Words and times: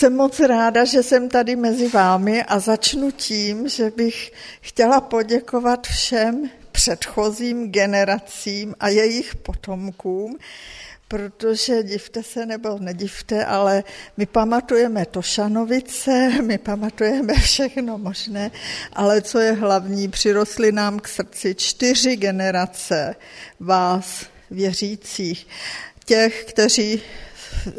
Jsem 0.00 0.16
moc 0.16 0.40
ráda, 0.40 0.84
že 0.84 1.02
jsem 1.02 1.28
tady 1.28 1.56
mezi 1.56 1.88
vámi 1.88 2.44
a 2.44 2.58
začnu 2.58 3.10
tím, 3.10 3.68
že 3.68 3.90
bych 3.90 4.32
chtěla 4.60 5.00
poděkovat 5.00 5.86
všem 5.86 6.50
předchozím 6.72 7.70
generacím 7.70 8.74
a 8.80 8.88
jejich 8.88 9.34
potomkům, 9.34 10.38
protože 11.08 11.82
divte 11.82 12.22
se 12.22 12.46
nebo 12.46 12.78
nedivte, 12.78 13.44
ale 13.44 13.84
my 14.16 14.26
pamatujeme 14.26 15.06
Tošanovice, 15.06 16.28
my 16.42 16.58
pamatujeme 16.58 17.34
všechno 17.34 17.98
možné, 17.98 18.50
ale 18.92 19.22
co 19.22 19.38
je 19.38 19.52
hlavní, 19.52 20.08
přirostly 20.08 20.72
nám 20.72 21.00
k 21.00 21.08
srdci 21.08 21.54
čtyři 21.54 22.16
generace 22.16 23.16
vás, 23.60 24.26
věřících, 24.50 25.46
těch, 26.04 26.44
kteří 26.44 27.02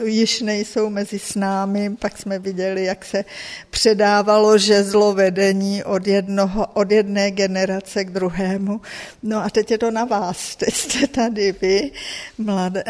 již 0.06 0.42
nejsou 0.42 0.90
mezi 0.90 1.20
s 1.20 1.36
námi, 1.36 1.96
pak 2.00 2.18
jsme 2.18 2.40
viděli, 2.40 2.86
jak 2.86 3.06
se 3.06 3.26
předávalo 3.70 4.58
žezlo 4.58 5.14
vedení 5.14 5.84
od, 5.84 6.08
jednoho, 6.08 6.68
od 6.74 6.92
jedné 6.92 7.32
generace 7.32 8.06
k 8.06 8.12
druhému. 8.12 8.82
No 9.24 9.44
a 9.44 9.50
teď 9.50 9.72
je 9.72 9.78
to 9.78 9.92
na 9.92 10.06
vás, 10.06 10.56
teď 10.56 10.74
jste 10.74 11.08
tady 11.08 11.56
vy, 11.62 11.92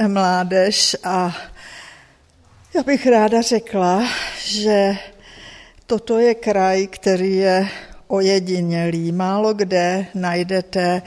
mládež 0.08 0.96
a 1.04 1.38
já 2.76 2.84
bych 2.84 3.08
ráda 3.08 3.42
řekla, 3.42 4.04
že 4.38 4.96
toto 5.88 6.20
je 6.20 6.36
kraj, 6.36 6.88
který 6.88 7.38
je 7.38 7.68
ojedinělý. 8.08 9.12
Málo 9.12 9.54
kde 9.54 10.06
najdete 10.16 11.02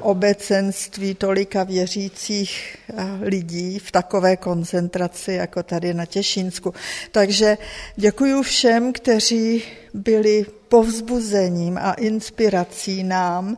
obecenství 0.00 1.14
tolika 1.14 1.64
věřících 1.64 2.78
eh, 2.88 2.94
lidí 3.22 3.78
v 3.78 3.92
takové 3.92 4.36
koncentraci 4.36 5.32
jako 5.32 5.62
tady 5.62 5.94
na 5.94 6.06
Těšínsku. 6.06 6.74
Takže 7.12 7.58
děkuji 7.96 8.42
všem, 8.42 8.92
kteří 8.92 9.62
byli 9.94 10.46
povzbuzením 10.68 11.78
a 11.78 11.92
inspirací 11.92 13.04
nám, 13.04 13.56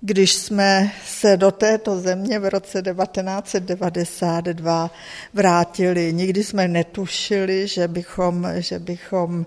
když 0.00 0.32
jsme 0.32 0.92
se 1.06 1.36
do 1.36 1.50
této 1.50 2.00
země 2.00 2.38
v 2.38 2.48
roce 2.48 2.82
1992 2.82 4.90
vrátili. 5.34 6.12
Nikdy 6.12 6.44
jsme 6.44 6.68
netušili, 6.68 7.68
že 7.68 7.88
bychom, 7.88 8.48
že 8.56 8.78
bychom 8.78 9.46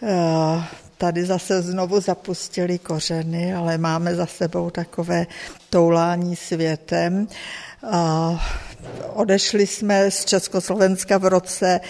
uh, 0.00 0.64
tady 0.98 1.24
zase 1.24 1.62
znovu 1.62 2.00
zapustili 2.00 2.78
kořeny, 2.78 3.54
ale 3.54 3.78
máme 3.78 4.14
za 4.14 4.26
sebou 4.26 4.70
takové 4.70 5.26
toulání 5.70 6.36
světem. 6.36 7.28
Odešli 9.12 9.66
jsme 9.66 10.10
z 10.10 10.24
Československa 10.24 11.18
v 11.18 11.24
roce 11.24 11.80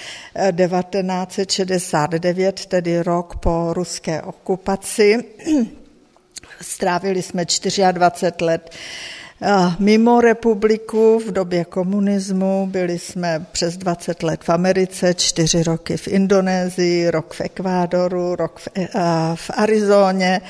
1969, 0.57 2.61
eh, 2.65 2.69
tedy 2.69 3.03
rok 3.03 3.37
po 3.37 3.73
ruské 3.73 4.23
okupaci. 4.23 5.25
Strávili 6.61 7.23
jsme 7.23 7.45
24 7.93 8.45
let 8.45 8.71
Mimo 9.79 10.21
republiku 10.21 11.19
v 11.27 11.33
době 11.33 11.65
komunismu 11.65 12.67
byli 12.67 12.99
jsme 12.99 13.47
přes 13.53 13.77
20 13.77 14.23
let 14.23 14.45
v 14.45 14.49
Americe, 14.49 15.15
čtyři 15.15 15.63
roky 15.63 15.97
v 15.97 16.09
Indonésii, 16.09 17.11
rok 17.11 17.35
v 17.35 17.41
Ekvádoru, 17.41 18.35
rok 18.35 18.59
v, 18.59 18.69
v 19.35 19.51
Arizóně, 19.55 20.41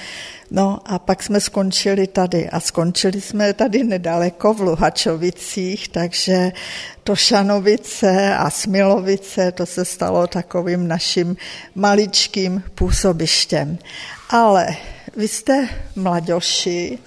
No 0.50 0.78
a 0.84 0.98
pak 0.98 1.22
jsme 1.22 1.40
skončili 1.40 2.06
tady 2.06 2.50
a 2.50 2.60
skončili 2.60 3.20
jsme 3.20 3.52
tady 3.52 3.84
nedaleko 3.84 4.54
v 4.54 4.60
Luhačovicích, 4.60 5.88
takže 5.88 6.52
Tošanovice 7.04 8.36
a 8.36 8.50
Smilovice, 8.50 9.52
to 9.52 9.66
se 9.66 9.84
stalo 9.84 10.26
takovým 10.26 10.88
naším 10.88 11.36
maličkým 11.74 12.62
působištěm. 12.74 13.78
Ale 14.30 14.66
vy 15.16 15.28
jste 15.28 15.68
mladoši 15.96 16.98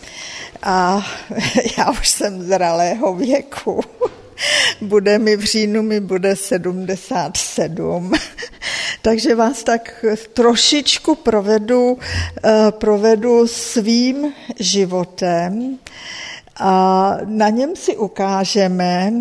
a 0.64 1.06
já 1.78 1.92
už 1.92 2.08
jsem 2.08 2.42
zralého 2.42 3.14
věku. 3.14 3.82
Bude 4.82 5.20
mi 5.20 5.38
v 5.38 5.44
říjnu, 5.44 5.82
mi 5.82 6.00
bude 6.00 6.36
77. 6.36 8.12
Takže 9.02 9.36
vás 9.36 9.64
tak 9.64 10.06
trošičku 10.34 11.16
provedu, 11.16 11.98
eh, 12.44 12.72
provedu 12.72 13.48
svým 13.48 14.34
životem 14.60 15.78
a 16.56 17.12
na 17.26 17.50
něm 17.50 17.76
si 17.76 17.98
ukážeme 17.98 19.14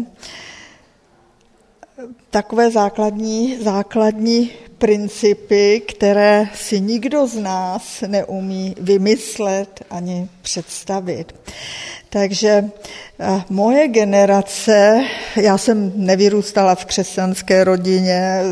takové 2.30 2.70
základní, 2.70 3.58
základní 3.62 4.50
principy, 4.78 5.82
které 5.88 6.48
si 6.54 6.80
nikdo 6.80 7.26
z 7.26 7.34
nás 7.34 8.04
neumí 8.06 8.74
vymyslet 8.80 9.84
ani 9.90 10.28
představit. 10.42 11.32
Takže 12.10 12.64
eh, 13.20 13.42
moje 13.50 13.88
generace, 13.88 15.00
já 15.36 15.58
jsem 15.58 15.92
nevyrůstala 15.94 16.74
v 16.74 16.84
křesťanské 16.84 17.64
rodině, 17.64 18.20
eh, 18.20 18.44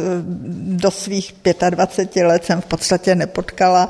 do 0.76 0.90
svých 0.90 1.34
25 1.70 2.26
let 2.26 2.44
jsem 2.44 2.60
v 2.60 2.66
podstatě 2.66 3.14
nepotkala 3.14 3.88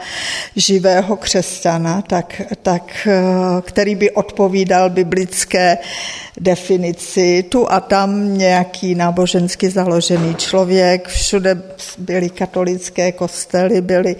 živého 0.56 1.16
křesťana, 1.16 2.02
tak, 2.02 2.42
tak, 2.62 3.08
eh, 3.10 3.20
který 3.62 3.94
by 3.94 4.10
odpovídal 4.10 4.90
biblické 4.90 5.78
definici. 6.40 7.42
Tu 7.42 7.72
a 7.72 7.80
tam 7.80 8.38
nějaký 8.38 8.94
nábožensky 8.94 9.70
založený 9.70 10.34
člověk, 10.34 11.08
všude 11.08 11.62
byly 12.24 12.30
katolické 12.30 13.12
kostely, 13.12 13.80
byly 13.80 14.16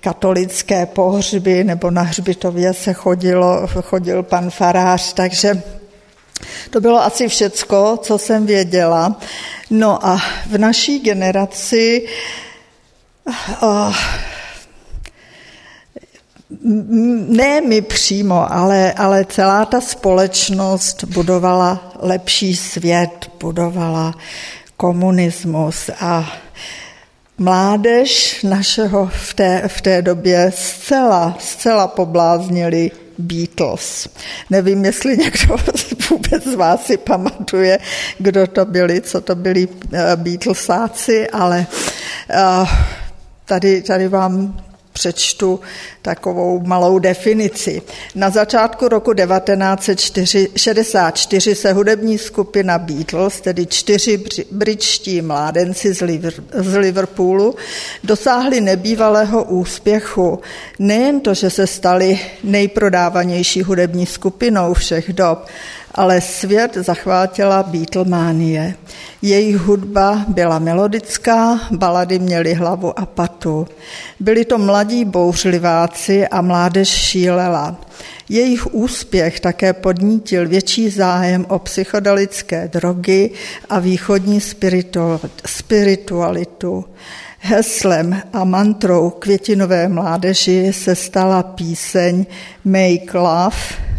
katolické 0.00 0.86
pohřby, 0.86 1.64
nebo 1.64 1.90
na 1.90 2.02
hřbitově 2.02 2.74
se 2.74 2.92
chodilo, 2.92 3.66
chodil 3.82 4.22
pan 4.22 4.50
farář, 4.50 5.12
takže 5.12 5.62
to 6.70 6.80
bylo 6.80 7.02
asi 7.02 7.28
všecko, 7.28 7.98
co 8.02 8.18
jsem 8.18 8.46
věděla. 8.46 9.20
No 9.70 10.06
a 10.06 10.18
v 10.46 10.58
naší 10.58 10.98
generaci 10.98 12.06
oh, 13.60 13.96
ne 17.28 17.60
my 17.60 17.82
přímo, 17.82 18.52
ale, 18.52 18.92
ale 18.92 19.24
celá 19.24 19.64
ta 19.64 19.80
společnost 19.80 21.04
budovala 21.04 21.92
lepší 22.00 22.56
svět, 22.56 23.30
budovala 23.40 24.14
komunismus 24.78 25.90
a 26.00 26.32
mládež 27.38 28.42
našeho 28.42 29.10
v 29.12 29.34
té, 29.34 29.62
v 29.66 29.80
té 29.80 30.02
době 30.02 30.52
zcela, 30.54 31.36
zcela 31.40 31.88
pobláznili 31.88 32.90
Beatles. 33.18 34.08
Nevím, 34.50 34.84
jestli 34.84 35.16
někdo 35.16 35.56
vůbec 36.10 36.44
z 36.44 36.54
vás 36.54 36.86
si 36.86 36.96
pamatuje, 36.96 37.78
kdo 38.18 38.46
to 38.46 38.64
byli, 38.64 39.00
co 39.00 39.20
to 39.20 39.34
byli 39.34 39.68
eh, 39.92 40.16
Beatlesáci, 40.16 41.30
ale 41.30 41.66
eh, 42.30 42.66
tady, 43.44 43.82
tady 43.82 44.08
vám 44.08 44.60
přečtu 44.98 45.60
takovou 46.02 46.60
malou 46.66 46.98
definici. 46.98 47.82
Na 48.14 48.30
začátku 48.30 48.88
roku 48.88 49.14
1964 49.14 51.54
se 51.54 51.72
hudební 51.72 52.18
skupina 52.18 52.78
Beatles, 52.78 53.40
tedy 53.40 53.66
čtyři 53.66 54.24
britští 54.50 55.22
mládenci 55.22 55.94
z 55.94 56.00
Liverpoolu, 56.78 57.54
dosáhli 58.04 58.60
nebývalého 58.60 59.44
úspěchu. 59.44 60.40
Nejen 60.78 61.20
to, 61.20 61.34
že 61.34 61.50
se 61.50 61.66
stali 61.66 62.20
nejprodávanější 62.44 63.62
hudební 63.62 64.06
skupinou 64.06 64.74
všech 64.74 65.12
dob, 65.12 65.46
ale 65.94 66.20
svět 66.20 66.74
zachvátila 66.74 67.62
Beatlemanie. 67.62 68.74
Jejich 69.22 69.56
hudba 69.56 70.24
byla 70.28 70.58
melodická, 70.58 71.60
balady 71.70 72.18
měly 72.18 72.54
hlavu 72.54 72.98
a 72.98 73.06
patu. 73.06 73.27
Byli 74.20 74.44
to 74.44 74.58
mladí 74.58 75.04
bouřliváci 75.04 76.28
a 76.28 76.40
mládež 76.40 76.88
šílela. 76.88 77.76
Jejich 78.28 78.74
úspěch 78.74 79.40
také 79.40 79.72
podnítil 79.72 80.48
větší 80.48 80.90
zájem 80.90 81.46
o 81.48 81.58
psychodelické 81.58 82.68
drogy 82.72 83.30
a 83.68 83.78
východní 83.78 84.40
spiritualitu. 85.46 86.84
Heslem 87.38 88.22
a 88.32 88.44
mantrou 88.44 89.10
květinové 89.10 89.88
mládeži 89.88 90.72
se 90.72 90.94
stala 90.94 91.42
píseň 91.42 92.26
Make 92.64 93.18
Love, 93.18 93.56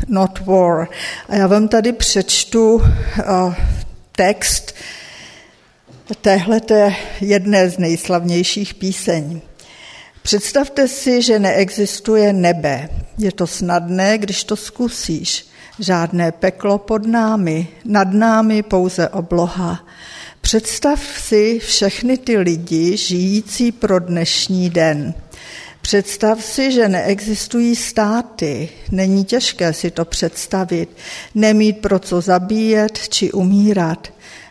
Not 0.08 0.40
War. 0.46 0.88
A 1.30 1.36
já 1.36 1.48
vám 1.48 1.68
tady 1.68 1.94
přečtu 1.94 2.74
uh, 2.74 2.84
text 4.16 4.76
téhleté 6.16 6.96
jedné 7.22 7.70
z 7.70 7.78
nejslavnějších 7.78 8.74
píseň. 8.74 9.42
Představte 10.22 10.88
si, 10.88 11.22
že 11.22 11.40
neexistuje 11.40 12.34
nebe. 12.34 12.90
Je 13.18 13.32
to 13.32 13.48
snadné, 13.48 14.18
když 14.18 14.44
to 14.44 14.56
zkusíš. 14.56 15.46
Žádné 15.80 16.32
peklo 16.32 16.78
pod 16.78 17.08
námi, 17.08 17.68
nad 17.86 18.14
námi 18.14 18.64
pouze 18.64 19.10
obloha. 19.10 19.86
Představ 20.42 21.00
si 21.20 21.60
všechny 21.60 22.18
ty 22.18 22.38
lidi 22.38 22.98
žijící 22.98 23.72
pro 23.72 24.00
dnešní 24.00 24.70
den. 24.70 25.14
Představ 25.82 26.44
si, 26.44 26.72
že 26.72 26.90
neexistují 26.90 27.76
státy. 27.76 28.70
Není 28.92 29.26
těžké 29.26 29.74
si 29.74 29.92
to 29.92 30.06
představit. 30.06 30.90
Nemít 31.36 31.78
pro 31.78 32.00
co 32.00 32.22
zabíjet 32.22 33.10
či 33.10 33.32
umírat. 33.32 34.08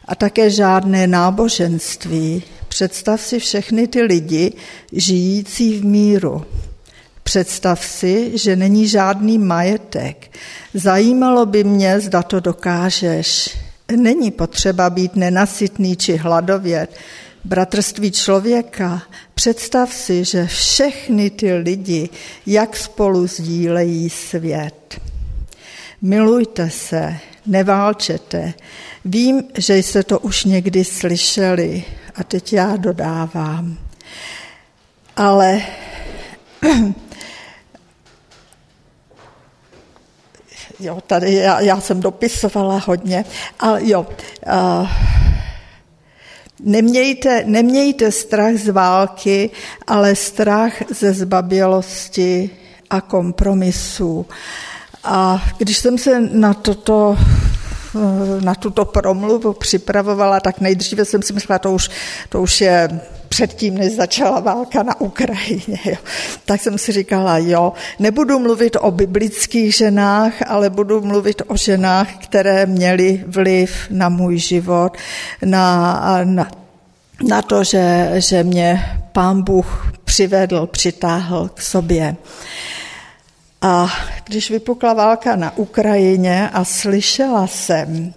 A 0.09 0.15
také 0.15 0.51
žádné 0.51 1.07
náboženství. 1.07 2.43
Představ 2.69 3.21
si 3.21 3.39
všechny 3.39 3.87
ty 3.89 4.03
lidi 4.03 4.53
žijící 4.93 5.79
v 5.79 5.85
míru. 5.85 6.45
Představ 7.23 7.85
si, 7.85 8.39
že 8.39 8.57
není 8.57 8.89
žádný 8.89 9.39
majetek. 9.39 10.31
Zajímalo 10.75 11.47
by 11.47 11.65
mě, 11.65 12.01
zda 12.01 12.23
to 12.23 12.41
dokážeš. 12.41 13.57
Není 13.97 14.31
potřeba 14.31 14.91
být 14.91 15.17
nenasytný 15.17 15.97
či 15.97 16.17
hladovět. 16.17 16.97
Bratrství 17.45 18.11
člověka, 18.11 19.03
představ 19.35 19.93
si, 19.93 20.25
že 20.25 20.47
všechny 20.47 21.31
ty 21.31 21.55
lidi, 21.55 22.09
jak 22.47 22.77
spolu 22.77 23.27
sdílejí 23.27 24.11
svět. 24.11 25.01
Milujte 26.03 26.71
se, 26.71 27.17
neválčete. 27.47 28.55
Vím, 29.11 29.43
že 29.59 29.77
jste 29.77 30.03
to 30.03 30.19
už 30.19 30.45
někdy 30.45 30.85
slyšeli 30.85 31.85
a 32.15 32.25
teď 32.25 32.53
já 32.53 32.77
dodávám. 32.77 33.79
Ale 35.17 35.63
jo, 40.81 41.01
tady 41.07 41.35
já, 41.35 41.61
já 41.61 41.81
jsem 41.81 42.01
dopisovala 42.01 42.83
hodně, 42.87 43.25
ale 43.61 43.81
jo, 43.89 44.07
uh, 44.47 44.89
nemějte, 46.61 47.43
nemějte 47.47 48.13
strach 48.13 48.55
z 48.55 48.69
války, 48.69 49.51
ale 49.87 50.17
strach 50.17 50.73
ze 50.91 51.13
zbabělosti 51.13 52.51
a 52.91 53.01
kompromisů. 53.01 54.27
A 55.05 55.49
když 55.59 55.79
jsem 55.79 55.99
se 55.99 56.21
na 56.21 56.55
toto 56.55 57.17
na 58.41 58.55
tuto 58.55 58.85
promluvu 58.85 59.53
připravovala, 59.53 60.41
tak 60.41 60.61
nejdříve 60.61 61.05
jsem 61.05 61.23
si 61.23 61.33
myslela, 61.33 61.59
to 61.59 61.73
už, 61.73 61.91
to 62.29 62.43
už 62.43 62.61
je 62.61 63.01
předtím, 63.29 63.79
než 63.79 63.93
začala 63.93 64.41
válka 64.41 64.83
na 64.83 65.01
Ukrajině. 65.01 65.79
Jo. 65.85 65.97
Tak 66.45 66.61
jsem 66.61 66.79
si 66.79 66.93
říkala, 66.93 67.39
jo, 67.39 67.73
nebudu 67.99 68.39
mluvit 68.39 68.77
o 68.81 68.91
biblických 68.91 69.75
ženách, 69.75 70.33
ale 70.47 70.71
budu 70.71 71.01
mluvit 71.01 71.43
o 71.47 71.57
ženách, 71.57 72.09
které 72.17 72.67
měly 72.67 73.25
vliv 73.27 73.87
na 73.91 74.09
můj 74.09 74.39
život, 74.39 74.97
na, 75.45 76.21
na, 76.25 76.49
na 77.29 77.43
to, 77.43 77.65
že, 77.65 78.13
že 78.15 78.45
mě 78.45 78.85
pán 79.13 79.43
Bůh 79.43 79.93
přivedl, 80.05 80.67
přitáhl 80.67 81.51
k 81.55 81.63
sobě. 81.63 82.17
A 83.63 83.89
když 84.25 84.51
vypukla 84.51 84.93
válka 84.93 85.37
na 85.37 85.57
Ukrajině 85.57 86.51
a 86.53 86.65
slyšela 86.65 87.47
jsem, 87.47 88.15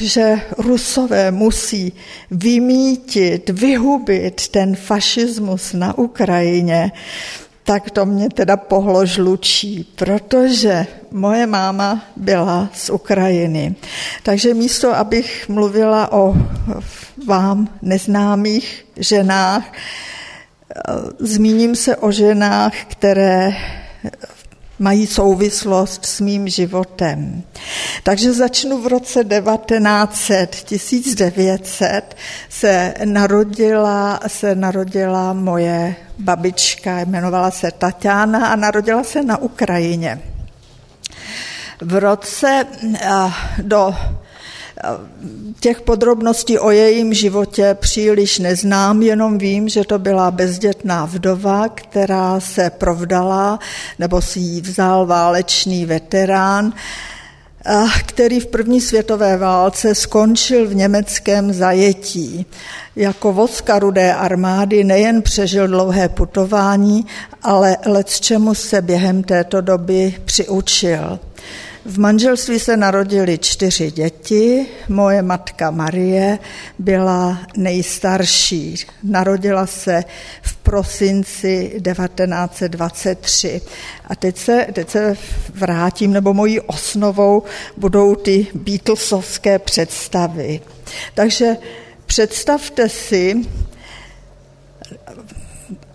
že 0.00 0.40
Rusové 0.58 1.30
musí 1.30 1.92
vymítit, 2.30 3.50
vyhubit 3.50 4.48
ten 4.48 4.76
fašismus 4.76 5.72
na 5.72 5.98
Ukrajině, 5.98 6.92
tak 7.64 7.90
to 7.90 8.06
mě 8.06 8.28
teda 8.28 8.56
pohlo 8.56 9.06
žlučí, 9.06 9.86
protože 9.96 10.86
moje 11.10 11.46
máma 11.46 12.04
byla 12.16 12.68
z 12.74 12.90
Ukrajiny. 12.90 13.74
Takže 14.22 14.54
místo, 14.54 14.96
abych 14.96 15.48
mluvila 15.48 16.12
o 16.12 16.34
vám 17.26 17.68
neznámých 17.82 18.86
ženách, 18.96 19.72
Zmíním 21.18 21.76
se 21.76 21.96
o 21.96 22.12
ženách, 22.12 22.72
které 22.88 23.52
mají 24.78 25.06
souvislost 25.06 26.06
s 26.06 26.20
mým 26.20 26.48
životem. 26.48 27.42
Takže 28.02 28.32
začnu 28.32 28.82
v 28.82 28.86
roce 28.86 29.24
1900, 29.24 30.56
1900 30.64 32.16
se 32.48 32.94
narodila, 33.04 34.20
se 34.26 34.54
narodila 34.54 35.32
moje 35.32 35.96
babička, 36.18 36.98
jmenovala 37.00 37.50
se 37.50 37.70
Tatiana 37.70 38.46
a 38.46 38.56
narodila 38.56 39.04
se 39.04 39.22
na 39.22 39.36
Ukrajině. 39.36 40.20
V 41.80 42.00
roce 42.00 42.66
do 43.62 43.94
Těch 45.60 45.80
podrobností 45.80 46.58
o 46.58 46.70
jejím 46.70 47.14
životě 47.14 47.76
příliš 47.80 48.38
neznám, 48.38 49.02
jenom 49.02 49.38
vím, 49.38 49.68
že 49.68 49.84
to 49.84 49.98
byla 49.98 50.30
bezdětná 50.30 51.04
vdova, 51.04 51.68
která 51.68 52.40
se 52.40 52.70
provdala, 52.70 53.58
nebo 53.98 54.22
si 54.22 54.38
ji 54.38 54.60
vzal 54.60 55.06
válečný 55.06 55.86
veterán, 55.86 56.72
který 58.06 58.40
v 58.40 58.46
první 58.46 58.80
světové 58.80 59.36
válce 59.36 59.94
skončil 59.94 60.68
v 60.68 60.74
německém 60.74 61.52
zajetí. 61.52 62.46
Jako 62.96 63.32
vodska 63.32 63.78
rudé 63.78 64.14
armády 64.14 64.84
nejen 64.84 65.22
přežil 65.22 65.66
dlouhé 65.66 66.08
putování, 66.08 67.06
ale 67.42 67.76
let 67.86 68.20
čemu 68.20 68.54
se 68.54 68.82
během 68.82 69.22
této 69.22 69.60
doby 69.60 70.14
přiučil. 70.24 71.18
V 71.84 71.98
manželství 71.98 72.58
se 72.58 72.76
narodili 72.76 73.38
čtyři 73.38 73.90
děti. 73.90 74.66
Moje 74.88 75.22
matka 75.22 75.70
Marie 75.70 76.38
byla 76.78 77.38
nejstarší. 77.56 78.74
Narodila 79.02 79.66
se 79.66 80.04
v 80.42 80.56
prosinci 80.56 81.80
1923. 81.84 83.60
A 84.04 84.14
teď 84.14 84.38
se, 84.38 84.66
teď 84.72 84.90
se 84.90 85.16
vrátím, 85.54 86.12
nebo 86.12 86.34
mojí 86.34 86.60
osnovou 86.60 87.42
budou 87.76 88.14
ty 88.14 88.46
Beatlesovské 88.54 89.58
představy. 89.58 90.60
Takže 91.14 91.56
představte 92.06 92.88
si, 92.88 93.36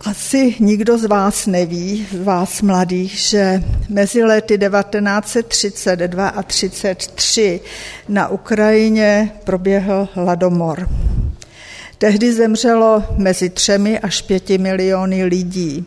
asi 0.06 0.54
nikdo 0.60 0.98
z 0.98 1.04
vás 1.04 1.46
neví, 1.46 2.06
z 2.12 2.24
vás 2.24 2.62
mladých, 2.62 3.12
že 3.18 3.62
mezi 3.88 4.24
lety 4.24 4.58
1932 4.58 6.28
a 6.28 6.42
1933 6.42 7.60
na 8.08 8.28
Ukrajině 8.28 9.32
proběhl 9.44 10.08
hladomor. 10.12 10.88
Tehdy 11.98 12.32
zemřelo 12.32 13.04
mezi 13.16 13.50
třemi 13.50 13.98
až 13.98 14.22
pěti 14.22 14.58
miliony 14.58 15.24
lidí. 15.24 15.84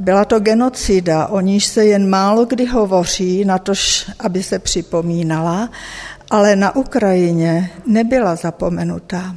Byla 0.00 0.24
to 0.24 0.40
genocida, 0.40 1.26
o 1.26 1.40
níž 1.40 1.66
se 1.66 1.86
jen 1.86 2.10
málo 2.10 2.44
kdy 2.44 2.66
hovoří, 2.66 3.44
natož 3.44 4.10
aby 4.18 4.42
se 4.42 4.58
připomínala, 4.58 5.70
ale 6.30 6.56
na 6.56 6.76
Ukrajině 6.76 7.70
nebyla 7.86 8.36
zapomenutá. 8.36 9.34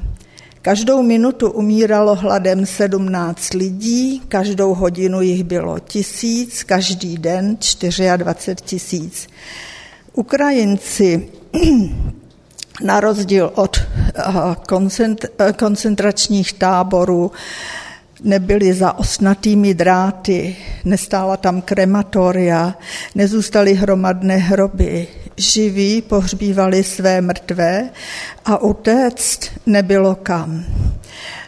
Každou 0.64 1.04
minutu 1.04 1.52
umíralo 1.52 2.16
hladem 2.16 2.66
17 2.66 3.54
lidí, 3.54 4.22
každou 4.28 4.74
hodinu 4.74 5.22
jich 5.22 5.44
bylo 5.44 5.80
tisíc, 5.80 6.64
každý 6.64 7.18
den 7.18 7.58
24 8.18 8.56
tisíc. 8.66 9.28
Ukrajinci 10.14 11.30
na 12.84 13.00
rozdíl 13.00 13.52
od 13.56 13.78
eh, 13.78 14.22
eh, 15.40 15.54
koncentračních 15.54 16.54
táborů 16.54 17.32
nebyli 18.24 18.74
za 18.74 18.94
osnatými 19.00 19.74
dráty, 19.74 20.56
nestála 20.86 21.38
tam 21.38 21.62
krematoria, 21.62 22.76
nezůstaly 23.16 23.74
hromadné 23.74 24.38
hroby, 24.38 25.08
živí 25.38 26.02
pohřbívali 26.02 26.84
své 26.84 27.22
mrtvé 27.22 27.90
a 28.46 28.58
utéct 28.58 29.40
nebylo 29.66 30.16
kam. 30.16 30.66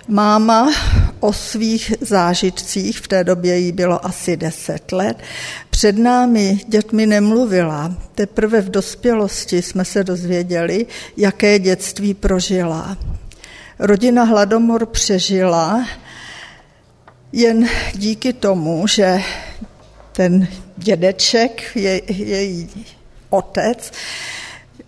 Máma 0.07 0.71
o 1.19 1.33
svých 1.33 1.93
zážitcích, 2.01 2.99
v 2.99 3.07
té 3.07 3.23
době 3.23 3.57
jí 3.57 3.71
bylo 3.71 4.05
asi 4.05 4.37
deset 4.37 4.91
let, 4.91 5.17
před 5.69 5.97
námi 5.97 6.59
dětmi 6.67 7.05
nemluvila. 7.05 7.93
Teprve 8.15 8.61
v 8.61 8.69
dospělosti 8.69 9.61
jsme 9.61 9.85
se 9.85 10.03
dozvěděli, 10.03 10.85
jaké 11.17 11.59
dětství 11.59 12.13
prožila. 12.13 12.97
Rodina 13.79 14.23
Hladomor 14.23 14.85
přežila 14.85 15.87
jen 17.31 17.67
díky 17.93 18.33
tomu, 18.33 18.87
že 18.87 19.21
ten 20.11 20.47
dědeček, 20.77 21.71
je, 21.75 22.01
její 22.13 22.69
otec, 23.29 23.91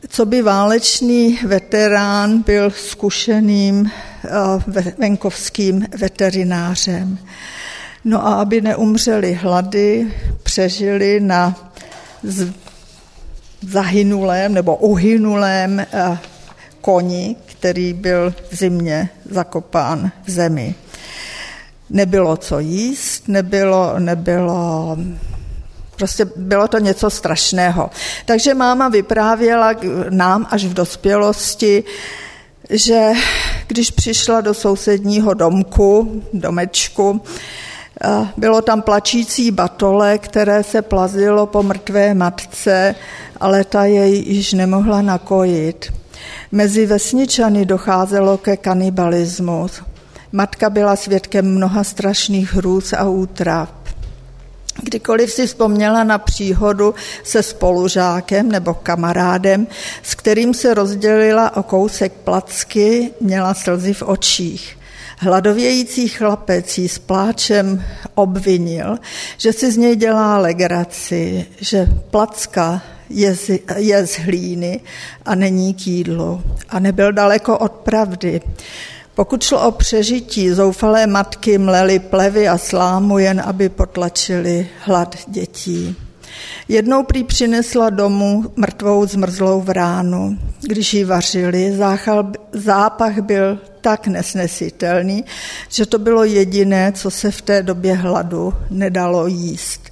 co 0.09 0.25
by 0.25 0.41
válečný 0.41 1.39
veterán 1.45 2.41
byl 2.41 2.71
zkušeným 2.71 3.91
eh, 4.25 4.93
venkovským 4.97 5.85
veterinářem. 5.97 7.17
No 8.05 8.27
a 8.27 8.33
aby 8.33 8.61
neumřeli 8.61 9.33
hlady, 9.33 10.07
přežili 10.43 11.19
na 11.19 11.71
zahynulém 13.61 14.53
nebo 14.53 14.75
uhynulém 14.75 15.79
eh, 15.79 16.17
koni, 16.81 17.35
který 17.45 17.93
byl 17.93 18.33
v 18.49 18.55
zimě 18.55 19.09
zakopán 19.29 20.11
v 20.25 20.29
zemi. 20.31 20.75
Nebylo 21.89 22.37
co 22.37 22.59
jíst, 22.59 23.27
nebylo, 23.27 23.99
nebylo 23.99 24.97
Prostě 25.97 26.25
bylo 26.35 26.67
to 26.67 26.79
něco 26.79 27.09
strašného. 27.09 27.89
Takže 28.25 28.53
máma 28.53 28.89
vyprávěla 28.89 29.73
nám 30.09 30.47
až 30.49 30.65
v 30.65 30.73
dospělosti, 30.73 31.83
že 32.69 33.11
když 33.67 33.91
přišla 33.91 34.41
do 34.41 34.53
sousedního 34.53 35.33
domku, 35.33 36.21
domečku, 36.33 37.21
bylo 38.37 38.61
tam 38.61 38.81
plačící 38.81 39.51
batole, 39.51 40.17
které 40.17 40.63
se 40.63 40.81
plazilo 40.81 41.45
po 41.45 41.63
mrtvé 41.63 42.13
matce, 42.13 42.95
ale 43.39 43.63
ta 43.63 43.85
jej 43.85 44.23
již 44.27 44.53
nemohla 44.53 45.01
nakojit. 45.01 45.93
Mezi 46.51 46.85
vesničany 46.85 47.65
docházelo 47.65 48.37
ke 48.37 48.57
kanibalismu. 48.57 49.67
Matka 50.31 50.69
byla 50.69 50.95
svědkem 50.95 51.55
mnoha 51.55 51.83
strašných 51.83 52.53
hrůz 52.53 52.93
a 52.93 53.03
útrav. 53.03 53.76
Kdykoliv 54.81 55.31
si 55.31 55.47
vzpomněla 55.47 56.03
na 56.03 56.17
příhodu 56.17 56.95
se 57.23 57.43
spolužákem 57.43 58.51
nebo 58.51 58.73
kamarádem, 58.73 59.67
s 60.03 60.15
kterým 60.15 60.53
se 60.53 60.73
rozdělila 60.73 61.57
o 61.57 61.63
kousek 61.63 62.13
placky, 62.13 63.11
měla 63.21 63.53
slzy 63.53 63.93
v 63.93 64.01
očích. 64.01 64.77
Hladovějící 65.19 66.07
chlapec 66.07 66.77
jí 66.77 66.87
s 66.87 66.99
pláčem 66.99 67.83
obvinil, 68.15 68.97
že 69.37 69.53
si 69.53 69.71
z 69.71 69.77
něj 69.77 69.95
dělá 69.95 70.37
legraci, 70.37 71.45
že 71.59 71.87
placka 72.11 72.81
je 73.09 73.35
z, 73.35 73.49
je 73.75 74.07
z 74.07 74.19
hlíny 74.19 74.79
a 75.25 75.35
není 75.35 75.73
k 75.73 75.87
jídlu. 75.87 76.41
A 76.69 76.79
nebyl 76.79 77.13
daleko 77.13 77.57
od 77.57 77.71
pravdy. 77.71 78.41
Pokud 79.17 79.43
šlo 79.43 79.67
o 79.67 79.71
přežití, 79.71 80.49
zoufalé 80.49 81.07
matky 81.07 81.57
mlely 81.57 81.99
plevy 81.99 82.47
a 82.47 82.57
slámu, 82.57 83.17
jen 83.17 83.41
aby 83.45 83.69
potlačili 83.69 84.69
hlad 84.79 85.15
dětí. 85.27 85.95
Jednou 86.67 87.03
prý 87.03 87.23
přinesla 87.23 87.89
domů 87.89 88.45
mrtvou 88.55 89.05
zmrzlou 89.05 89.61
vránu. 89.61 90.37
Když 90.61 90.93
ji 90.93 91.03
vařili, 91.03 91.75
záchal, 91.77 92.31
zápach 92.53 93.19
byl 93.19 93.59
tak 93.81 94.07
nesnesitelný, 94.07 95.25
že 95.69 95.85
to 95.85 95.99
bylo 95.99 96.23
jediné, 96.23 96.91
co 96.91 97.11
se 97.11 97.31
v 97.31 97.41
té 97.41 97.63
době 97.63 97.93
hladu 97.93 98.53
nedalo 98.69 99.27
jíst. 99.27 99.86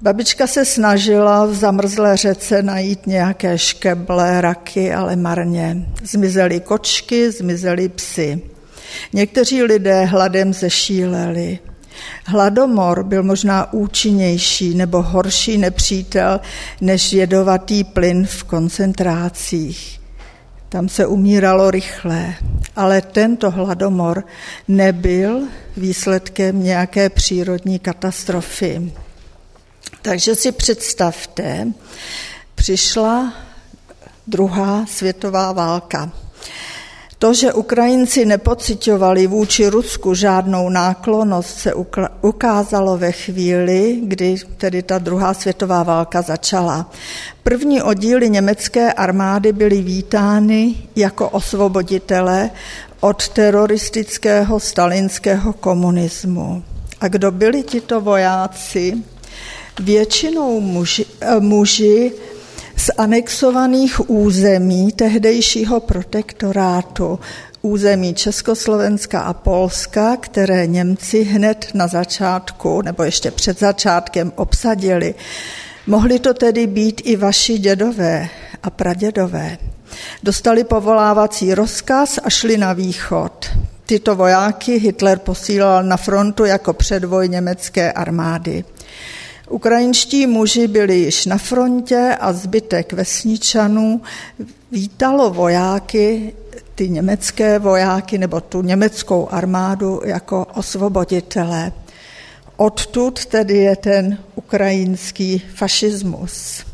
Babička 0.00 0.46
se 0.46 0.64
snažila 0.64 1.46
v 1.46 1.54
zamrzlé 1.54 2.16
řece 2.16 2.62
najít 2.62 3.06
nějaké 3.06 3.58
škeble, 3.58 4.40
raky, 4.40 4.94
ale 4.94 5.16
marně. 5.16 5.86
Zmizely 6.02 6.60
kočky, 6.60 7.32
zmizely 7.32 7.88
psy. 7.88 8.42
Někteří 9.12 9.62
lidé 9.62 10.04
hladem 10.04 10.52
zešíleli. 10.54 11.58
Hladomor 12.24 13.02
byl 13.02 13.22
možná 13.22 13.72
účinnější 13.72 14.74
nebo 14.74 15.02
horší 15.02 15.58
nepřítel 15.58 16.40
než 16.80 17.12
jedovatý 17.12 17.84
plyn 17.84 18.26
v 18.26 18.44
koncentrácích. 18.44 20.00
Tam 20.68 20.88
se 20.88 21.06
umíralo 21.06 21.70
rychle, 21.70 22.34
ale 22.76 23.02
tento 23.02 23.50
hladomor 23.50 24.24
nebyl 24.68 25.42
výsledkem 25.76 26.62
nějaké 26.62 27.10
přírodní 27.10 27.78
katastrofy. 27.78 28.92
Takže 30.02 30.34
si 30.34 30.52
představte, 30.52 31.72
přišla 32.54 33.32
druhá 34.26 34.86
světová 34.86 35.52
válka. 35.52 36.10
To, 37.18 37.34
že 37.34 37.52
Ukrajinci 37.52 38.24
nepocitovali 38.24 39.26
vůči 39.26 39.68
Rusku 39.68 40.14
žádnou 40.14 40.68
náklonost, 40.68 41.58
se 41.58 41.74
ukázalo 42.20 42.98
ve 42.98 43.12
chvíli, 43.12 43.98
kdy 44.02 44.36
tedy 44.56 44.82
ta 44.82 44.98
druhá 44.98 45.34
světová 45.34 45.82
válka 45.82 46.22
začala. 46.22 46.90
První 47.42 47.82
oddíly 47.82 48.30
německé 48.30 48.92
armády 48.92 49.52
byly 49.52 49.82
vítány 49.82 50.74
jako 50.96 51.28
osvoboditele 51.28 52.50
od 53.00 53.28
teroristického 53.28 54.60
stalinského 54.60 55.52
komunismu. 55.52 56.62
A 57.00 57.08
kdo 57.08 57.30
byli 57.30 57.62
tito 57.62 58.00
vojáci? 58.00 58.94
Většinou 59.80 60.60
muži, 60.60 61.06
eh, 61.20 61.40
muži 61.40 62.12
z 62.76 62.90
anexovaných 62.98 64.10
území 64.10 64.92
tehdejšího 64.92 65.80
protektorátu, 65.80 67.18
území 67.62 68.14
Československa 68.14 69.20
a 69.20 69.32
Polska, 69.32 70.16
které 70.16 70.66
Němci 70.66 71.22
hned 71.22 71.70
na 71.74 71.86
začátku 71.86 72.82
nebo 72.82 73.02
ještě 73.02 73.30
před 73.30 73.58
začátkem 73.58 74.32
obsadili. 74.36 75.14
Mohli 75.86 76.18
to 76.18 76.34
tedy 76.34 76.66
být 76.66 77.00
i 77.04 77.16
vaši 77.16 77.58
dědové 77.58 78.28
a 78.62 78.70
pradědové. 78.70 79.58
Dostali 80.22 80.64
povolávací 80.64 81.54
rozkaz 81.54 82.18
a 82.24 82.30
šli 82.30 82.56
na 82.56 82.72
východ. 82.72 83.50
Tyto 83.86 84.16
vojáky 84.16 84.78
Hitler 84.78 85.18
posílal 85.18 85.82
na 85.82 85.96
frontu 85.96 86.44
jako 86.44 86.72
předvoj 86.72 87.28
německé 87.28 87.92
armády. 87.92 88.64
Ukrajinští 89.48 90.26
muži 90.26 90.68
byli 90.68 90.96
již 90.96 91.26
na 91.26 91.38
frontě 91.38 92.16
a 92.20 92.32
zbytek 92.32 92.92
vesničanů 92.92 94.00
vítalo 94.72 95.30
vojáky, 95.30 96.32
ty 96.74 96.88
německé 96.88 97.58
vojáky 97.58 98.18
nebo 98.18 98.40
tu 98.40 98.62
německou 98.62 99.28
armádu 99.30 100.00
jako 100.04 100.46
osvoboditelé. 100.54 101.72
Odtud 102.56 103.24
tedy 103.24 103.56
je 103.56 103.76
ten 103.76 104.18
ukrajinský 104.34 105.42
fašismus. 105.54 106.64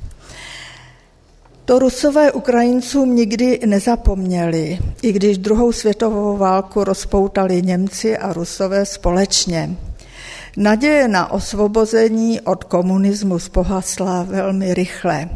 To 1.64 1.78
rusové 1.78 2.32
Ukrajincům 2.32 3.14
nikdy 3.14 3.60
nezapomněli, 3.66 4.78
i 5.02 5.12
když 5.12 5.38
druhou 5.38 5.72
světovou 5.72 6.36
válku 6.36 6.84
rozpoutali 6.84 7.62
Němci 7.62 8.18
a 8.18 8.32
Rusové 8.32 8.86
společně. 8.86 9.76
Naděje 10.56 11.08
na 11.08 11.30
osvobození 11.30 12.40
od 12.40 12.64
komunismu 12.64 13.38
pohasla 13.52 14.22
velmi 14.22 14.74
rychle. 14.74 15.28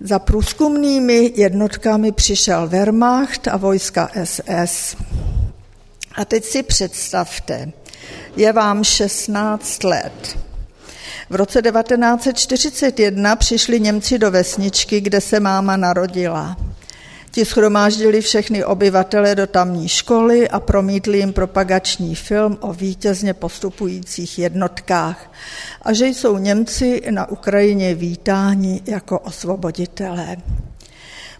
Za 0.00 0.18
průzkumnými 0.18 1.32
jednotkami 1.34 2.12
přišel 2.12 2.68
Wehrmacht 2.68 3.48
a 3.48 3.56
vojska 3.56 4.10
SS. 4.24 4.96
A 6.14 6.24
teď 6.24 6.44
si 6.44 6.62
představte, 6.62 7.72
je 8.36 8.52
vám 8.52 8.84
16 8.84 9.84
let. 9.84 10.38
V 11.30 11.34
roce 11.34 11.62
1941 11.62 13.36
přišli 13.36 13.80
Němci 13.80 14.18
do 14.18 14.30
vesničky, 14.30 15.00
kde 15.00 15.20
se 15.20 15.40
máma 15.40 15.76
narodila. 15.76 16.56
Ti 17.32 17.44
schromáždili 17.44 18.20
všechny 18.20 18.64
obyvatele 18.64 19.34
do 19.34 19.46
tamní 19.46 19.88
školy 19.88 20.48
a 20.48 20.60
promítli 20.60 21.18
jim 21.18 21.32
propagační 21.32 22.14
film 22.14 22.58
o 22.60 22.72
vítězně 22.72 23.34
postupujících 23.34 24.38
jednotkách 24.38 25.32
a 25.82 25.92
že 25.92 26.06
jsou 26.06 26.38
Němci 26.38 27.02
na 27.10 27.30
Ukrajině 27.30 27.94
vítáni 27.94 28.82
jako 28.86 29.18
osvoboditelé. 29.18 30.36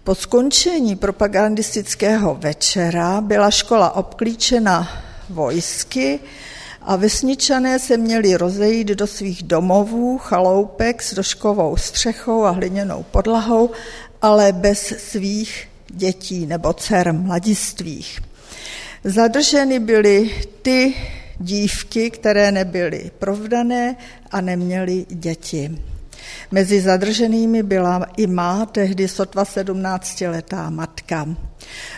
Po 0.04 0.14
skončení 0.14 0.96
propagandistického 0.96 2.34
večera 2.34 3.20
byla 3.20 3.50
škola 3.50 3.96
obklíčena 3.96 4.88
vojsky 5.30 6.20
a 6.82 6.96
vesničané 6.96 7.78
se 7.78 7.96
měli 7.96 8.36
rozejít 8.36 8.88
do 8.88 9.06
svých 9.06 9.42
domovů, 9.42 10.18
chaloupek 10.18 11.02
s 11.02 11.14
doškovou 11.14 11.76
střechou 11.76 12.44
a 12.44 12.50
hliněnou 12.50 13.04
podlahou, 13.10 13.70
ale 14.22 14.52
bez 14.52 14.94
svých 14.98 15.69
dětí 15.90 16.46
nebo 16.46 16.72
dcer 16.72 17.12
mladistvých. 17.12 18.20
Zadrženy 19.04 19.78
byly 19.78 20.30
ty 20.62 20.94
dívky, 21.38 22.10
které 22.10 22.52
nebyly 22.52 23.10
provdané 23.18 23.96
a 24.30 24.40
neměly 24.40 25.06
děti. 25.08 25.78
Mezi 26.50 26.80
zadrženými 26.80 27.62
byla 27.62 28.06
i 28.16 28.26
má, 28.26 28.66
tehdy 28.66 29.08
sotva 29.08 29.44
17-letá 29.44 30.70
matka. 30.70 31.28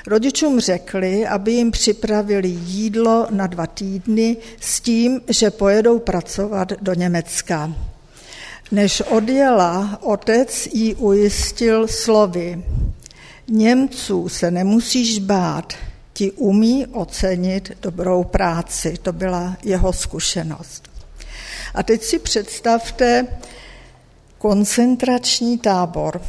Rodičům 0.06 0.60
řekli, 0.60 1.26
aby 1.26 1.52
jim 1.52 1.70
připravili 1.70 2.48
jídlo 2.48 3.26
na 3.30 3.46
dva 3.46 3.66
týdny 3.66 4.36
s 4.60 4.80
tím, 4.80 5.20
že 5.28 5.50
pojedou 5.50 5.98
pracovat 5.98 6.72
do 6.80 6.94
Německa. 6.94 7.72
Než 8.72 9.00
odjela, 9.00 9.98
otec 10.02 10.68
jí 10.72 10.94
ujistil 10.94 11.88
slovy. 11.88 12.62
Němců 13.48 14.28
se 14.28 14.50
nemusíš 14.50 15.18
bát, 15.18 15.72
ti 16.12 16.30
umí 16.32 16.86
ocenit 16.86 17.72
dobrou 17.82 18.24
práci. 18.24 18.94
To 19.02 19.12
byla 19.12 19.56
jeho 19.64 19.92
zkušenost. 19.92 20.88
A 21.74 21.82
teď 21.82 22.02
si 22.02 22.18
představte 22.18 23.26
koncentrační 24.38 25.58
tábor. 25.58 26.20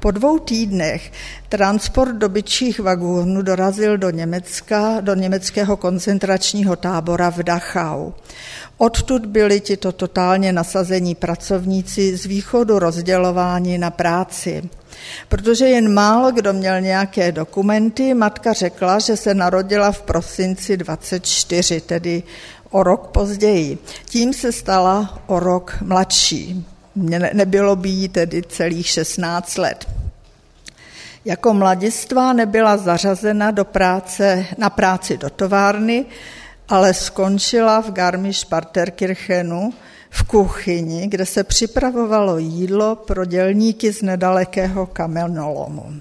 Po 0.00 0.10
dvou 0.10 0.38
týdnech 0.38 1.12
transport 1.48 2.14
dobyčích 2.14 2.80
vagónů 2.80 3.42
dorazil 3.42 3.98
do 3.98 4.10
Německa, 4.10 5.00
do 5.00 5.14
německého 5.14 5.76
koncentračního 5.76 6.76
tábora 6.76 7.30
v 7.30 7.38
Dachau. 7.38 8.12
Odtud 8.78 9.26
byli 9.26 9.60
tito 9.60 9.92
totálně 9.92 10.52
nasazení 10.52 11.14
pracovníci 11.14 12.16
z 12.16 12.26
východu 12.26 12.78
rozdělování 12.78 13.78
na 13.78 13.90
práci. 13.90 14.62
Protože 15.28 15.68
jen 15.68 15.94
málo 15.94 16.32
kdo 16.32 16.52
měl 16.52 16.80
nějaké 16.80 17.32
dokumenty, 17.32 18.14
matka 18.14 18.52
řekla, 18.52 18.98
že 18.98 19.16
se 19.16 19.34
narodila 19.34 19.92
v 19.92 20.02
prosinci 20.02 20.76
24, 20.76 21.80
tedy 21.80 22.22
o 22.70 22.82
rok 22.82 23.06
později. 23.06 23.78
Tím 24.04 24.32
se 24.32 24.52
stala 24.52 25.22
o 25.26 25.40
rok 25.40 25.78
mladší. 25.82 26.66
Nebylo 27.32 27.76
by 27.76 27.88
jí 27.88 28.08
tedy 28.08 28.42
celých 28.48 28.86
16 28.86 29.58
let. 29.58 29.88
Jako 31.24 31.54
mladistva 31.54 32.32
nebyla 32.32 32.76
zařazena 32.76 33.50
do 33.50 33.64
práce, 33.64 34.46
na 34.58 34.70
práci 34.70 35.18
do 35.18 35.30
továrny, 35.30 36.04
ale 36.68 36.94
skončila 36.94 37.80
v 37.80 37.90
Garmisch-Partenkirchenu 37.90 39.72
v 40.10 40.22
kuchyni, 40.22 41.06
kde 41.06 41.26
se 41.26 41.44
připravovalo 41.44 42.38
jídlo 42.38 42.96
pro 42.96 43.24
dělníky 43.24 43.92
z 43.92 44.02
nedalekého 44.02 44.86
kamenolomu. 44.86 45.92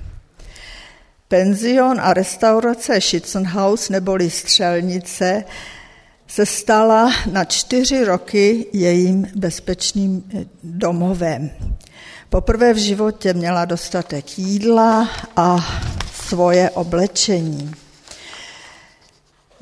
Penzion 1.28 2.02
a 2.02 2.14
restaurace 2.14 3.02
Schützenhaus 3.02 3.90
neboli 3.90 4.30
střelnice 4.30 5.44
se 6.28 6.46
stala 6.46 7.12
na 7.32 7.46
čtyři 7.46 8.04
roky 8.04 8.66
jejím 8.74 9.28
bezpečným 9.36 10.24
domovem. 10.64 11.50
Poprvé 12.30 12.74
v 12.74 12.78
životě 12.78 13.34
měla 13.34 13.66
dostatek 13.66 14.40
jídla 14.40 15.10
a 15.36 15.66
svoje 16.14 16.70
oblečení. 16.70 17.72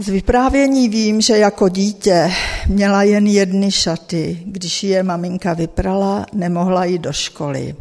Z 0.02 0.10
vyprávění 0.10 0.90
vím, 0.90 1.22
že 1.22 1.38
jako 1.38 1.70
dítě 1.70 2.32
měla 2.68 3.04
jen 3.04 3.28
jedny 3.28 3.72
šaty. 3.72 4.44
Když 4.46 4.84
je 4.84 5.04
maminka 5.04 5.54
vyprala, 5.54 6.26
nemohla 6.34 6.86
jít 6.86 7.02
do 7.02 7.14
školy. 7.14 7.76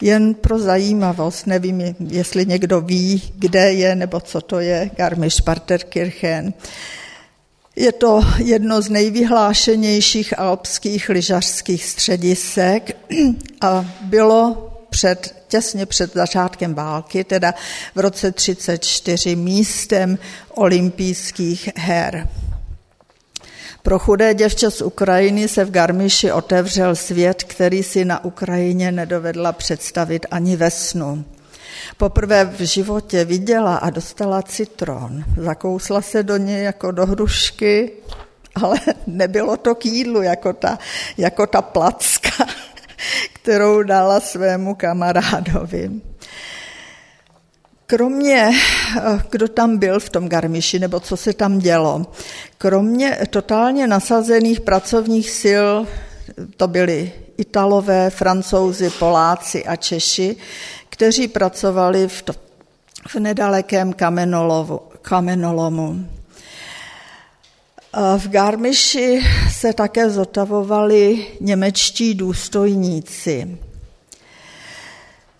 Jen 0.00 0.34
pro 0.34 0.58
zajímavost, 0.58 1.46
nevím, 1.46 1.82
jestli 2.08 2.46
někdo 2.46 2.80
ví, 2.80 3.22
kde 3.34 3.72
je 3.72 3.96
nebo 3.96 4.20
co 4.20 4.40
to 4.40 4.60
je 4.60 4.90
Garmisch-Partenkirchen. 4.96 6.52
Je 7.76 7.92
to 7.92 8.20
jedno 8.38 8.82
z 8.82 8.88
nejvyhlášenějších 8.88 10.38
alpských 10.38 11.08
lyžařských 11.08 11.84
středisek 11.84 12.96
a 13.60 13.86
bylo 14.02 14.72
před, 14.96 15.34
těsně 15.48 15.86
před 15.86 16.14
začátkem 16.14 16.74
války, 16.74 17.24
teda 17.24 17.54
v 17.94 18.00
roce 18.00 18.32
1934, 18.32 19.36
místem 19.36 20.18
olympijských 20.54 21.68
her. 21.76 22.28
Pro 23.82 23.98
chudé 23.98 24.34
děvče 24.34 24.70
z 24.70 24.80
Ukrajiny 24.80 25.48
se 25.48 25.64
v 25.64 25.70
Garmiši 25.70 26.32
otevřel 26.32 26.96
svět, 26.96 27.44
který 27.44 27.82
si 27.82 28.04
na 28.04 28.24
Ukrajině 28.24 28.92
nedovedla 28.92 29.52
představit 29.52 30.26
ani 30.30 30.56
ve 30.56 30.70
snu. 30.70 31.24
Poprvé 31.96 32.44
v 32.44 32.60
životě 32.60 33.24
viděla 33.24 33.76
a 33.76 33.90
dostala 33.90 34.42
citron. 34.42 35.24
Zakousla 35.36 36.02
se 36.02 36.22
do 36.22 36.36
něj 36.36 36.64
jako 36.64 36.90
do 36.90 37.06
hrušky, 37.06 37.92
ale 38.54 38.76
nebylo 39.06 39.56
to 39.56 39.74
k 39.74 39.86
jídlu 39.86 40.22
jako 40.22 40.52
ta, 40.52 40.78
jako 41.16 41.46
ta 41.46 41.62
placka, 41.62 42.46
kterou 43.32 43.82
dala 43.82 44.20
svému 44.20 44.74
kamarádovi. 44.74 45.90
Kromě, 47.86 48.50
kdo 49.30 49.48
tam 49.48 49.78
byl 49.78 50.00
v 50.00 50.10
tom 50.10 50.28
Garmiši, 50.28 50.78
nebo 50.78 51.00
co 51.00 51.16
se 51.16 51.32
tam 51.32 51.58
dělo, 51.58 52.06
kromě 52.58 53.18
totálně 53.30 53.86
nasazených 53.86 54.60
pracovních 54.60 55.30
sil, 55.42 55.68
to 56.56 56.68
byli 56.68 57.12
Italové, 57.38 58.10
Francouzi, 58.10 58.90
Poláci 58.90 59.64
a 59.64 59.76
Češi, 59.76 60.36
kteří 60.88 61.28
pracovali 61.28 62.08
v, 62.08 62.22
to, 62.22 62.32
v 63.08 63.14
nedalekém 63.14 63.92
kamenolovu, 63.92 64.80
kamenolomu. 65.02 66.15
V 68.16 68.28
Garmiši 68.28 69.20
se 69.50 69.72
také 69.72 70.10
zotavovali 70.10 71.26
němečtí 71.40 72.14
důstojníci. 72.14 73.58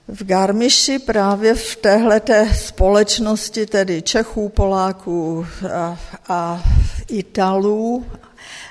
V 0.09 0.25
Garmiši 0.25 0.99
právě 0.99 1.55
v 1.55 1.77
téhleté 1.77 2.55
společnosti, 2.55 3.67
tedy 3.67 4.03
Čechů, 4.03 4.49
Poláků 4.49 5.47
a, 5.75 5.99
a 6.29 6.63
Italů, 7.09 8.07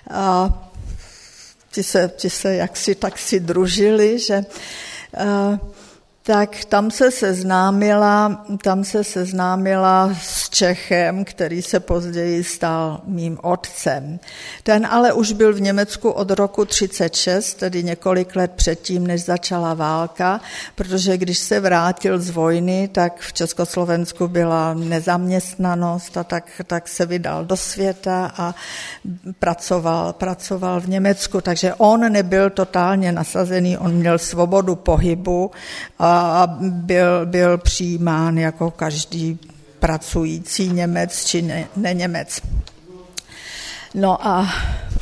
a 0.09 0.63
ti 1.71 1.83
se, 1.83 2.11
ti 2.15 2.29
se 2.29 2.55
jaksi 2.55 2.95
tak 2.95 3.17
si 3.17 3.39
družili, 3.39 4.19
že 4.19 4.45
a, 5.17 5.59
tak 6.27 6.65
tam 6.65 6.91
se 6.91 7.11
seznámila, 7.11 8.45
tam 8.63 8.83
se 8.83 9.03
seznámila 9.03 10.09
s 10.21 10.49
Čechem, 10.49 11.25
který 11.25 11.61
se 11.61 11.79
později 11.79 12.43
stal 12.43 13.01
mým 13.05 13.37
otcem. 13.43 14.19
Ten 14.63 14.85
ale 14.85 15.13
už 15.13 15.31
byl 15.31 15.53
v 15.53 15.61
Německu 15.61 16.09
od 16.09 16.31
roku 16.31 16.65
36, 16.65 17.53
tedy 17.53 17.83
několik 17.83 18.35
let 18.35 18.51
předtím, 18.55 19.07
než 19.07 19.23
začala 19.23 19.73
válka, 19.73 20.41
protože 20.75 21.17
když 21.17 21.37
se 21.37 21.59
vrátil 21.59 22.19
z 22.19 22.29
vojny, 22.29 22.87
tak 22.87 23.19
v 23.19 23.33
Československu 23.33 24.27
byla 24.27 24.73
nezaměstnanost 24.73 26.17
a 26.17 26.23
tak, 26.23 26.61
tak 26.67 26.87
se 26.87 27.05
vydal 27.05 27.45
do 27.45 27.57
světa 27.57 28.31
a 28.37 28.55
pracoval, 29.39 30.13
pracoval 30.13 30.81
v 30.81 30.89
Německu. 30.89 31.41
Takže 31.41 31.73
on 31.73 32.11
nebyl 32.11 32.49
totálně 32.49 33.11
nasazený, 33.11 33.77
on 33.77 33.93
měl 33.93 34.17
svobodu 34.17 34.75
pohybu 34.75 35.51
a 35.99 36.14
a 36.19 36.57
byl, 36.59 37.25
byl 37.25 37.57
přijímán 37.57 38.37
jako 38.37 38.71
každý 38.71 39.39
pracující 39.79 40.69
Němec 40.69 41.25
či 41.25 41.41
ne, 41.41 41.93
Němec. 41.93 42.41
No 43.93 44.27
a 44.27 44.49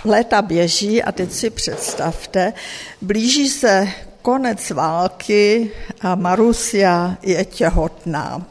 léta 0.06 0.41
běží 0.41 1.04
a 1.04 1.12
teď 1.12 1.32
si 1.32 1.49
představte, 1.49 2.54
blíží 3.02 3.49
se 3.49 3.88
konec 4.21 4.69
války 4.69 5.71
a 6.02 6.15
Marusia 6.15 7.17
je 7.21 7.45
těhotná. 7.45 8.45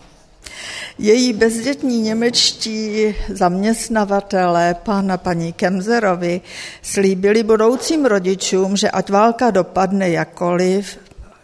Její 0.98 1.32
bezdětní 1.32 2.00
němečtí 2.00 3.14
zaměstnavatelé, 3.28 4.76
pan 4.82 5.12
a 5.12 5.16
paní 5.16 5.52
Kemzerovi, 5.52 6.40
slíbili 6.82 7.42
budoucím 7.42 8.04
rodičům, 8.04 8.76
že 8.76 8.90
ať 8.90 9.10
válka 9.10 9.50
dopadne 9.50 10.10
jakoliv, 10.10 10.98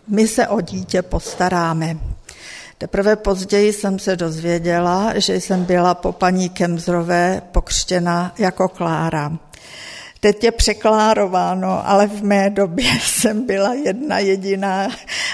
my 0.09 0.29
se 0.29 0.49
o 0.49 0.61
dítě 0.61 1.03
postaráme. 1.03 1.97
Teprve 2.79 3.17
později 3.17 3.73
jsem 3.73 3.99
se 3.99 4.17
dozvěděla, 4.17 5.13
že 5.19 5.41
jsem 5.41 5.65
byla 5.65 5.95
po 5.95 6.13
paní 6.13 6.49
Kemzrové 6.49 7.43
pokřtěna 7.53 8.35
jako 8.39 8.69
Klára. 8.69 9.33
Teď 10.21 10.45
je 10.45 10.53
překlárováno, 10.53 11.89
ale 11.89 12.07
v 12.07 12.23
mé 12.23 12.51
době 12.51 12.91
jsem 13.03 13.47
byla 13.47 13.75
jedna 13.75 14.19
jediná. 14.19 14.89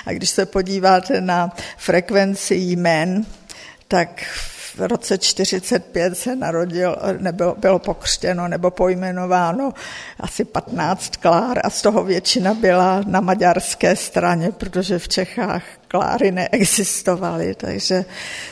A 0.06 0.12
když 0.12 0.30
se 0.30 0.46
podíváte 0.46 1.20
na 1.20 1.52
frekvenci 1.76 2.54
jmen, 2.54 3.26
tak 3.88 4.24
v 4.76 4.80
roce 4.80 5.18
45 5.18 6.18
se 6.18 6.36
narodil, 6.36 6.96
nebo 7.18 7.54
bylo 7.58 7.78
pokřtěno 7.78 8.48
nebo 8.48 8.70
pojmenováno 8.70 9.72
asi 10.20 10.44
15 10.44 11.16
klár 11.16 11.60
a 11.64 11.70
z 11.70 11.82
toho 11.82 12.04
většina 12.04 12.54
byla 12.54 13.00
na 13.06 13.20
maďarské 13.20 13.96
straně, 13.96 14.52
protože 14.52 14.98
v 14.98 15.08
Čechách 15.08 15.62
kláry 15.88 16.32
neexistovaly, 16.32 17.54
takže 17.54 18.04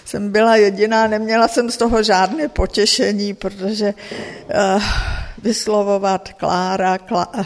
jsem 0.04 0.32
byla 0.32 0.56
jediná, 0.56 1.06
neměla 1.06 1.48
jsem 1.48 1.70
z 1.70 1.76
toho 1.76 2.02
žádné 2.02 2.48
potěšení, 2.48 3.34
protože 3.34 3.94
uh, 3.94 4.82
vyslovovat 5.42 6.32
Klára, 6.32 6.98
klá, 6.98 7.28
uh, 7.34 7.44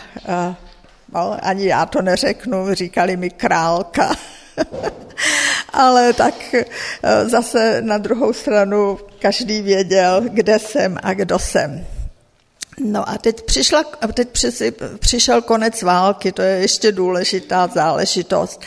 uh, 1.15 1.37
ani 1.43 1.67
já 1.67 1.87
to 1.87 2.03
neřeknu, 2.03 2.75
říkali 2.75 3.17
mi 3.17 3.31
králka. 3.31 4.15
Ale 5.77 6.13
tak 6.13 6.35
eh, 6.55 6.65
zase 7.29 7.83
na 7.83 7.99
druhou 7.99 8.33
stranu 8.33 8.99
každý 9.19 9.63
věděl, 9.63 10.23
kde 10.29 10.59
jsem 10.59 10.99
a 11.03 11.15
kdo 11.15 11.39
jsem. 11.39 11.87
No 12.85 13.09
a 13.09 13.19
teď, 13.19 13.43
přišla, 13.43 13.85
teď 14.15 14.29
přišel 14.99 15.43
konec 15.43 15.83
války, 15.83 16.33
to 16.33 16.43
je 16.43 16.59
ještě 16.59 16.93
důležitá 16.93 17.67
záležitost. 17.67 18.61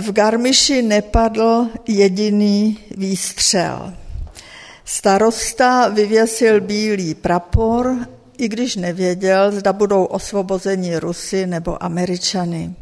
V 0.00 0.12
Garmiši 0.12 0.82
nepadl 0.82 1.66
jediný 1.88 2.78
výstřel. 2.96 3.94
Starosta 4.84 5.88
vyvěsil 5.88 6.60
bílý 6.60 7.14
prapor, 7.14 7.96
i 8.38 8.48
když 8.48 8.76
nevěděl, 8.76 9.52
zda 9.52 9.72
budou 9.72 10.04
osvobozeni 10.04 10.98
Rusy 10.98 11.46
nebo 11.46 11.84
Američany. 11.84 12.74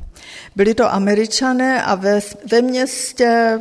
Byli 0.56 0.74
to 0.74 0.92
američané 0.92 1.82
a 1.82 1.94
ve, 1.94 2.20
ve 2.50 2.62
městě 2.62 3.60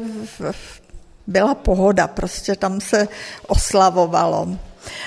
byla 1.27 1.56
pohoda, 1.56 2.08
prostě 2.08 2.56
tam 2.56 2.82
se 2.82 3.08
oslavovalo. 3.47 4.47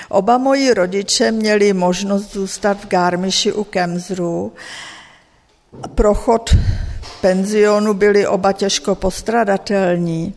Oba 0.09 0.37
moji 0.37 0.73
rodiče 0.73 1.31
měli 1.31 1.73
možnost 1.73 2.33
zůstat 2.33 2.77
v 2.83 2.87
Garmiši 2.87 3.53
u 3.53 3.63
Kemzru. 3.63 4.53
Prochod 5.95 6.55
penzionu 7.21 7.93
byli 7.93 8.27
oba 8.27 8.51
těžko 8.51 8.95
postradatelní. 8.95 10.33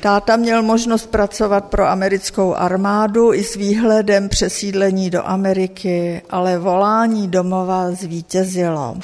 Táta 0.00 0.36
měl 0.36 0.62
možnost 0.62 1.06
pracovat 1.06 1.64
pro 1.64 1.88
americkou 1.88 2.54
armádu 2.54 3.32
i 3.32 3.44
s 3.44 3.54
výhledem 3.54 4.28
přesídlení 4.28 5.10
do 5.10 5.26
Ameriky, 5.26 6.22
ale 6.30 6.58
volání 6.58 7.28
domova 7.28 7.90
zvítězilo. 7.90 8.96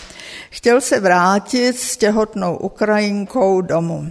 Chtěl 0.51 0.81
se 0.81 1.01
vrátit 1.01 1.79
s 1.79 1.97
těhotnou 1.97 2.57
Ukrajinkou 2.57 3.61
domů. 3.61 4.11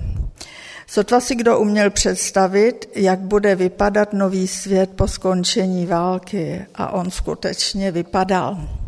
Sotva 0.87 1.19
si 1.19 1.35
kdo 1.35 1.59
uměl 1.59 1.89
představit, 1.89 2.89
jak 2.95 3.19
bude 3.19 3.55
vypadat 3.55 4.13
nový 4.13 4.47
svět 4.47 4.89
po 4.95 5.07
skončení 5.07 5.85
války 5.85 6.65
a 6.75 6.93
on 6.93 7.11
skutečně 7.11 7.91
vypadal. 7.91 8.78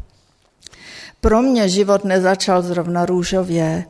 Pro 1.22 1.42
mě 1.42 1.70
život 1.70 2.04
nezačal 2.04 2.62
zrovna 2.62 3.06
růžově. 3.06 3.84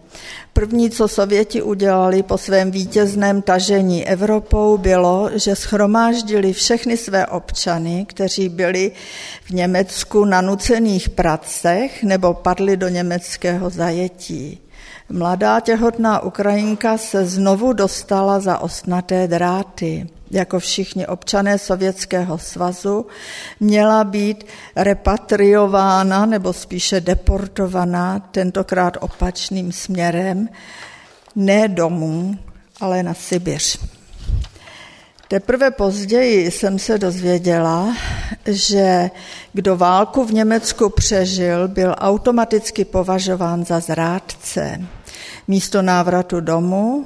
První, 0.53 0.89
co 0.89 1.07
Sověti 1.07 1.61
udělali 1.61 2.23
po 2.23 2.37
svém 2.37 2.71
vítězném 2.71 3.41
tažení 3.41 4.07
Evropou, 4.07 4.77
bylo, 4.77 5.29
že 5.35 5.55
schromáždili 5.55 6.53
všechny 6.53 6.97
své 6.97 7.27
občany, 7.27 8.05
kteří 8.09 8.49
byli 8.49 8.91
v 9.43 9.51
Německu 9.51 10.25
na 10.25 10.41
nucených 10.41 11.09
pracech 11.09 12.03
nebo 12.03 12.33
padli 12.33 12.77
do 12.77 12.87
německého 12.87 13.69
zajetí. 13.69 14.59
Mladá 15.09 15.59
těhotná 15.59 16.19
Ukrajinka 16.19 16.97
se 16.97 17.25
znovu 17.25 17.73
dostala 17.73 18.39
za 18.39 18.57
ostnaté 18.57 19.27
dráty. 19.27 20.07
Jako 20.33 20.59
všichni 20.59 21.07
občané 21.07 21.57
Sovětského 21.57 22.37
svazu 22.37 23.05
měla 23.59 24.03
být 24.03 24.45
repatriována 24.75 26.25
nebo 26.25 26.53
spíše 26.53 27.01
deportovaná, 27.01 28.19
tentokrát 28.19 28.97
opačným 28.99 29.71
směrem, 29.71 30.49
ne 31.35 31.67
domů, 31.67 32.37
ale 32.79 33.03
na 33.03 33.13
Sibiř. 33.13 33.79
Teprve 35.27 35.71
později 35.71 36.51
jsem 36.51 36.79
se 36.79 36.97
dozvěděla, 36.97 37.95
že 38.45 39.09
kdo 39.53 39.77
válku 39.77 40.25
v 40.25 40.33
Německu 40.33 40.89
přežil, 40.89 41.67
byl 41.67 41.95
automaticky 41.97 42.85
považován 42.85 43.65
za 43.65 43.79
zrádce. 43.79 44.81
Místo 45.47 45.81
návratu 45.81 46.39
domů 46.39 47.05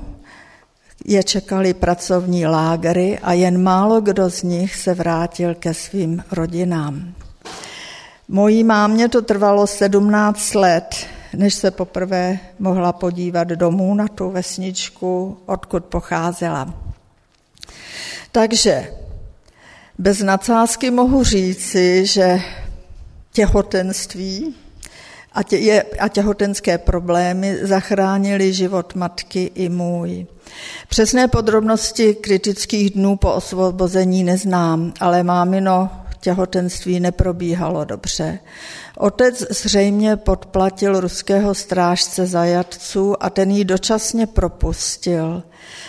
je 1.08 1.24
čekali 1.24 1.74
pracovní 1.74 2.46
lágry 2.46 3.20
a 3.20 3.34
jen 3.34 3.64
málo 3.64 4.02
kdo 4.02 4.30
z 4.30 4.44
nich 4.44 4.76
se 4.76 4.94
vrátil 4.94 5.56
ke 5.56 5.74
svým 5.74 6.24
rodinám. 6.32 7.14
Mojí 8.28 8.64
mámě 8.64 9.10
to 9.10 9.22
trvalo 9.22 9.68
17 9.68 10.56
let, 10.56 11.08
než 11.34 11.54
se 11.54 11.72
poprvé 11.72 12.40
mohla 12.60 12.94
podívat 12.94 13.48
domů 13.48 13.96
na 13.96 14.08
tu 14.08 14.32
vesničku, 14.32 15.38
odkud 15.46 15.86
pocházela. 15.86 16.74
Takže 18.32 18.92
bez 19.98 20.20
nadsázky 20.20 20.92
mohu 20.92 21.24
říci, 21.24 22.06
že 22.06 22.40
těhotenství 23.32 24.56
a, 25.36 25.44
tě, 25.44 25.58
je, 25.58 25.84
a 26.00 26.08
těhotenské 26.08 26.78
problémy 26.78 27.58
zachránili 27.62 28.54
život 28.54 28.96
matky 28.96 29.52
i 29.56 29.70
můj. 29.70 30.26
Přesné 30.88 31.28
podrobnosti 31.28 32.16
kritických 32.16 32.92
dnů 32.92 33.16
po 33.16 33.34
osvobození 33.34 34.24
neznám, 34.24 34.94
ale 35.00 35.24
mámino 35.24 35.90
těhotenství 36.26 37.00
neprobíhalo 37.00 37.86
dobře. 37.86 38.40
Otec 38.98 39.46
zřejmě 39.50 40.16
podplatil 40.16 41.00
ruského 41.00 41.56
strážce 41.56 42.26
zajatců 42.26 43.24
a 43.24 43.30
ten 43.30 43.52
ji 43.52 43.66
dočasně 43.66 44.28
propustil. 44.28 45.44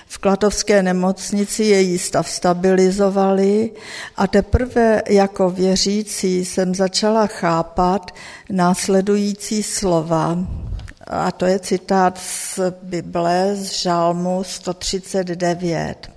V 0.06 0.18
Klatovské 0.18 0.82
nemocnici 0.82 1.64
její 1.64 1.98
stav 1.98 2.28
stabilizovali 2.28 3.70
a 4.16 4.26
teprve 4.26 5.02
jako 5.08 5.50
věřící 5.50 6.44
jsem 6.44 6.74
začala 6.74 7.26
chápat 7.26 8.14
následující 8.50 9.62
slova. 9.62 10.38
A 11.06 11.32
to 11.32 11.46
je 11.46 11.58
citát 11.58 12.18
z 12.18 12.60
Bible, 12.82 13.56
z 13.56 13.72
Žalmu 13.72 14.44
139. 14.44 16.15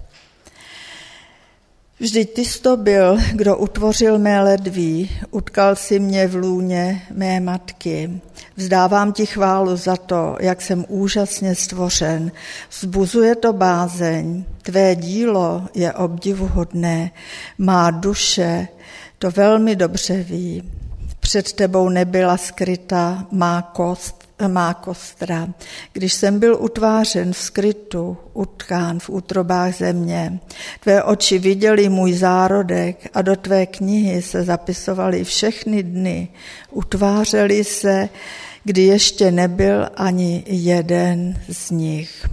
Vždyť 1.99 2.33
ty 2.33 2.45
jsi 2.45 2.61
to 2.61 2.77
byl, 2.77 3.17
kdo 3.33 3.57
utvořil 3.57 4.19
mé 4.19 4.41
ledví, 4.41 5.09
utkal 5.31 5.75
si 5.75 5.99
mě 5.99 6.27
v 6.27 6.35
lůně 6.35 7.01
mé 7.11 7.39
matky. 7.39 8.21
Vzdávám 8.55 9.13
ti 9.13 9.25
chválu 9.25 9.75
za 9.75 9.95
to, 9.95 10.37
jak 10.39 10.61
jsem 10.61 10.85
úžasně 10.87 11.55
stvořen. 11.55 12.31
Zbuzuje 12.79 13.35
to 13.35 13.53
bázeň, 13.53 14.43
tvé 14.61 14.95
dílo 14.95 15.67
je 15.75 15.93
obdivuhodné, 15.93 17.11
má 17.57 17.91
duše 17.91 18.67
to 19.17 19.31
velmi 19.31 19.75
dobře 19.75 20.23
ví. 20.23 20.63
Před 21.19 21.53
tebou 21.53 21.89
nebyla 21.89 22.37
skryta 22.37 23.27
má 23.31 23.61
kost, 23.61 24.18
má 24.47 24.73
kostra. 24.73 25.49
Když 25.93 26.13
jsem 26.13 26.39
byl 26.39 26.57
utvářen 26.59 27.33
v 27.33 27.37
skrytu, 27.37 28.17
utkán 28.33 28.99
v 28.99 29.09
útrobách 29.09 29.75
země, 29.75 30.39
tvé 30.79 31.03
oči 31.03 31.39
viděli 31.39 31.89
můj 31.89 32.13
zárodek 32.13 33.09
a 33.13 33.21
do 33.21 33.35
tvé 33.35 33.65
knihy 33.65 34.21
se 34.21 34.43
zapisovaly 34.43 35.23
všechny 35.23 35.83
dny, 35.83 36.27
utvářeli 36.71 37.63
se, 37.63 38.09
kdy 38.63 38.81
ještě 38.81 39.31
nebyl 39.31 39.89
ani 39.95 40.43
jeden 40.47 41.41
z 41.49 41.71
nich. 41.71 42.25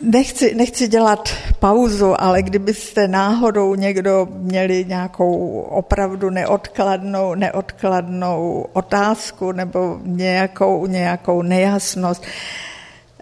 Nechci, 0.00 0.54
nechci 0.54 0.88
dělat 0.88 1.28
pauzu, 1.58 2.20
ale 2.20 2.42
kdybyste 2.42 3.08
náhodou 3.08 3.74
někdo 3.74 4.28
měli 4.30 4.84
nějakou 4.84 5.60
opravdu 5.60 6.30
neodkladnou, 6.30 7.34
neodkladnou 7.34 8.66
otázku 8.72 9.52
nebo 9.52 9.98
nějakou, 10.02 10.86
nějakou 10.86 11.42
nejasnost, 11.42 12.22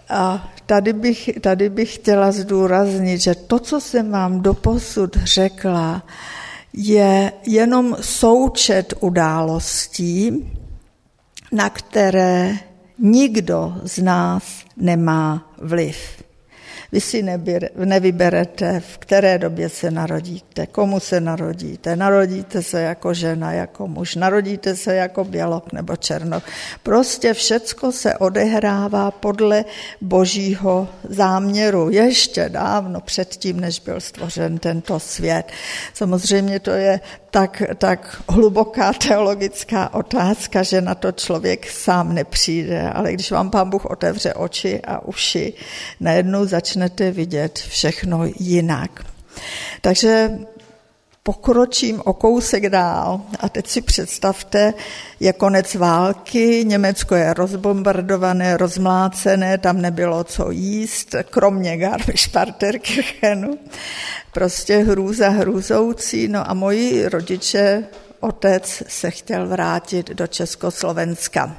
a 0.09 0.51
tady 0.65 0.93
bych, 0.93 1.29
tady 1.41 1.69
bych 1.69 1.95
chtěla 1.95 2.31
zdůraznit, 2.31 3.21
že 3.21 3.35
to, 3.35 3.59
co 3.59 3.81
jsem 3.81 4.11
vám 4.11 4.41
doposud 4.41 5.17
řekla, 5.23 6.03
je 6.73 7.31
jenom 7.45 7.97
součet 8.01 8.93
událostí, 8.99 10.49
na 11.51 11.69
které 11.69 12.55
nikdo 12.99 13.73
z 13.83 13.97
nás 13.97 14.43
nemá 14.77 15.53
vliv. 15.61 16.23
Vy 16.93 17.01
si 17.01 17.23
nevyberete, 17.75 18.79
v 18.79 18.97
které 18.97 19.37
době 19.37 19.69
se 19.69 19.91
narodíte, 19.91 20.67
komu 20.67 20.99
se 20.99 21.21
narodíte. 21.21 21.95
Narodíte 21.95 22.63
se 22.63 22.81
jako 22.81 23.13
žena, 23.13 23.51
jako 23.51 23.87
muž, 23.87 24.15
narodíte 24.15 24.75
se 24.75 24.95
jako 24.95 25.23
bělok 25.23 25.73
nebo 25.73 25.95
černok. 25.95 26.43
Prostě 26.83 27.33
všecko 27.33 27.91
se 27.91 28.17
odehrává 28.17 29.11
podle 29.11 29.65
božího 30.01 30.87
záměru. 31.09 31.89
Ještě 31.89 32.49
dávno 32.49 33.01
předtím, 33.01 33.59
než 33.59 33.79
byl 33.79 34.01
stvořen 34.01 34.57
tento 34.57 34.99
svět. 34.99 35.51
Samozřejmě 35.93 36.59
to 36.59 36.71
je 36.71 36.99
tak, 37.33 37.63
tak 37.77 38.21
hluboká 38.29 38.93
teologická 38.93 39.93
otázka, 39.93 40.63
že 40.63 40.81
na 40.81 40.95
to 40.95 41.11
člověk 41.11 41.71
sám 41.71 42.13
nepřijde, 42.13 42.89
ale 42.89 43.13
když 43.13 43.31
vám 43.31 43.49
pán 43.49 43.69
Bůh 43.69 43.85
otevře 43.85 44.33
oči 44.33 44.81
a 44.81 45.05
uši, 45.05 45.53
najednou 45.99 46.45
začnete 46.45 47.11
vidět 47.11 47.57
všechno 47.57 48.19
jinak. 48.39 49.05
Takže 49.81 50.29
pokročím 51.23 52.01
o 52.05 52.13
kousek 52.13 52.69
dál 52.69 53.21
a 53.39 53.49
teď 53.49 53.67
si 53.67 53.81
představte, 53.81 54.73
je 55.19 55.33
konec 55.33 55.75
války, 55.75 56.63
Německo 56.65 57.15
je 57.15 57.33
rozbombardované, 57.33 58.57
rozmlácené, 58.57 59.57
tam 59.57 59.81
nebylo 59.81 60.23
co 60.23 60.51
jíst, 60.51 61.15
kromě 61.29 61.77
Garmisch-Partenkirchenu 61.77 63.57
prostě 64.33 64.77
hrůza 64.77 65.29
hrůzoucí. 65.29 66.27
No 66.27 66.49
a 66.49 66.53
moji 66.53 67.09
rodiče, 67.09 67.83
otec 68.19 68.83
se 68.87 69.11
chtěl 69.11 69.47
vrátit 69.47 70.09
do 70.09 70.27
Československa. 70.27 71.55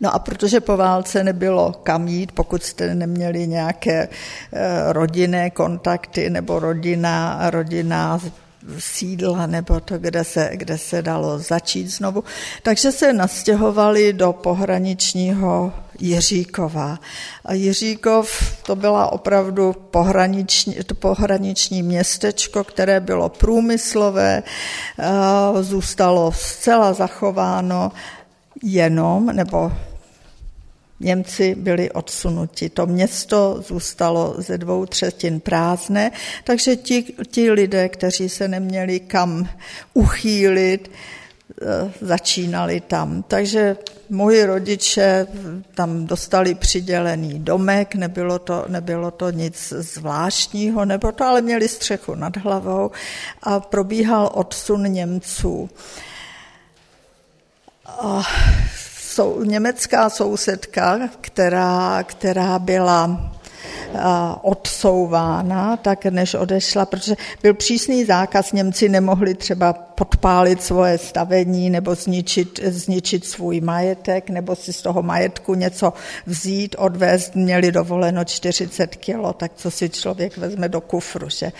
No 0.00 0.14
a 0.14 0.18
protože 0.18 0.60
po 0.60 0.76
válce 0.76 1.24
nebylo 1.24 1.72
kam 1.82 2.08
jít, 2.08 2.32
pokud 2.32 2.62
jste 2.62 2.94
neměli 2.94 3.46
nějaké 3.46 4.08
eh, 4.52 4.92
rodinné 4.92 5.50
kontakty 5.50 6.30
nebo 6.30 6.58
rodina, 6.58 7.40
rodina 7.50 8.20
sídla 8.78 9.46
nebo 9.46 9.80
to, 9.80 9.98
kde 9.98 10.24
se, 10.24 10.50
kde 10.52 10.78
se 10.78 11.02
dalo 11.02 11.38
začít 11.38 11.88
znovu. 11.88 12.24
Takže 12.62 12.92
se 12.92 13.12
nastěhovali 13.12 14.12
do 14.12 14.32
pohraničního 14.32 15.72
Jiříkova. 15.98 16.98
A 17.44 17.52
Jiříkov 17.52 18.56
to 18.62 18.76
byla 18.76 19.12
opravdu 19.12 19.72
pohraniční, 19.90 20.74
to 20.86 20.94
pohraniční 20.94 21.82
městečko, 21.82 22.64
které 22.64 23.00
bylo 23.00 23.28
průmyslové, 23.28 24.42
zůstalo 25.60 26.32
zcela 26.32 26.92
zachováno 26.92 27.92
jenom, 28.62 29.26
nebo 29.26 29.72
Němci 31.02 31.54
byli 31.54 31.90
odsunuti. 31.90 32.68
To 32.68 32.86
město 32.86 33.62
zůstalo 33.68 34.34
ze 34.38 34.58
dvou 34.58 34.86
třetin 34.86 35.40
prázdné, 35.40 36.10
takže 36.44 36.76
ti, 36.76 37.14
ti 37.30 37.50
lidé, 37.50 37.88
kteří 37.88 38.28
se 38.28 38.48
neměli 38.48 39.00
kam 39.00 39.48
uchýlit, 39.94 40.90
eh, 41.62 41.92
začínali 42.00 42.80
tam. 42.80 43.22
Takže 43.22 43.76
moji 44.10 44.44
rodiče 44.44 45.26
tam 45.74 46.06
dostali 46.06 46.54
přidělený 46.54 47.38
domek, 47.38 47.94
nebylo 47.94 48.38
to, 48.38 48.64
nebylo 48.68 49.10
to 49.10 49.30
nic 49.30 49.72
zvláštního, 49.76 50.84
nebo 50.84 51.12
to, 51.12 51.24
ale 51.24 51.42
měli 51.42 51.68
střechu 51.68 52.14
nad 52.14 52.36
hlavou 52.36 52.90
a 53.42 53.60
probíhal 53.60 54.30
odsun 54.34 54.82
Němců. 54.82 55.70
A 58.00 58.22
sou, 59.00 59.42
německá 59.42 60.10
sousedka, 60.10 60.98
která, 61.20 62.02
která 62.02 62.58
byla 62.58 63.30
odsouvána, 64.42 65.76
tak 65.76 66.04
než 66.04 66.34
odešla, 66.34 66.86
protože 66.86 67.16
byl 67.42 67.54
přísný 67.54 68.04
zákaz, 68.04 68.52
Němci 68.52 68.88
nemohli 68.88 69.34
třeba 69.34 69.72
podpálit 69.72 70.62
svoje 70.62 70.98
stavení 70.98 71.70
nebo 71.70 71.94
zničit, 71.94 72.60
zničit 72.64 73.26
svůj 73.26 73.60
majetek, 73.60 74.30
nebo 74.30 74.56
si 74.56 74.72
z 74.72 74.82
toho 74.82 75.02
majetku 75.02 75.54
něco 75.54 75.92
vzít, 76.26 76.76
odvést, 76.78 77.34
měli 77.34 77.72
dovoleno 77.72 78.24
40 78.24 78.96
kilo, 78.96 79.32
tak 79.32 79.52
co 79.56 79.70
si 79.70 79.90
člověk 79.90 80.36
vezme 80.36 80.68
do 80.68 80.80
kufru. 80.80 81.28
Že? 81.28 81.52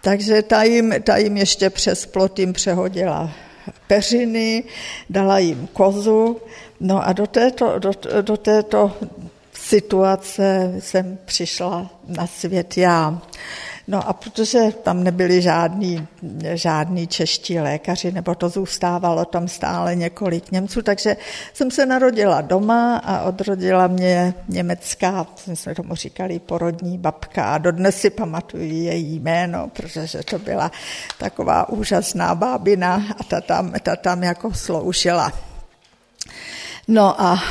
Takže 0.00 0.42
ta 0.42 0.62
jim, 0.62 0.94
ta 1.02 1.16
jim 1.16 1.36
ještě 1.36 1.70
přes 1.70 2.06
plot 2.06 2.38
jim 2.38 2.52
přehodila 2.52 3.30
peřiny, 3.86 4.64
dala 5.10 5.38
jim 5.38 5.68
kozu, 5.72 6.40
no 6.80 7.06
a 7.06 7.12
do 7.12 7.26
této, 7.26 7.78
do, 7.78 7.90
do 8.20 8.36
této 8.36 8.92
situace 9.52 10.74
jsem 10.78 11.18
přišla 11.24 11.90
na 12.08 12.26
svět 12.26 12.76
já. 12.76 13.22
No 13.90 14.08
a 14.08 14.12
protože 14.12 14.58
tam 14.82 15.04
nebyli 15.04 15.42
žádní, 15.42 16.08
žádní 16.54 17.06
čeští 17.06 17.60
lékaři, 17.60 18.12
nebo 18.12 18.34
to 18.34 18.48
zůstávalo 18.48 19.24
tam 19.24 19.48
stále 19.48 19.94
několik 19.94 20.52
Němců, 20.52 20.82
takže 20.82 21.16
jsem 21.52 21.70
se 21.70 21.86
narodila 21.86 22.40
doma 22.40 22.96
a 22.96 23.22
odrodila 23.22 23.86
mě 23.86 24.34
německá, 24.48 25.26
my 25.46 25.56
jsme 25.56 25.74
tomu 25.74 25.94
říkali, 25.94 26.38
porodní 26.38 26.98
babka 26.98 27.54
a 27.54 27.58
dodnes 27.58 28.00
si 28.00 28.10
pamatuju 28.10 28.62
její 28.64 29.20
jméno, 29.20 29.70
protože 29.72 30.22
to 30.22 30.38
byla 30.38 30.70
taková 31.18 31.68
úžasná 31.68 32.34
bábina 32.34 33.02
a 33.20 33.24
ta 33.24 33.40
tam, 33.40 33.72
ta 33.82 33.96
tam 33.96 34.22
jako 34.22 34.54
sloužila. 34.54 35.32
No 36.88 37.20
a 37.20 37.42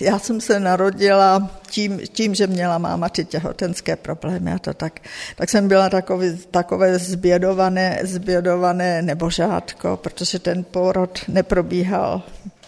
já 0.00 0.18
jsem 0.18 0.40
se 0.40 0.60
narodila 0.60 1.50
tím, 1.70 2.00
tím, 2.12 2.34
že 2.34 2.46
měla 2.46 2.78
máma 2.78 3.08
ty 3.08 3.24
těhotenské 3.24 3.96
problémy 3.96 4.52
a 4.52 4.58
to 4.58 4.74
tak, 4.74 5.00
tak 5.36 5.48
jsem 5.50 5.68
byla 5.68 5.88
takový, 5.88 6.38
takové 6.50 6.98
zbědované, 6.98 7.98
zbědované 8.02 9.02
nebožátko, 9.02 9.96
protože 9.96 10.38
ten 10.38 10.64
porod 10.64 11.20
neprobíhal 11.28 12.22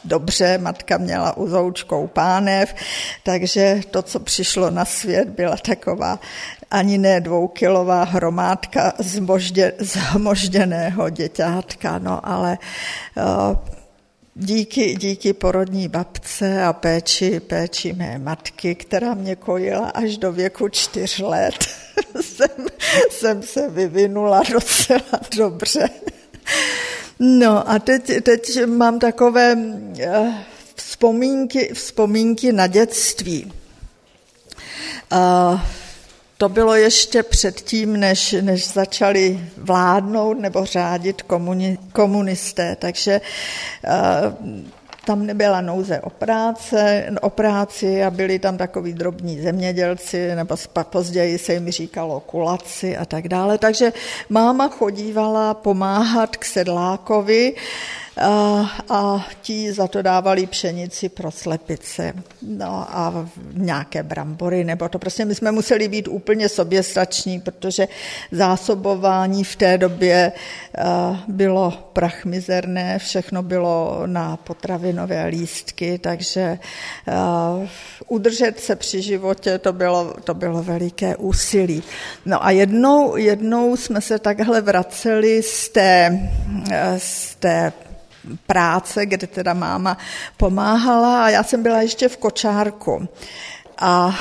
dobře, 0.05 0.59
matka 0.59 0.99
měla 0.99 1.37
uzoučkou 1.37 2.07
pánev, 2.07 2.75
takže 3.23 3.81
to, 3.91 4.03
co 4.03 4.21
přišlo 4.21 4.71
na 4.71 4.85
svět, 4.85 5.29
byla 5.29 5.57
taková 5.57 6.19
ani 6.71 6.99
ne 6.99 7.21
dvoukilová 7.21 8.05
hromádka 8.05 8.93
zmoždě, 8.99 9.73
zmožděného 9.79 11.11
děťátka, 11.11 11.99
no 11.99 12.29
ale 12.29 12.59
uh, 13.17 13.78
díky, 14.41 14.95
díky 14.95 15.33
porodní 15.33 15.89
babce 15.89 16.63
a 16.63 16.73
péči, 16.73 17.41
péči 17.41 17.93
mé 17.93 18.19
matky, 18.19 18.75
která 18.75 19.15
mě 19.15 19.37
kojila 19.37 19.89
až 19.89 20.19
do 20.19 20.33
věku 20.33 20.69
čtyř 20.69 21.19
let, 21.19 21.67
jsem, 22.21 22.67
jsem 23.11 23.43
se 23.43 23.69
vyvinula 23.69 24.43
docela 24.53 25.21
dobře. 25.37 25.91
No 27.19 27.71
a 27.71 27.79
teď, 27.79 28.11
teď 28.23 28.67
mám 28.67 28.99
takové 28.99 29.59
eh, 30.01 30.35
vzpomínky, 30.75 31.71
vzpomínky 31.75 32.53
na 32.53 32.67
dětství. 32.67 33.53
Uh, 35.13 35.61
to 36.39 36.49
bylo 36.49 36.75
ještě 36.75 37.23
předtím, 37.23 38.01
než, 38.01 38.33
než 38.41 38.73
začali 38.73 39.41
vládnout 39.57 40.41
nebo 40.41 40.65
řádit 40.65 41.23
komuni, 41.23 41.79
komunisté, 41.93 42.77
takže 42.77 43.21
uh, 43.87 44.49
tam 45.05 45.27
nebyla 45.27 45.61
nouze 45.61 46.01
o, 46.01 46.11
práce, 46.11 47.11
o 47.21 47.31
práci 47.31 48.05
a 48.05 48.11
byli 48.11 48.39
tam 48.39 48.57
takový 48.57 48.93
drobní 48.93 49.41
zemědělci, 49.41 50.35
nebo 50.35 50.57
později 50.83 51.39
se 51.39 51.53
jim 51.53 51.71
říkalo 51.71 52.21
kulaci 52.21 52.97
a 52.97 53.05
tak 53.05 53.29
dále. 53.29 53.59
Takže 53.59 53.93
máma 54.29 54.69
chodívala 54.69 55.55
pomáhat 55.55 56.37
k 56.37 56.45
sedlákovi, 56.45 57.55
a 58.89 59.27
ti 59.43 59.73
za 59.73 59.87
to 59.87 60.03
dávali 60.03 60.47
pšenici 60.47 61.09
pro 61.09 61.31
slepice 61.31 62.13
no 62.43 62.87
a 62.89 63.29
nějaké 63.53 64.03
brambory, 64.03 64.65
nebo 64.65 64.89
to 64.89 64.99
prostě 64.99 65.25
my 65.25 65.35
jsme 65.35 65.53
museli 65.53 65.89
být 65.89 66.09
úplně 66.09 66.49
soběstační, 66.49 67.41
protože 67.41 67.89
zásobování 68.33 69.45
v 69.45 69.57
té 69.57 69.79
době 69.79 70.33
bylo 71.29 71.91
prachmizerné, 71.93 72.99
všechno 72.99 73.43
bylo 73.43 74.03
na 74.07 74.37
potravinové 74.37 75.27
lístky, 75.27 75.99
takže 75.99 76.59
udržet 78.09 78.61
se 78.61 78.77
při 78.77 79.03
životě 79.03 79.59
to 79.59 79.73
bylo, 79.73 80.15
to 80.25 80.35
bylo 80.35 80.63
veliké 80.63 81.17
úsilí. 81.17 81.83
No 82.27 82.45
a 82.45 82.51
jednou, 82.51 83.17
jednou 83.17 83.77
jsme 83.77 84.01
se 84.01 84.19
takhle 84.19 84.61
vraceli 84.61 85.43
z 85.43 85.69
té, 85.69 86.21
z 86.99 87.35
té 87.35 87.73
práce, 88.47 89.07
kde 89.07 89.27
teda 89.27 89.55
máma 89.55 89.99
pomáhala 90.37 91.25
a 91.25 91.29
já 91.29 91.43
jsem 91.43 91.63
byla 91.63 91.83
ještě 91.83 92.09
v 92.09 92.17
kočárku. 92.17 93.09
A 93.79 94.19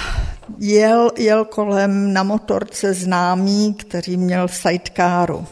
jel, 0.58 1.12
jel 1.18 1.46
kolem 1.46 2.14
na 2.14 2.24
motorce 2.24 2.94
známý, 2.94 3.74
který 3.74 4.18
měl 4.18 4.48
sidecaru. 4.48 5.48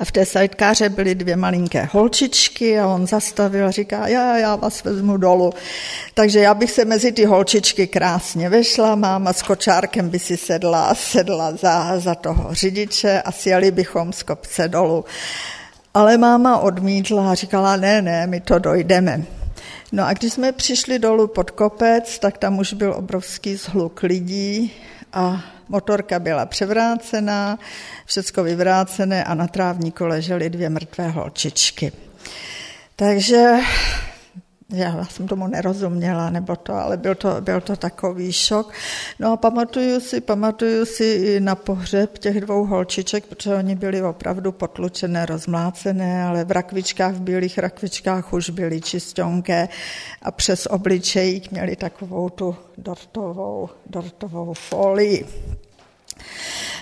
A 0.00 0.04
v 0.04 0.12
té 0.12 0.26
sidekáře 0.26 0.88
byly 0.88 1.14
dvě 1.14 1.36
malinké 1.36 1.88
holčičky 1.92 2.78
a 2.78 2.86
on 2.86 3.06
zastavil 3.06 3.66
a 3.66 3.70
říká, 3.70 4.08
já, 4.08 4.38
já 4.38 4.56
vás 4.56 4.84
vezmu 4.84 5.16
dolů. 5.16 5.52
Takže 6.14 6.40
já 6.40 6.54
bych 6.54 6.70
se 6.70 6.84
mezi 6.84 7.12
ty 7.12 7.24
holčičky 7.24 7.86
krásně 7.86 8.48
vešla, 8.48 8.94
máma 8.94 9.32
s 9.32 9.42
kočárkem 9.42 10.08
by 10.08 10.18
si 10.18 10.36
sedla, 10.36 10.94
sedla 10.94 11.56
za, 11.56 11.98
za 12.00 12.14
toho 12.14 12.54
řidiče 12.54 13.22
a 13.22 13.32
sjeli 13.32 13.70
bychom 13.70 14.12
z 14.12 14.22
kopce 14.22 14.68
dolů. 14.68 15.04
Ale 15.94 16.18
máma 16.18 16.58
odmítla 16.58 17.30
a 17.30 17.34
říkala, 17.34 17.76
ne, 17.76 18.02
ne, 18.02 18.26
my 18.26 18.40
to 18.40 18.58
dojdeme. 18.58 19.22
No 19.92 20.06
a 20.06 20.12
když 20.12 20.32
jsme 20.32 20.52
přišli 20.52 20.98
dolů 20.98 21.26
pod 21.26 21.50
kopec, 21.50 22.18
tak 22.18 22.38
tam 22.38 22.58
už 22.58 22.72
byl 22.72 22.94
obrovský 22.94 23.56
zhluk 23.56 24.02
lidí 24.02 24.72
a 25.12 25.44
motorka 25.68 26.18
byla 26.18 26.46
převrácená, 26.46 27.58
všecko 28.06 28.42
vyvrácené 28.42 29.24
a 29.24 29.34
na 29.34 29.46
trávníku 29.46 30.04
ležely 30.04 30.50
dvě 30.50 30.70
mrtvé 30.70 31.08
holčičky. 31.08 31.92
Takže 32.96 33.56
já 34.72 35.04
jsem 35.04 35.28
tomu 35.28 35.46
nerozuměla, 35.46 36.30
nebo 36.30 36.56
to, 36.56 36.72
ale 36.72 36.96
byl 36.96 37.14
to, 37.14 37.40
byl 37.40 37.60
to 37.60 37.76
takový 37.76 38.32
šok. 38.32 38.72
No 39.18 39.32
a 39.32 39.36
pamatuju 39.36 40.00
si, 40.00 40.20
pamatuju 40.20 40.84
si 40.86 41.04
i 41.04 41.40
na 41.40 41.54
pohřeb 41.54 42.18
těch 42.18 42.40
dvou 42.40 42.64
holčiček, 42.64 43.26
protože 43.26 43.54
oni 43.54 43.74
byli 43.74 44.02
opravdu 44.02 44.52
potlučené, 44.52 45.26
rozmlácené, 45.26 46.24
ale 46.24 46.44
v 46.44 46.50
rakvičkách, 46.50 47.14
v 47.14 47.20
bílých 47.20 47.58
rakvičkách 47.58 48.32
už 48.32 48.50
byly 48.50 48.80
čistonké 48.80 49.68
a 50.22 50.30
přes 50.30 50.66
obličejík 50.66 51.50
měli 51.50 51.76
takovou 51.76 52.28
tu 52.28 52.56
dortovou, 52.78 53.68
dortovou 53.86 54.52
folii. 54.52 55.26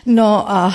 No 0.06 0.50
a 0.50 0.74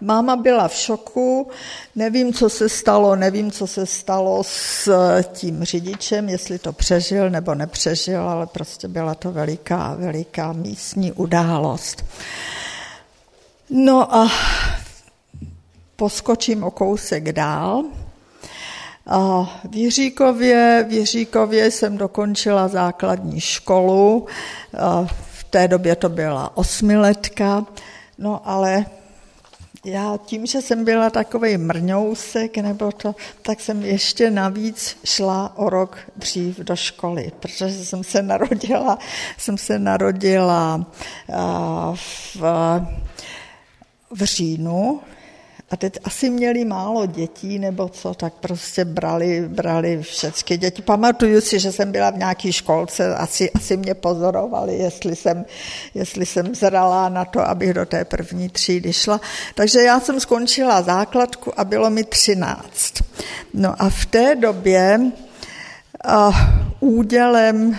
máma 0.00 0.36
byla 0.36 0.68
v 0.68 0.74
šoku, 0.74 1.50
nevím, 1.96 2.32
co 2.32 2.48
se 2.48 2.68
stalo, 2.68 3.16
nevím, 3.16 3.50
co 3.50 3.66
se 3.66 3.86
stalo 3.86 4.44
s 4.44 4.88
tím 5.32 5.64
řidičem, 5.64 6.28
jestli 6.28 6.58
to 6.58 6.72
přežil 6.72 7.30
nebo 7.30 7.54
nepřežil, 7.54 8.28
ale 8.28 8.46
prostě 8.46 8.88
byla 8.88 9.14
to 9.14 9.32
veliká, 9.32 9.94
veliká 9.98 10.52
místní 10.52 11.12
událost. 11.12 12.04
No 13.70 14.14
a 14.14 14.30
poskočím 15.96 16.64
o 16.64 16.70
kousek 16.70 17.32
dál. 17.32 17.84
A 19.06 19.50
v 19.70 19.74
Jiříkově, 19.74 20.86
v 20.88 20.92
Jiříkově 20.92 21.70
jsem 21.70 21.98
dokončila 21.98 22.68
základní 22.68 23.40
školu. 23.40 24.26
V 25.32 25.44
té 25.44 25.68
době 25.68 25.96
to 25.96 26.08
byla 26.08 26.56
osmiletka, 26.56 27.66
no 28.18 28.40
ale 28.44 28.86
já 29.90 30.16
tím, 30.26 30.46
že 30.46 30.62
jsem 30.62 30.84
byla 30.84 31.10
takový 31.10 31.56
mrňousek, 31.56 32.56
nebo 32.56 32.92
to, 32.92 33.14
tak 33.42 33.60
jsem 33.60 33.82
ještě 33.82 34.30
navíc 34.30 34.96
šla 35.04 35.52
o 35.56 35.70
rok 35.70 35.98
dřív 36.16 36.58
do 36.58 36.76
školy, 36.76 37.32
protože 37.40 37.84
jsem 37.84 38.04
se 38.04 38.22
narodila, 38.22 38.98
jsem 39.38 39.58
se 39.58 39.78
narodila 39.78 40.86
v, 41.94 42.42
v 44.10 44.22
říjnu 44.24 45.00
a 45.70 45.76
teď 45.76 45.98
asi 46.04 46.30
měli 46.30 46.64
málo 46.64 47.06
dětí, 47.06 47.58
nebo 47.58 47.88
co, 47.88 48.14
tak 48.14 48.34
prostě 48.34 48.84
brali, 48.84 49.48
brali 49.48 50.02
všechny 50.02 50.56
děti. 50.56 50.82
Pamatuju 50.82 51.40
si, 51.40 51.58
že 51.58 51.72
jsem 51.72 51.92
byla 51.92 52.10
v 52.10 52.16
nějaké 52.16 52.52
školce, 52.52 53.14
asi, 53.14 53.50
asi 53.50 53.76
mě 53.76 53.94
pozorovali, 53.94 54.76
jestli 54.76 55.16
jsem, 55.16 55.44
jestli 55.94 56.26
jsem 56.26 56.54
zrala 56.54 57.08
na 57.08 57.24
to, 57.24 57.40
abych 57.40 57.74
do 57.74 57.86
té 57.86 58.04
první 58.04 58.48
třídy 58.48 58.92
šla. 58.92 59.20
Takže 59.54 59.82
já 59.82 60.00
jsem 60.00 60.20
skončila 60.20 60.82
základku 60.82 61.60
a 61.60 61.64
bylo 61.64 61.90
mi 61.90 62.04
třináct. 62.04 62.92
No 63.54 63.74
a 63.82 63.90
v 63.90 64.06
té 64.06 64.34
době 64.34 65.00
a 66.04 66.30
údělem 66.80 67.78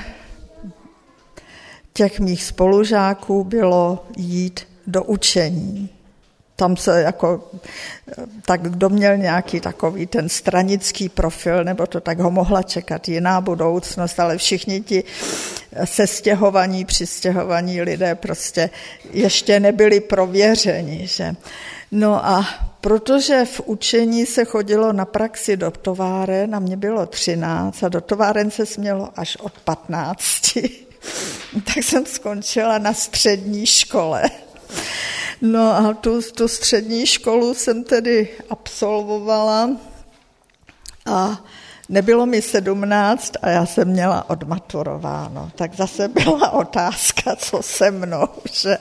těch 1.94 2.20
mých 2.20 2.44
spolužáků 2.44 3.44
bylo 3.44 4.06
jít 4.18 4.68
do 4.88 5.04
učení 5.04 5.90
tam 6.60 6.78
se 6.78 7.02
jako, 7.02 7.50
tak 8.46 8.62
kdo 8.62 8.90
měl 8.90 9.18
nějaký 9.18 9.60
takový 9.60 10.08
ten 10.08 10.30
stranický 10.30 11.10
profil, 11.10 11.64
nebo 11.64 11.88
to 11.88 12.00
tak 12.00 12.20
ho 12.20 12.32
mohla 12.32 12.64
čekat 12.64 13.08
jiná 13.08 13.42
budoucnost, 13.42 14.20
ale 14.20 14.38
všichni 14.38 14.82
ti 14.82 15.04
sestěhovaní, 15.86 16.86
přistěhovaní 16.86 17.82
lidé 17.82 18.16
prostě 18.16 18.70
ještě 19.14 19.60
nebyli 19.60 20.00
prověřeni, 20.00 21.08
že? 21.08 21.36
No 21.92 22.26
a 22.26 22.46
protože 22.82 23.46
v 23.46 23.62
učení 23.66 24.26
se 24.26 24.46
chodilo 24.46 24.94
na 24.94 25.06
praxi 25.06 25.58
do 25.58 25.72
továren, 25.72 26.56
a 26.56 26.60
mě 26.60 26.78
bylo 26.78 27.06
13 27.06 27.84
a 27.84 27.90
do 27.90 28.02
továren 28.02 28.52
se 28.52 28.66
smělo 28.66 29.10
až 29.16 29.36
od 29.36 29.54
15, 29.60 30.24
tak 31.66 31.78
jsem 31.78 32.06
skončila 32.06 32.78
na 32.78 32.94
střední 32.94 33.66
škole. 33.66 34.24
No 35.42 35.72
a 35.76 35.94
tu, 35.94 36.22
tu 36.22 36.48
střední 36.48 37.06
školu 37.06 37.54
jsem 37.54 37.84
tedy 37.84 38.30
absolvovala 38.50 39.70
a 41.06 41.46
nebylo 41.90 42.26
mi 42.26 42.42
sedmnáct 42.42 43.32
a 43.42 43.50
já 43.50 43.66
jsem 43.66 43.88
měla 43.88 44.30
odmaturováno. 44.30 45.52
Tak 45.56 45.76
zase 45.76 46.08
byla 46.08 46.50
otázka, 46.54 47.36
co 47.36 47.62
se 47.62 47.92
mnou. 47.92 48.28
Že... 48.54 48.78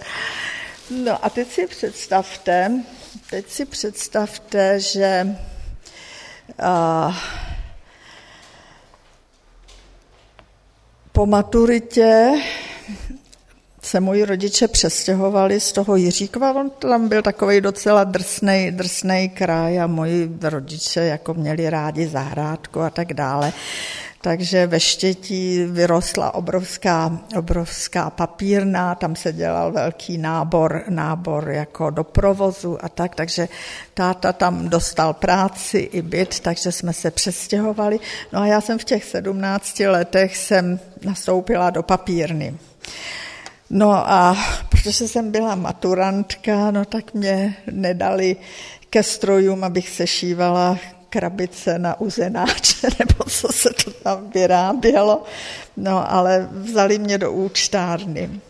No 0.91 1.25
a 1.25 1.31
teď 1.31 1.53
si 1.53 1.67
představte, 1.67 2.73
teď 3.31 3.51
si 3.51 3.65
představte, 3.65 4.81
že 4.81 5.37
a, 6.63 7.17
po 11.13 11.27
maturitě 11.27 12.33
se 13.89 14.01
moji 14.01 14.25
rodiče 14.25 14.69
přestěhovali 14.69 15.61
z 15.61 15.73
toho 15.73 15.97
Jiříkova, 15.97 16.53
on 16.53 16.71
tam 16.71 17.09
byl 17.09 17.23
takový 17.23 17.61
docela 17.61 18.05
drsnej, 18.05 18.71
drsnej 18.71 19.29
kraj 19.29 19.81
a 19.81 19.87
moji 19.87 20.31
rodiče 20.43 21.01
jako 21.01 21.35
měli 21.35 21.71
rádi 21.71 22.07
zahrádku 22.07 22.81
a 22.81 22.91
tak 22.91 23.15
dále. 23.15 23.53
Takže 24.21 24.67
ve 24.67 24.81
Štětí 24.81 25.65
vyrostla 25.65 26.35
obrovská, 26.35 27.19
obrovská 27.37 28.11
papírna, 28.11 28.95
tam 28.95 29.17
se 29.17 29.33
dělal 29.33 29.73
velký 29.73 30.19
nábor, 30.19 30.85
nábor 30.89 31.51
jako 31.51 31.91
do 31.91 32.05
provozu 32.05 32.85
a 32.85 32.89
tak, 32.89 33.15
takže 33.15 33.49
táta 33.95 34.33
tam 34.33 34.69
dostal 34.69 35.13
práci 35.15 35.79
i 35.79 36.03
byt, 36.03 36.41
takže 36.41 36.73
jsme 36.73 36.93
se 36.93 37.11
přestěhovali. 37.11 38.01
No 38.33 38.41
a 38.41 38.47
já 38.47 38.61
jsem 38.61 38.79
v 38.79 38.85
těch 38.85 39.05
sedmnácti 39.05 39.89
letech 39.89 40.37
jsem 40.37 40.81
nastoupila 41.05 41.71
do 41.71 41.83
papírny. 41.83 42.55
No 43.71 44.11
a 44.11 44.37
protože 44.69 45.09
jsem 45.09 45.31
byla 45.31 45.55
maturantka, 45.55 46.71
no 46.71 46.85
tak 46.85 47.15
mě 47.15 47.57
nedali 47.71 48.37
ke 48.91 49.03
strojům, 49.03 49.65
abych 49.65 49.89
sešívala 49.89 50.79
krabice 51.11 51.79
na 51.79 52.01
uzenáče, 52.01 52.89
nebo 52.99 53.25
co 53.25 53.49
se 53.53 53.71
to 53.85 53.91
tam 53.91 54.31
vyrábělo. 54.31 55.25
No 55.77 56.13
ale 56.13 56.49
vzali 56.53 56.99
mě 56.99 57.19
do 57.19 57.33
účtárny. 57.33 58.41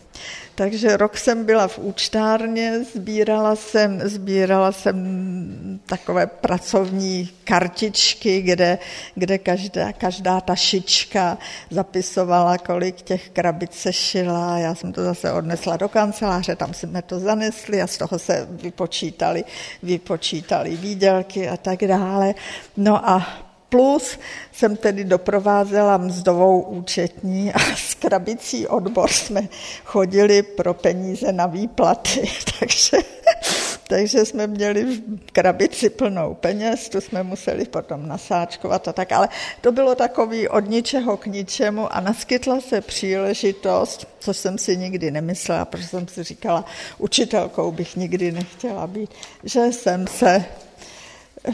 Takže 0.59 0.97
rok 0.97 1.17
jsem 1.17 1.45
byla 1.45 1.67
v 1.67 1.79
účtárně, 1.79 2.83
sbírala 2.83 3.55
jsem, 3.55 4.01
sbírala 4.09 4.71
jsem 4.71 5.79
takové 5.85 6.27
pracovní 6.27 7.29
kartičky, 7.43 8.41
kde, 8.41 8.77
kde 9.15 9.37
každá, 9.37 9.93
každá 9.93 10.41
ta 10.41 10.55
šička 10.55 11.37
zapisovala, 11.69 12.57
kolik 12.57 13.01
těch 13.01 13.29
krabic 13.29 13.73
se 13.73 13.93
šila. 13.93 14.57
Já 14.57 14.75
jsem 14.75 14.93
to 14.93 15.03
zase 15.03 15.31
odnesla 15.31 15.77
do 15.77 15.89
kanceláře, 15.89 16.55
tam 16.55 16.73
jsme 16.73 17.01
to 17.01 17.19
zanesli 17.19 17.81
a 17.81 17.87
z 17.87 17.97
toho 17.97 18.19
se 18.19 18.47
vypočítali, 18.51 19.43
vypočítali 19.83 20.75
výdělky 20.75 21.49
a 21.49 21.57
tak 21.57 21.79
dále. 21.79 22.33
No 22.77 23.09
a 23.09 23.48
Plus 23.69 24.19
jsem 24.51 24.75
tedy 24.75 25.03
doprovázela 25.03 25.97
mzdovou 25.97 26.61
účetní 26.61 27.53
a 27.53 27.59
s 27.75 27.93
krabicí 27.93 28.67
odbor 28.67 29.09
jsme 29.09 29.47
chodili 29.85 30.43
pro 30.43 30.73
peníze 30.73 31.31
na 31.31 31.45
výplaty, 31.45 32.29
takže, 32.59 32.97
takže 33.87 34.25
jsme 34.25 34.47
měli 34.47 34.83
v 34.83 35.01
krabici 35.31 35.89
plnou 35.89 36.33
peněz, 36.33 36.89
tu 36.89 37.01
jsme 37.01 37.23
museli 37.23 37.65
potom 37.65 38.07
nasáčkovat 38.07 38.87
a 38.87 38.93
tak, 38.93 39.11
ale 39.11 39.29
to 39.61 39.71
bylo 39.71 39.95
takový 39.95 40.47
od 40.47 40.69
ničeho 40.69 41.17
k 41.17 41.25
ničemu 41.25 41.95
a 41.95 41.99
naskytla 41.99 42.61
se 42.61 42.81
příležitost, 42.81 44.07
což 44.19 44.37
jsem 44.37 44.57
si 44.57 44.77
nikdy 44.77 45.11
nemyslela, 45.11 45.65
protože 45.65 45.87
jsem 45.87 46.07
si 46.07 46.23
říkala, 46.23 46.65
učitelkou 46.97 47.71
bych 47.71 47.95
nikdy 47.95 48.31
nechtěla 48.31 48.87
být, 48.87 49.09
že 49.43 49.65
jsem 49.65 50.07
se 50.07 50.45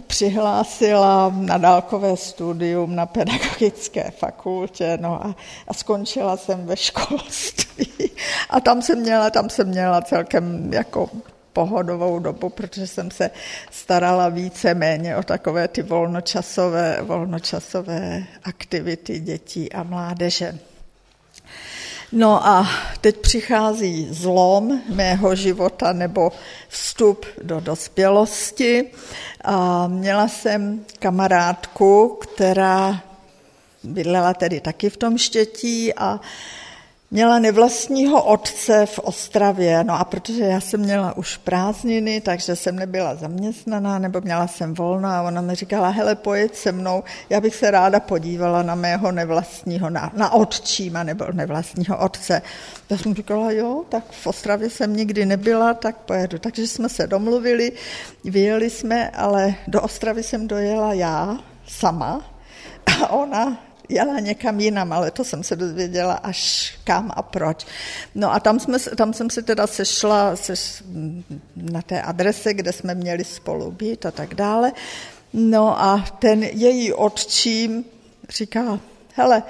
přihlásila 0.01 1.33
na 1.35 1.57
dálkové 1.57 2.17
studium 2.17 2.95
na 2.95 3.05
pedagogické 3.05 4.11
fakultě 4.11 4.97
no 5.01 5.25
a, 5.25 5.35
a 5.67 5.73
skončila 5.73 6.37
jsem 6.37 6.65
ve 6.65 6.77
školství. 6.77 8.11
A 8.49 8.59
tam 8.59 8.81
jsem 8.81 8.99
měla, 8.99 9.29
tam 9.29 9.49
jsem 9.49 9.67
měla 9.67 10.01
celkem 10.01 10.73
jako 10.73 11.09
pohodovou 11.53 12.19
dobu, 12.19 12.49
protože 12.49 12.87
jsem 12.87 13.11
se 13.11 13.31
starala 13.71 14.29
více 14.29 14.73
méně 14.73 15.17
o 15.17 15.23
takové 15.23 15.67
ty 15.67 15.81
volnočasové, 15.83 17.01
volnočasové 17.01 18.23
aktivity 18.43 19.19
dětí 19.19 19.71
a 19.71 19.83
mládeže. 19.83 20.59
No 22.17 22.47
a 22.47 22.67
teď 23.01 23.17
přichází 23.17 24.07
zlom 24.11 24.81
mého 24.89 25.35
života 25.35 25.93
nebo 25.93 26.31
vstup 26.67 27.25
do 27.41 27.59
dospělosti. 27.59 28.85
A 29.43 29.87
měla 29.87 30.27
jsem 30.27 30.85
kamarádku, 30.99 32.19
která 32.21 33.03
bydlela 33.83 34.33
tedy 34.33 34.59
taky 34.59 34.89
v 34.89 34.97
tom 34.97 35.17
štětí 35.17 35.93
a 35.93 36.19
Měla 37.11 37.39
nevlastního 37.39 38.23
otce 38.23 38.85
v 38.85 38.99
Ostravě, 38.99 39.83
no 39.83 39.93
a 39.93 40.03
protože 40.03 40.43
já 40.43 40.59
jsem 40.59 40.79
měla 40.79 41.17
už 41.17 41.37
prázdniny, 41.37 42.21
takže 42.21 42.55
jsem 42.55 42.75
nebyla 42.75 43.15
zaměstnaná, 43.15 43.99
nebo 43.99 44.21
měla 44.21 44.47
jsem 44.47 44.73
volno 44.73 45.09
a 45.09 45.21
ona 45.21 45.41
mi 45.41 45.55
říkala, 45.55 45.89
hele, 45.89 46.15
pojď 46.15 46.55
se 46.55 46.71
mnou, 46.71 47.03
já 47.29 47.41
bych 47.41 47.55
se 47.55 47.71
ráda 47.71 47.99
podívala 47.99 48.63
na 48.63 48.75
mého 48.75 49.11
nevlastního, 49.11 49.89
na, 49.89 50.11
na 50.15 50.33
otčíma 50.33 51.03
nebo 51.03 51.25
nevlastního 51.31 51.97
otce. 51.97 52.41
Já 52.89 52.97
jsem 52.97 53.15
říkala, 53.15 53.51
jo, 53.51 53.83
tak 53.89 54.03
v 54.11 54.27
Ostravě 54.27 54.69
jsem 54.69 54.95
nikdy 54.95 55.25
nebyla, 55.25 55.73
tak 55.73 55.97
pojedu. 55.97 56.39
Takže 56.39 56.67
jsme 56.67 56.89
se 56.89 57.07
domluvili, 57.07 57.71
vyjeli 58.23 58.69
jsme, 58.69 59.09
ale 59.09 59.55
do 59.67 59.81
Ostravy 59.81 60.23
jsem 60.23 60.47
dojela 60.47 60.93
já 60.93 61.37
sama, 61.67 62.21
a 63.01 63.09
ona 63.09 63.57
jela 63.89 64.19
někam 64.19 64.59
jinam, 64.59 64.93
ale 64.93 65.11
to 65.11 65.23
jsem 65.23 65.43
se 65.43 65.55
dozvěděla 65.55 66.13
až 66.13 66.73
kam 66.83 67.11
a 67.15 67.21
proč. 67.21 67.65
No 68.15 68.33
a 68.33 68.39
tam, 68.39 68.59
jsme, 68.59 68.79
tam 68.79 69.13
jsem 69.13 69.29
se 69.29 69.41
teda 69.41 69.67
sešla 69.67 70.35
seš, 70.35 70.83
na 71.55 71.81
té 71.81 72.01
adrese, 72.01 72.53
kde 72.53 72.71
jsme 72.71 72.95
měli 72.95 73.23
spolu 73.23 73.71
být 73.71 74.05
a 74.05 74.11
tak 74.11 74.35
dále. 74.35 74.71
No 75.33 75.81
a 75.81 76.05
ten 76.19 76.43
její 76.43 76.93
otčím 76.93 77.85
říká, 78.29 78.79
hele, 79.15 79.43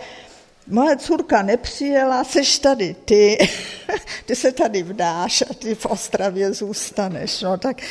moje 0.68 0.98
curka 0.98 1.42
nepřijela, 1.42 2.24
seš 2.24 2.60
tady 2.60 2.96
ty, 3.06 3.38
ty 4.26 4.36
se 4.36 4.52
tady 4.52 4.84
vdáš 4.84 5.44
a 5.50 5.54
ty 5.54 5.76
v 5.76 5.86
Ostravě 5.86 6.54
zůstaneš. 6.54 7.42
No 7.42 7.58
tak 7.58 7.82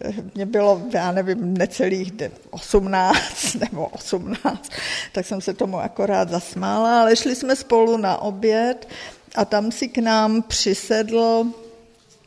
eh, 0.00 0.12
mě 0.34 0.46
bylo, 0.46 0.82
já 0.92 1.12
nevím, 1.12 1.58
necelých 1.58 2.12
18 2.50 3.54
nebo 3.60 3.86
18, 3.86 4.70
tak 5.12 5.26
jsem 5.26 5.40
se 5.40 5.54
tomu 5.54 5.78
akorát 5.78 6.28
zasmála, 6.28 7.00
ale 7.00 7.16
šli 7.16 7.36
jsme 7.36 7.56
spolu 7.56 7.96
na 7.96 8.22
oběd 8.22 8.88
a 9.34 9.44
tam 9.44 9.72
si 9.72 9.88
k 9.88 9.98
nám 9.98 10.42
přisedl 10.42 11.46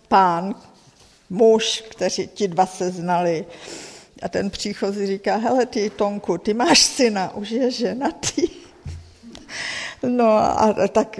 pán, 0.07 0.55
muž, 1.29 1.83
kteří 1.89 2.27
ti 2.27 2.47
dva 2.47 2.65
se 2.65 2.91
znali. 2.91 3.45
A 4.21 4.29
ten 4.29 4.49
příchozí 4.49 5.07
říká, 5.07 5.35
hele 5.35 5.65
ty 5.65 5.89
Tonku, 5.89 6.37
ty 6.37 6.53
máš 6.53 6.81
syna, 6.81 7.35
už 7.35 7.49
je 7.49 7.71
ženatý. 7.71 8.60
No 10.07 10.25
a 10.33 10.75
tak 10.91 11.19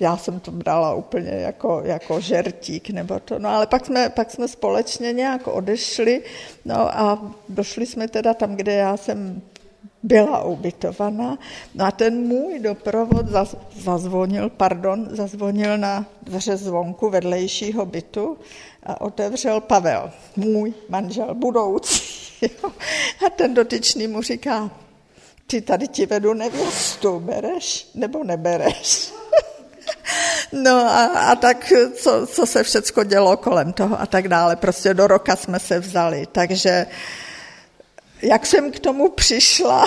já 0.00 0.16
jsem 0.16 0.40
to 0.40 0.50
brala 0.50 0.94
úplně 0.94 1.30
jako, 1.30 1.82
jako 1.84 2.20
žertík 2.20 2.90
nebo 2.90 3.20
to, 3.20 3.38
no 3.38 3.48
ale 3.48 3.66
pak 3.66 3.86
jsme, 3.86 4.08
pak 4.08 4.30
jsme 4.30 4.48
společně 4.48 5.12
nějak 5.12 5.46
odešli, 5.46 6.22
no 6.64 6.98
a 6.98 7.32
došli 7.48 7.86
jsme 7.86 8.08
teda 8.08 8.34
tam, 8.34 8.56
kde 8.56 8.72
já 8.72 8.96
jsem 8.96 9.42
byla 10.02 10.42
ubytovaná. 10.42 11.38
No 11.74 11.84
a 11.84 11.90
ten 11.90 12.26
můj 12.26 12.58
doprovod 12.58 13.26
zazvonil, 13.76 14.50
pardon, 14.50 15.08
zazvonil 15.10 15.78
na 15.78 16.06
dveře 16.22 16.56
zvonku 16.56 17.10
vedlejšího 17.10 17.86
bytu 17.86 18.38
a 18.82 19.00
otevřel 19.00 19.60
Pavel, 19.60 20.10
můj 20.36 20.74
manžel 20.88 21.34
budoucí. 21.34 22.02
A 23.26 23.30
ten 23.36 23.54
dotyčný 23.54 24.06
mu 24.06 24.22
říká, 24.22 24.70
ty 25.52 25.60
tady 25.60 25.88
ti 25.88 26.06
vedu 26.06 26.34
nevěstu, 26.34 27.20
bereš 27.20 27.88
nebo 27.94 28.24
nebereš? 28.24 29.12
No 30.52 30.70
a, 30.70 31.04
a 31.04 31.36
tak, 31.36 31.72
co, 31.94 32.26
co 32.26 32.46
se 32.46 32.62
všecko 32.62 33.04
dělo 33.04 33.36
kolem 33.36 33.72
toho 33.72 34.00
a 34.00 34.06
tak 34.06 34.28
dále. 34.28 34.56
Prostě 34.56 34.94
do 34.94 35.06
roka 35.06 35.36
jsme 35.36 35.58
se 35.58 35.78
vzali. 35.78 36.26
Takže 36.32 36.86
jak 38.22 38.46
jsem 38.46 38.72
k 38.72 38.80
tomu 38.80 39.08
přišla, 39.08 39.84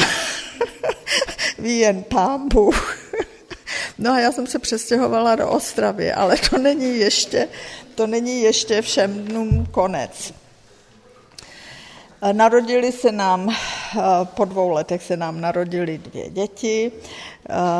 ví 1.59 1.79
jen 1.79 2.03
pán 2.03 2.49
Bůh. 2.49 2.97
No 3.97 4.11
a 4.11 4.19
já 4.19 4.31
jsem 4.31 4.47
se 4.47 4.59
přestěhovala 4.59 5.35
do 5.35 5.49
Ostravy, 5.49 6.13
ale 6.13 6.35
to 6.49 6.57
není 6.57 6.97
ještě, 6.97 7.47
to 7.95 8.07
není 8.07 8.41
ještě 8.41 8.81
všem 8.81 9.13
dnům 9.13 9.65
konec. 9.71 10.33
Narodili 12.31 12.91
se 12.91 13.11
nám, 13.11 13.55
po 14.23 14.45
dvou 14.45 14.69
letech 14.69 15.03
se 15.03 15.17
nám 15.17 15.41
narodili 15.41 15.97
dvě 15.97 16.29
děti, 16.29 16.91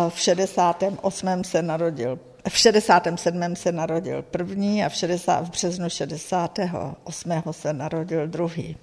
v 0.10 0.20
68. 0.20 1.44
se 1.44 1.62
narodil 1.62 2.20
v 2.50 2.58
67. 2.58 3.56
se 3.56 3.72
narodil 3.72 4.22
první 4.22 4.86
a 4.86 4.90
v, 4.90 4.96
60, 4.96 5.42
v 5.42 5.50
březnu 5.50 5.90
68. 5.90 7.34
se 7.52 7.74
narodil 7.74 8.28
druhý. 8.28 8.78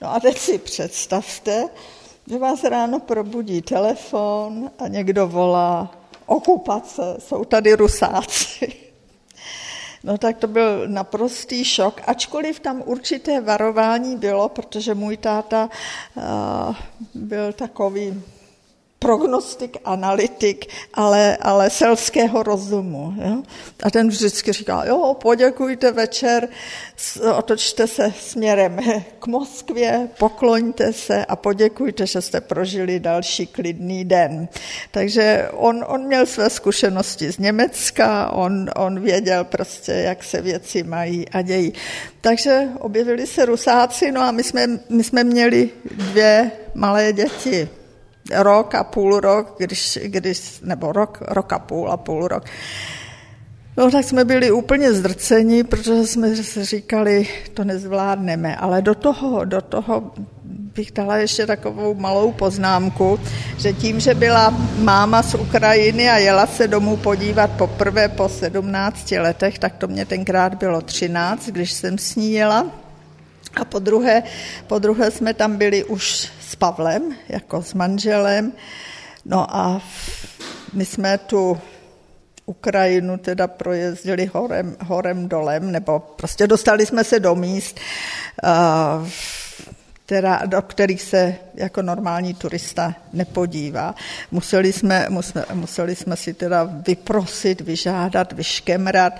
No 0.00 0.14
a 0.14 0.20
teď 0.20 0.38
si 0.38 0.58
představte, 0.58 1.64
že 2.30 2.38
vás 2.38 2.64
ráno 2.64 3.00
probudí 3.00 3.62
telefon 3.62 4.70
a 4.78 4.88
někdo 4.88 5.28
volá 5.28 5.94
okupace, 6.26 7.16
jsou 7.18 7.44
tady 7.44 7.74
rusáci. 7.74 8.72
No 10.04 10.18
tak 10.18 10.36
to 10.38 10.46
byl 10.46 10.88
naprostý 10.88 11.64
šok, 11.64 12.00
ačkoliv 12.06 12.60
tam 12.60 12.82
určité 12.86 13.40
varování 13.40 14.16
bylo, 14.16 14.48
protože 14.48 14.94
můj 14.94 15.16
táta 15.16 15.68
uh, 16.16 16.22
byl 17.14 17.52
takový 17.52 18.22
prognostik, 19.00 19.76
analytik, 19.84 20.66
ale, 20.94 21.36
ale 21.36 21.70
selského 21.70 22.42
rozumu. 22.42 23.14
Jo? 23.16 23.42
A 23.82 23.90
ten 23.90 24.08
vždycky 24.08 24.52
říká, 24.52 24.84
jo, 24.84 25.16
poděkujte 25.20 25.92
večer, 25.92 26.48
otočte 27.36 27.86
se 27.86 28.12
směrem 28.20 28.78
k 29.18 29.26
Moskvě, 29.26 30.08
pokloňte 30.18 30.92
se 30.92 31.24
a 31.24 31.36
poděkujte, 31.36 32.06
že 32.06 32.20
jste 32.20 32.40
prožili 32.40 33.00
další 33.00 33.46
klidný 33.46 34.04
den. 34.04 34.48
Takže 34.90 35.48
on, 35.52 35.84
on 35.88 36.06
měl 36.06 36.26
své 36.26 36.50
zkušenosti 36.50 37.32
z 37.32 37.38
Německa, 37.38 38.30
on, 38.30 38.70
on 38.76 39.00
věděl 39.00 39.44
prostě, 39.44 39.92
jak 39.92 40.24
se 40.24 40.42
věci 40.42 40.82
mají 40.82 41.28
a 41.28 41.42
dějí. 41.42 41.72
Takže 42.20 42.68
objevili 42.78 43.26
se 43.26 43.44
Rusáci, 43.44 44.12
no 44.12 44.20
a 44.20 44.30
my 44.30 44.42
jsme, 44.42 44.66
my 44.88 45.04
jsme 45.04 45.24
měli 45.24 45.70
dvě 45.90 46.50
malé 46.74 47.12
děti 47.12 47.79
rok 48.34 48.74
a 48.74 48.84
půl 48.84 49.20
rok, 49.20 49.54
když, 49.58 49.98
když, 50.02 50.60
nebo 50.60 50.92
rok, 50.92 51.18
rok 51.28 51.52
a 51.52 51.58
půl 51.58 51.90
a 51.90 51.96
půl 51.96 52.28
rok. 52.28 52.44
No 53.76 53.90
tak 53.90 54.04
jsme 54.04 54.24
byli 54.24 54.50
úplně 54.50 54.92
zdrceni, 54.92 55.64
protože 55.64 56.06
jsme 56.06 56.36
si 56.36 56.64
říkali, 56.64 57.28
to 57.54 57.64
nezvládneme, 57.64 58.56
ale 58.56 58.82
do 58.82 58.94
toho, 58.94 59.44
do 59.44 59.60
toho 59.60 60.12
bych 60.74 60.92
dala 60.92 61.16
ještě 61.16 61.46
takovou 61.46 61.94
malou 61.94 62.32
poznámku, 62.32 63.20
že 63.58 63.72
tím, 63.72 64.00
že 64.00 64.14
byla 64.14 64.50
máma 64.78 65.22
z 65.22 65.34
Ukrajiny 65.34 66.10
a 66.10 66.16
jela 66.16 66.46
se 66.46 66.68
domů 66.68 66.96
podívat 66.96 67.50
poprvé 67.50 68.08
po 68.08 68.28
17 68.28 69.10
letech, 69.10 69.58
tak 69.58 69.76
to 69.76 69.88
mě 69.88 70.06
tenkrát 70.06 70.54
bylo 70.54 70.80
13, 70.80 71.46
když 71.46 71.72
jsem 71.72 71.98
s 71.98 72.16
ní 72.16 72.32
jela. 72.32 72.66
A 73.56 73.64
po 73.64 73.78
druhé, 73.78 74.22
po 74.66 74.78
druhé 74.78 75.10
jsme 75.10 75.34
tam 75.34 75.56
byli 75.56 75.84
už 75.84 76.28
s 76.48 76.56
Pavlem, 76.56 77.16
jako 77.28 77.62
s 77.62 77.74
manželem. 77.74 78.52
No 79.24 79.56
a 79.56 79.82
my 80.72 80.84
jsme 80.84 81.18
tu 81.18 81.58
Ukrajinu 82.46 83.18
teda 83.18 83.46
projezdili 83.46 84.26
horem, 84.26 84.76
horem 84.84 85.28
dolem, 85.28 85.72
nebo 85.72 85.98
prostě 85.98 86.46
dostali 86.46 86.86
jsme 86.86 87.04
se 87.04 87.20
do 87.20 87.34
míst, 87.34 87.80
uh, 88.42 89.08
která, 90.10 90.40
do 90.46 90.62
kterých 90.62 91.02
se 91.02 91.34
jako 91.54 91.82
normální 91.82 92.34
turista 92.34 92.94
nepodívá. 93.12 93.94
Museli 94.30 94.72
jsme, 94.72 95.06
museli, 95.54 95.96
jsme 95.96 96.16
si 96.16 96.34
teda 96.34 96.64
vyprosit, 96.86 97.60
vyžádat, 97.60 98.32
vyškemrat 98.32 99.12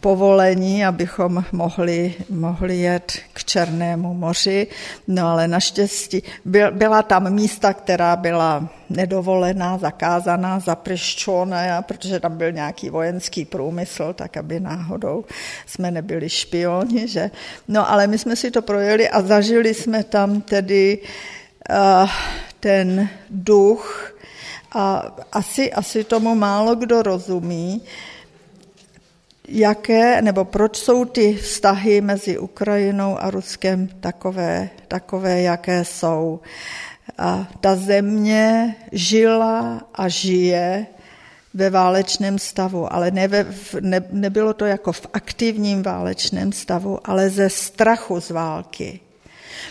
povolení, 0.00 0.84
abychom 0.84 1.44
mohli, 1.52 2.14
mohli 2.30 2.76
jet 2.76 3.12
k 3.32 3.44
Černému 3.44 4.14
moři. 4.14 4.66
No 5.08 5.28
ale 5.28 5.48
naštěstí 5.48 6.22
byl, 6.44 6.72
byla 6.72 7.02
tam 7.02 7.30
místa, 7.30 7.74
která 7.74 8.16
byla 8.16 8.68
nedovolená, 8.90 9.78
zakázaná, 9.78 10.60
zaprščoná, 10.60 11.82
protože 11.82 12.20
tam 12.20 12.36
byl 12.36 12.52
nějaký 12.52 12.90
vojenský 12.90 13.44
průmysl, 13.44 14.12
tak 14.12 14.36
aby 14.36 14.60
náhodou 14.60 15.24
jsme 15.66 15.90
nebyli 15.90 16.28
špioni, 16.28 17.08
že? 17.08 17.30
No 17.68 17.90
ale 17.90 18.06
my 18.06 18.18
jsme 18.18 18.36
si 18.36 18.50
to 18.50 18.62
projeli 18.62 19.08
a 19.08 19.22
zažili 19.22 19.74
jsme 19.74 20.04
tam 20.04 20.40
tedy 20.40 20.98
uh, 21.70 22.10
ten 22.60 23.08
duch 23.30 24.12
a 24.72 25.16
asi, 25.32 25.72
asi 25.72 26.04
tomu 26.04 26.34
málo 26.34 26.74
kdo 26.74 27.02
rozumí, 27.02 27.82
jaké 29.48 30.22
nebo 30.22 30.44
proč 30.44 30.76
jsou 30.76 31.04
ty 31.04 31.34
vztahy 31.34 32.00
mezi 32.00 32.38
Ukrajinou 32.38 33.18
a 33.20 33.30
Ruskem 33.30 33.88
takové, 34.00 34.70
takové 34.88 35.42
jaké 35.42 35.84
jsou. 35.84 36.40
A 37.18 37.48
ta 37.60 37.76
země 37.76 38.76
žila 38.92 39.82
a 39.94 40.08
žije 40.08 40.86
ve 41.54 41.70
válečném 41.70 42.38
stavu, 42.38 42.92
ale 42.92 43.10
ne 43.10 43.28
ve, 43.28 43.46
ne, 43.80 44.04
nebylo 44.10 44.54
to 44.54 44.64
jako 44.64 44.92
v 44.92 45.06
aktivním 45.12 45.82
válečném 45.82 46.52
stavu, 46.52 46.98
ale 47.04 47.30
ze 47.30 47.50
strachu 47.50 48.20
z 48.20 48.30
války. 48.30 49.00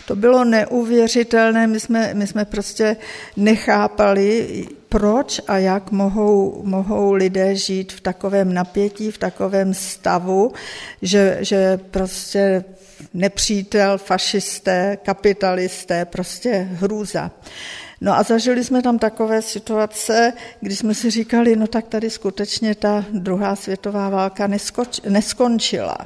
To 0.06 0.16
bylo 0.16 0.44
neuvěřitelné, 0.44 1.66
my 1.66 1.80
jsme, 1.80 2.14
my 2.14 2.26
jsme 2.26 2.44
prostě 2.44 2.96
nechápali, 3.36 4.64
proč 4.88 5.40
a 5.48 5.58
jak 5.58 5.90
mohou, 5.92 6.62
mohou 6.64 7.12
lidé 7.12 7.56
žít 7.56 7.92
v 7.92 8.00
takovém 8.00 8.54
napětí, 8.54 9.10
v 9.10 9.18
takovém 9.18 9.74
stavu, 9.74 10.52
že, 11.02 11.38
že 11.40 11.78
prostě 11.90 12.64
nepřítel, 13.14 13.98
fašisté, 13.98 14.98
kapitalisté, 15.02 16.04
prostě 16.04 16.68
hrůza. 16.72 17.30
No 18.00 18.18
a 18.18 18.22
zažili 18.22 18.64
jsme 18.64 18.82
tam 18.82 18.98
takové 18.98 19.42
situace, 19.42 20.32
kdy 20.60 20.76
jsme 20.76 20.94
si 20.94 21.10
říkali, 21.10 21.56
no 21.56 21.66
tak 21.66 21.88
tady 21.88 22.10
skutečně 22.10 22.74
ta 22.74 23.04
druhá 23.10 23.56
světová 23.56 24.08
válka 24.08 24.46
neskoč, 24.46 25.00
neskončila. 25.08 25.96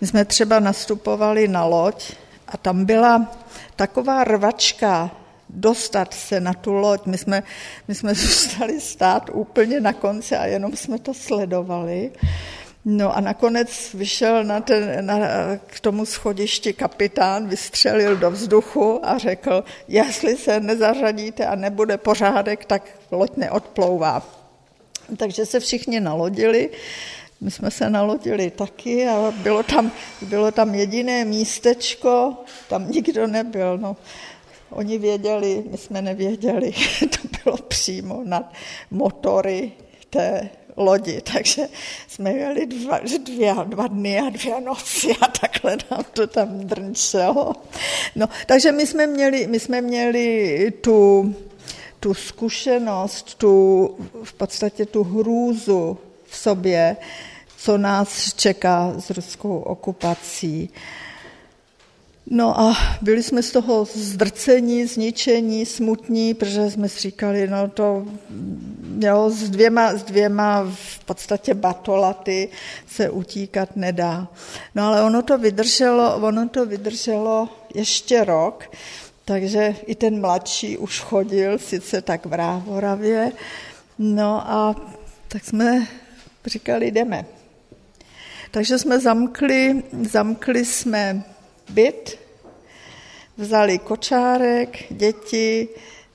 My 0.00 0.06
jsme 0.06 0.24
třeba 0.24 0.60
nastupovali 0.60 1.48
na 1.48 1.64
loď 1.64 2.12
a 2.48 2.56
tam 2.56 2.84
byla 2.84 3.32
taková 3.76 4.24
rvačka 4.24 5.10
dostat 5.48 6.14
se 6.14 6.40
na 6.40 6.52
tu 6.52 6.72
loď. 6.72 7.06
My 7.06 7.18
jsme, 7.18 7.42
my 7.88 7.94
jsme 7.94 8.14
zůstali 8.14 8.80
stát 8.80 9.30
úplně 9.32 9.80
na 9.80 9.92
konci 9.92 10.36
a 10.36 10.46
jenom 10.46 10.76
jsme 10.76 10.98
to 10.98 11.14
sledovali. 11.14 12.10
No 12.84 13.16
a 13.16 13.20
nakonec 13.20 13.94
vyšel 13.94 14.44
na 14.44 14.60
ten, 14.60 15.06
na, 15.06 15.18
k 15.66 15.80
tomu 15.80 16.06
schodišti 16.06 16.72
kapitán, 16.72 17.48
vystřelil 17.48 18.16
do 18.16 18.30
vzduchu 18.30 19.00
a 19.02 19.18
řekl, 19.18 19.64
jestli 19.88 20.36
se 20.36 20.60
nezařadíte 20.60 21.46
a 21.46 21.54
nebude 21.54 21.96
pořádek, 21.96 22.64
tak 22.64 22.82
loď 23.10 23.36
neodplouvá. 23.36 24.22
Takže 25.16 25.46
se 25.46 25.60
všichni 25.60 26.00
nalodili. 26.00 26.70
My 27.40 27.50
jsme 27.50 27.70
se 27.70 27.90
nalodili 27.90 28.50
taky 28.50 29.08
a 29.08 29.32
bylo 29.36 29.62
tam, 29.62 29.92
bylo 30.22 30.52
tam 30.52 30.74
jediné 30.74 31.24
místečko, 31.24 32.36
tam 32.68 32.90
nikdo 32.90 33.26
nebyl. 33.26 33.78
No. 33.78 33.96
Oni 34.70 34.98
věděli, 34.98 35.64
my 35.70 35.78
jsme 35.78 36.02
nevěděli. 36.02 36.72
to 37.00 37.28
bylo 37.44 37.56
přímo 37.56 38.20
nad 38.24 38.52
motory 38.90 39.72
té 40.10 40.50
lodi, 40.76 41.20
takže 41.32 41.68
jsme 42.08 42.32
jeli 42.32 42.66
dva, 42.66 43.00
dvě, 43.24 43.54
dva 43.64 43.86
dny 43.86 44.20
a 44.20 44.30
dvě 44.30 44.60
noci 44.60 45.16
a 45.20 45.26
takhle 45.26 45.76
nám 45.90 46.04
to 46.12 46.26
tam 46.26 46.58
drnčelo. 46.58 47.52
No, 48.16 48.28
takže 48.46 48.72
my 48.72 48.86
jsme 48.86 49.06
měli, 49.06 49.46
my 49.46 49.60
jsme 49.60 49.80
měli 49.80 50.72
tu, 50.80 51.34
tu 52.00 52.14
zkušenost, 52.14 53.34
tu, 53.34 53.88
v 54.24 54.32
podstatě 54.32 54.86
tu 54.86 55.04
hrůzu 55.04 55.98
v 56.24 56.36
sobě, 56.36 56.96
co 57.56 57.78
nás 57.78 58.34
čeká 58.34 58.94
s 58.98 59.10
ruskou 59.10 59.58
okupací. 59.58 60.70
No 62.26 62.60
a 62.60 62.76
byli 63.02 63.22
jsme 63.22 63.42
z 63.42 63.50
toho 63.50 63.84
zdrcení, 63.94 64.86
zničení, 64.86 65.66
smutní, 65.66 66.34
protože 66.34 66.70
jsme 66.70 66.88
si 66.88 67.00
říkali, 67.00 67.48
no 67.48 67.68
to 67.68 68.06
jo, 68.98 69.30
s, 69.30 69.50
dvěma, 69.50 69.92
s 69.94 70.02
dvěma 70.02 70.70
v 70.74 71.04
podstatě 71.04 71.54
batolaty 71.54 72.48
se 72.86 73.10
utíkat 73.10 73.76
nedá. 73.76 74.28
No 74.74 74.86
ale 74.86 75.02
ono 75.02 75.22
to 75.22 75.38
vydrželo, 75.38 76.16
ono 76.16 76.48
to 76.48 76.66
vydrželo 76.66 77.48
ještě 77.74 78.24
rok, 78.24 78.64
takže 79.24 79.76
i 79.86 79.94
ten 79.94 80.20
mladší 80.20 80.78
už 80.78 81.00
chodil, 81.00 81.58
sice 81.58 82.02
tak 82.02 82.26
v 82.26 82.32
Rávoravě, 82.32 83.32
no 83.98 84.50
a 84.50 84.74
tak 85.28 85.44
jsme 85.44 85.86
říkali, 86.46 86.90
jdeme. 86.90 87.24
Takže 88.50 88.78
jsme 88.78 89.00
zamkli, 89.00 89.82
zamkli 90.02 90.64
jsme 90.64 91.24
byt, 91.70 92.18
vzali 93.36 93.78
kočárek, 93.78 94.78
děti, 94.90 95.68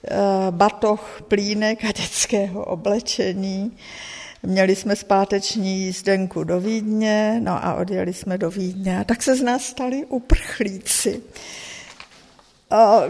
eh, 0.04 0.16
batoh, 0.52 1.22
plínek 1.28 1.84
a 1.84 1.92
dětského 1.92 2.66
oblečení. 2.66 3.78
Měli 4.44 4.76
jsme 4.76 4.96
zpáteční 4.96 5.80
jízdenku 5.80 6.44
do 6.44 6.60
Vídně, 6.60 7.40
no 7.44 7.66
a 7.66 7.74
odjeli 7.74 8.14
jsme 8.14 8.38
do 8.38 8.50
Vídně. 8.50 9.00
A 9.00 9.04
tak 9.04 9.24
se 9.24 9.36
z 9.36 9.42
nás 9.42 9.64
stali 9.64 10.06
uprchlíci. 10.06 11.22
A 12.70 13.02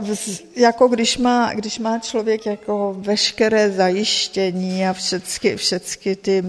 jako 0.55 0.87
když 0.87 1.17
má, 1.17 1.53
když 1.53 1.79
má 1.79 1.99
člověk 1.99 2.45
jako 2.45 2.95
veškeré 2.97 3.71
zajištění 3.71 4.87
a 4.87 4.93
všechny, 4.93 5.55
všechny 5.55 6.15
ty 6.15 6.43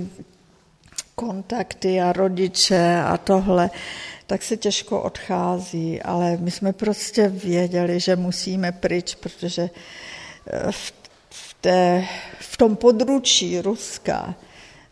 kontakty 1.15 2.01
a 2.01 2.13
rodiče 2.13 3.03
a 3.07 3.17
tohle, 3.17 3.71
tak 4.31 4.43
se 4.43 4.57
těžko 4.57 5.03
odchází, 5.03 6.03
ale 6.03 6.37
my 6.37 6.51
jsme 6.51 6.73
prostě 6.73 7.29
věděli, 7.29 8.01
že 8.01 8.17
musíme 8.17 8.73
pryč, 8.73 9.15
protože 9.15 9.71
eh, 10.47 10.73
v, 10.73 10.93
v, 11.31 11.57
té, 11.61 12.05
v 12.39 12.57
tom 12.57 12.77
područí 12.77 13.61
Ruska 13.61 14.35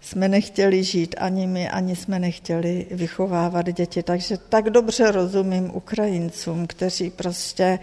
jsme 0.01 0.29
nechtěli 0.29 0.85
žít 0.85 1.15
ani 1.19 1.47
my, 1.47 1.69
ani 1.69 1.97
jsme 1.97 2.19
nechtěli 2.19 2.87
vychovávat 2.91 3.67
děti. 3.67 4.03
Takže 4.03 4.37
tak 4.49 4.71
dobře 4.71 5.11
rozumím 5.11 5.71
Ukrajincům, 5.75 6.67
kteří 6.67 7.11
prostě 7.11 7.79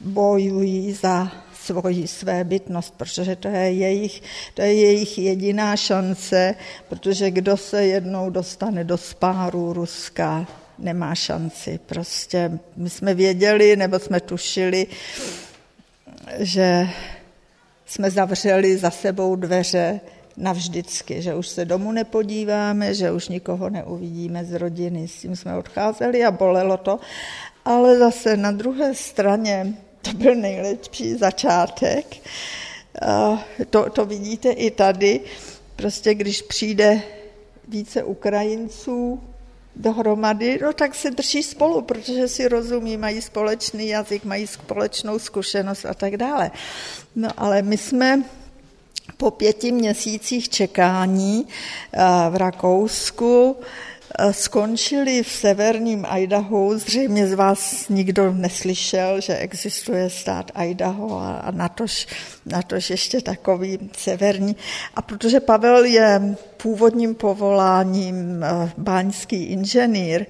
bojují 0.00 0.92
za 0.92 1.32
svoji 1.54 2.08
své 2.08 2.44
bytnost, 2.44 2.94
protože 2.96 3.36
to 3.36 3.48
je, 3.48 3.72
jejich, 3.72 4.22
to 4.54 4.62
je 4.62 4.74
jejich 4.74 5.18
jediná 5.18 5.76
šance, 5.76 6.54
protože 6.88 7.30
kdo 7.30 7.56
se 7.56 7.86
jednou 7.86 8.30
dostane 8.30 8.84
do 8.84 8.98
spáru 8.98 9.72
Ruska, 9.72 10.46
nemá 10.82 11.14
šanci. 11.14 11.80
Prostě 11.86 12.58
my 12.76 12.90
jsme 12.90 13.14
věděli, 13.14 13.76
nebo 13.76 13.98
jsme 13.98 14.20
tušili, 14.20 14.86
že 16.38 16.88
jsme 17.86 18.10
zavřeli 18.10 18.76
za 18.76 18.90
sebou 18.90 19.36
dveře 19.36 20.00
navždycky, 20.36 21.22
že 21.22 21.34
už 21.34 21.48
se 21.48 21.64
domů 21.64 21.92
nepodíváme, 21.92 22.94
že 22.94 23.12
už 23.12 23.28
nikoho 23.28 23.70
neuvidíme 23.70 24.44
z 24.44 24.52
rodiny. 24.52 25.08
S 25.08 25.20
tím 25.20 25.36
jsme 25.36 25.56
odcházeli 25.56 26.24
a 26.24 26.30
bolelo 26.30 26.76
to. 26.76 26.98
Ale 27.64 27.98
zase 27.98 28.36
na 28.36 28.50
druhé 28.50 28.94
straně 28.94 29.74
to 30.02 30.12
byl 30.12 30.34
nejlepší 30.34 31.14
začátek. 31.14 32.16
To, 33.70 33.90
to 33.90 34.04
vidíte 34.06 34.50
i 34.50 34.70
tady. 34.70 35.20
Prostě 35.76 36.14
když 36.14 36.42
přijde 36.42 37.02
více 37.68 38.02
Ukrajinců 38.02 39.20
dohromady, 39.76 40.58
no 40.62 40.72
tak 40.72 40.94
se 40.94 41.10
drží 41.10 41.42
spolu, 41.42 41.82
protože 41.82 42.28
si 42.28 42.48
rozumí, 42.48 42.96
mají 42.96 43.22
společný 43.22 43.88
jazyk, 43.88 44.24
mají 44.24 44.46
společnou 44.46 45.18
zkušenost 45.18 45.84
a 45.84 45.94
tak 45.94 46.16
dále. 46.16 46.50
No 47.16 47.28
ale 47.36 47.62
my 47.62 47.76
jsme 47.76 48.22
po 49.16 49.30
pěti 49.30 49.72
měsících 49.72 50.48
čekání 50.48 51.46
v 52.30 52.36
Rakousku 52.36 53.56
skončili 54.30 55.22
v 55.22 55.32
severním 55.32 56.06
Idahu. 56.16 56.78
Zřejmě 56.78 57.26
z 57.26 57.32
vás 57.32 57.88
nikdo 57.88 58.32
neslyšel, 58.32 59.20
že 59.20 59.36
existuje 59.36 60.10
stát 60.10 60.50
Idaho 60.64 61.20
a 61.20 61.50
natož, 61.50 62.06
natož 62.46 62.90
ještě 62.90 63.20
takový 63.20 63.78
severní. 63.96 64.56
A 64.94 65.02
protože 65.02 65.40
Pavel 65.40 65.84
je 65.84 66.36
původním 66.56 67.14
povoláním 67.14 68.44
báňský 68.78 69.44
inženýr, 69.44 70.26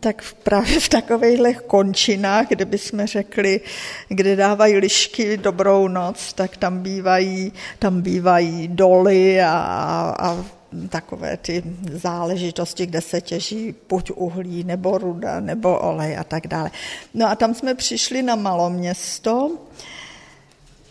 tak 0.00 0.22
právě 0.42 0.80
v 0.80 0.88
takových 0.88 1.60
končinách, 1.60 2.48
kde 2.48 2.64
bychom 2.64 3.06
řekli, 3.06 3.60
kde 4.08 4.36
dávají 4.36 4.76
lišky 4.76 5.36
dobrou 5.36 5.88
noc, 5.88 6.32
tak 6.32 6.56
tam 6.56 6.78
bývají, 6.78 7.52
tam 7.78 8.02
bývají 8.02 8.68
doly 8.68 9.42
a, 9.42 10.14
a 10.18 10.44
takové 10.88 11.36
ty 11.36 11.62
záležitosti, 11.92 12.86
kde 12.86 13.00
se 13.00 13.20
těží 13.20 13.74
buď 13.88 14.10
uhlí, 14.14 14.64
nebo 14.64 14.98
ruda, 14.98 15.40
nebo 15.40 15.78
olej 15.78 16.18
a 16.18 16.24
tak 16.24 16.46
dále. 16.46 16.70
No 17.14 17.26
a 17.30 17.34
tam 17.34 17.54
jsme 17.54 17.74
přišli 17.74 18.22
na 18.22 18.36
maloměsto, 18.36 19.58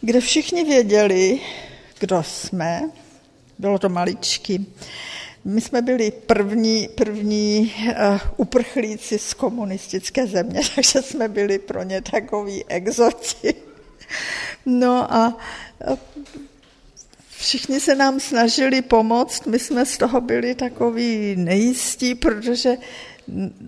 kde 0.02 0.22
všichni 0.22 0.64
věděli, 0.64 1.40
kdo 2.00 2.24
jsme. 2.24 2.90
Bylo 3.60 3.80
to 3.80 3.90
maličky. 3.90 4.66
My 5.46 5.62
jsme 5.62 5.82
byli 5.82 6.12
první, 6.12 6.90
první 6.96 7.74
uh, 7.88 8.20
uprchlíci 8.38 9.20
z 9.20 9.34
komunistické 9.34 10.28
země, 10.28 10.62
takže 10.76 11.02
jsme 11.02 11.28
byli 11.28 11.60
pro 11.60 11.84
ně 11.84 12.02
takový 12.02 12.66
exoti. 12.66 13.54
No 14.66 15.14
a 15.14 15.38
všichni 17.38 17.80
se 17.80 17.96
nám 17.96 18.20
snažili 18.20 18.82
pomoct, 18.82 19.46
my 19.46 19.60
jsme 19.60 19.86
z 19.86 19.98
toho 19.98 20.22
byli 20.22 20.56
takový 20.56 21.36
nejistí, 21.36 22.16
protože 22.16 22.78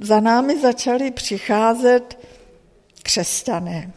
za 0.02 0.20
námi 0.20 0.60
začali 0.60 1.12
přicházet 1.12 2.20
křesťané. 3.04 3.92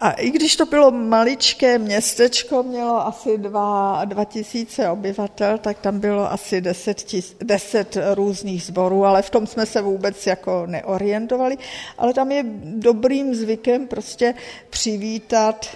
A 0.00 0.10
i 0.10 0.30
když 0.30 0.56
to 0.56 0.66
bylo 0.66 0.90
maličké 0.90 1.78
městečko, 1.78 2.62
mělo 2.62 3.06
asi 3.06 3.38
dva, 3.38 4.04
dva 4.04 4.24
tisíce 4.24 4.88
obyvatel, 4.90 5.58
tak 5.58 5.78
tam 5.78 6.00
bylo 6.00 6.32
asi 6.32 6.60
deset, 6.60 7.02
tis, 7.02 7.36
deset 7.42 7.96
různých 8.14 8.62
sborů, 8.62 9.04
ale 9.04 9.22
v 9.22 9.30
tom 9.30 9.46
jsme 9.46 9.66
se 9.66 9.82
vůbec 9.82 10.26
jako 10.26 10.66
neorientovali. 10.66 11.58
Ale 11.98 12.14
tam 12.14 12.32
je 12.32 12.44
dobrým 12.64 13.34
zvykem 13.34 13.86
prostě 13.86 14.34
přivítat 14.70 15.66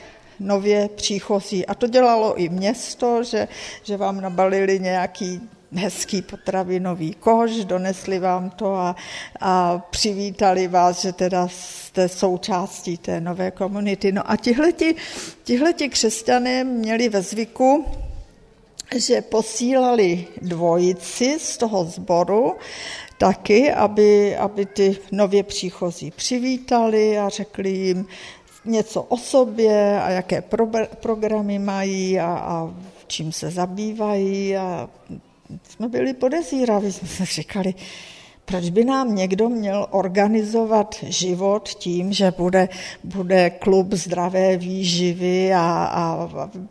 nově 0.40 0.88
příchozí. 0.88 1.66
A 1.66 1.74
to 1.74 1.86
dělalo 1.86 2.34
i 2.36 2.48
město, 2.48 3.24
že, 3.24 3.48
že 3.82 3.96
vám 3.96 4.20
nabalili 4.20 4.80
nějaký 4.80 5.40
hezký 5.74 6.22
potravinový 6.22 7.14
koš, 7.14 7.64
donesli 7.64 8.18
vám 8.18 8.50
to 8.50 8.74
a, 8.74 8.96
a 9.40 9.78
přivítali 9.90 10.68
vás, 10.68 11.00
že 11.02 11.12
teda 11.12 11.48
jste 11.48 12.08
součástí 12.08 12.96
té 12.96 13.20
nové 13.20 13.50
komunity. 13.50 14.12
No 14.12 14.30
a 14.30 14.36
tihleti, 14.36 14.94
tihleti 15.44 15.88
křesťané 15.88 16.64
měli 16.64 17.08
ve 17.08 17.22
zvyku, 17.22 17.84
že 18.96 19.22
posílali 19.22 20.26
dvojici 20.42 21.38
z 21.40 21.56
toho 21.56 21.84
sboru 21.84 22.54
taky, 23.18 23.72
aby, 23.72 24.36
aby 24.36 24.66
ty 24.66 24.98
nově 25.12 25.42
příchozí 25.42 26.10
přivítali 26.10 27.18
a 27.18 27.28
řekli 27.28 27.70
jim, 27.70 28.06
něco 28.66 29.02
o 29.02 29.16
sobě 29.16 30.00
a 30.00 30.10
jaké 30.10 30.42
pro, 30.42 30.66
programy 31.00 31.58
mají 31.58 32.20
a, 32.20 32.26
a 32.26 32.74
čím 33.06 33.32
se 33.32 33.50
zabývají 33.50 34.56
a 34.56 34.90
jsme 35.68 35.88
byli 35.88 36.14
podezíraví, 36.14 36.92
jsme 36.92 37.08
si 37.08 37.24
říkali, 37.24 37.74
proč 38.46 38.70
by 38.70 38.84
nám 38.84 39.14
někdo 39.14 39.48
měl 39.48 39.86
organizovat 39.90 40.94
život 41.02 41.68
tím, 41.68 42.12
že 42.12 42.32
bude, 42.38 42.68
bude 43.04 43.50
klub 43.50 43.92
zdravé 43.92 44.56
výživy 44.56 45.52
a, 45.54 45.60
a 45.92 46.28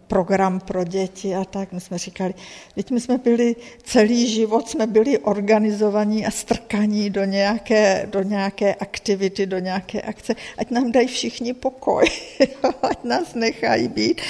program 0.08 0.60
pro 0.60 0.84
děti 0.84 1.36
a 1.36 1.46
tak. 1.46 1.72
My 1.72 1.82
jsme 1.82 1.98
říkali, 1.98 2.34
teď 2.76 2.92
my 2.92 3.00
jsme 3.00 3.18
byli 3.18 3.56
celý 3.84 4.28
život, 4.28 4.70
jsme 4.70 4.88
byli 4.88 5.20
organizovaní 5.20 6.26
a 6.26 6.32
strkaní 6.32 7.10
do 7.10 7.24
nějaké, 7.24 8.08
do 8.12 8.22
nějaké 8.22 8.76
aktivity, 8.76 9.46
do 9.46 9.60
nějaké 9.60 10.02
akce. 10.02 10.36
Ať 10.58 10.72
nám 10.72 10.92
dají 10.92 11.08
všichni 11.08 11.54
pokoj, 11.54 12.06
ať 12.82 13.04
nás 13.04 13.34
nechají 13.34 13.88
být. 13.88 14.22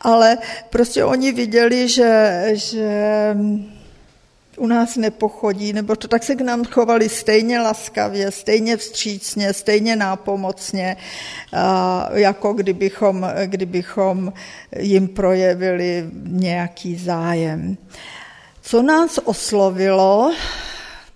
Ale 0.00 0.38
prostě 0.70 1.04
oni 1.04 1.32
viděli, 1.32 1.88
že, 1.88 2.42
že 2.52 3.34
u 4.60 4.66
nás 4.66 4.96
nepochodí, 4.96 5.72
nebo 5.72 5.96
to 5.96 6.08
tak 6.08 6.22
se 6.22 6.34
k 6.36 6.40
nám 6.40 6.64
chovali 6.64 7.08
stejně 7.08 7.60
laskavě, 7.60 8.30
stejně 8.30 8.76
vstřícně, 8.76 9.52
stejně 9.52 9.96
nápomocně, 9.96 10.96
jako 12.12 12.52
kdybychom, 12.52 13.26
kdybychom 13.46 14.32
jim 14.78 15.08
projevili 15.08 16.04
nějaký 16.26 16.96
zájem. 16.96 17.76
Co 18.62 18.82
nás 18.82 19.18
oslovilo, 19.24 20.32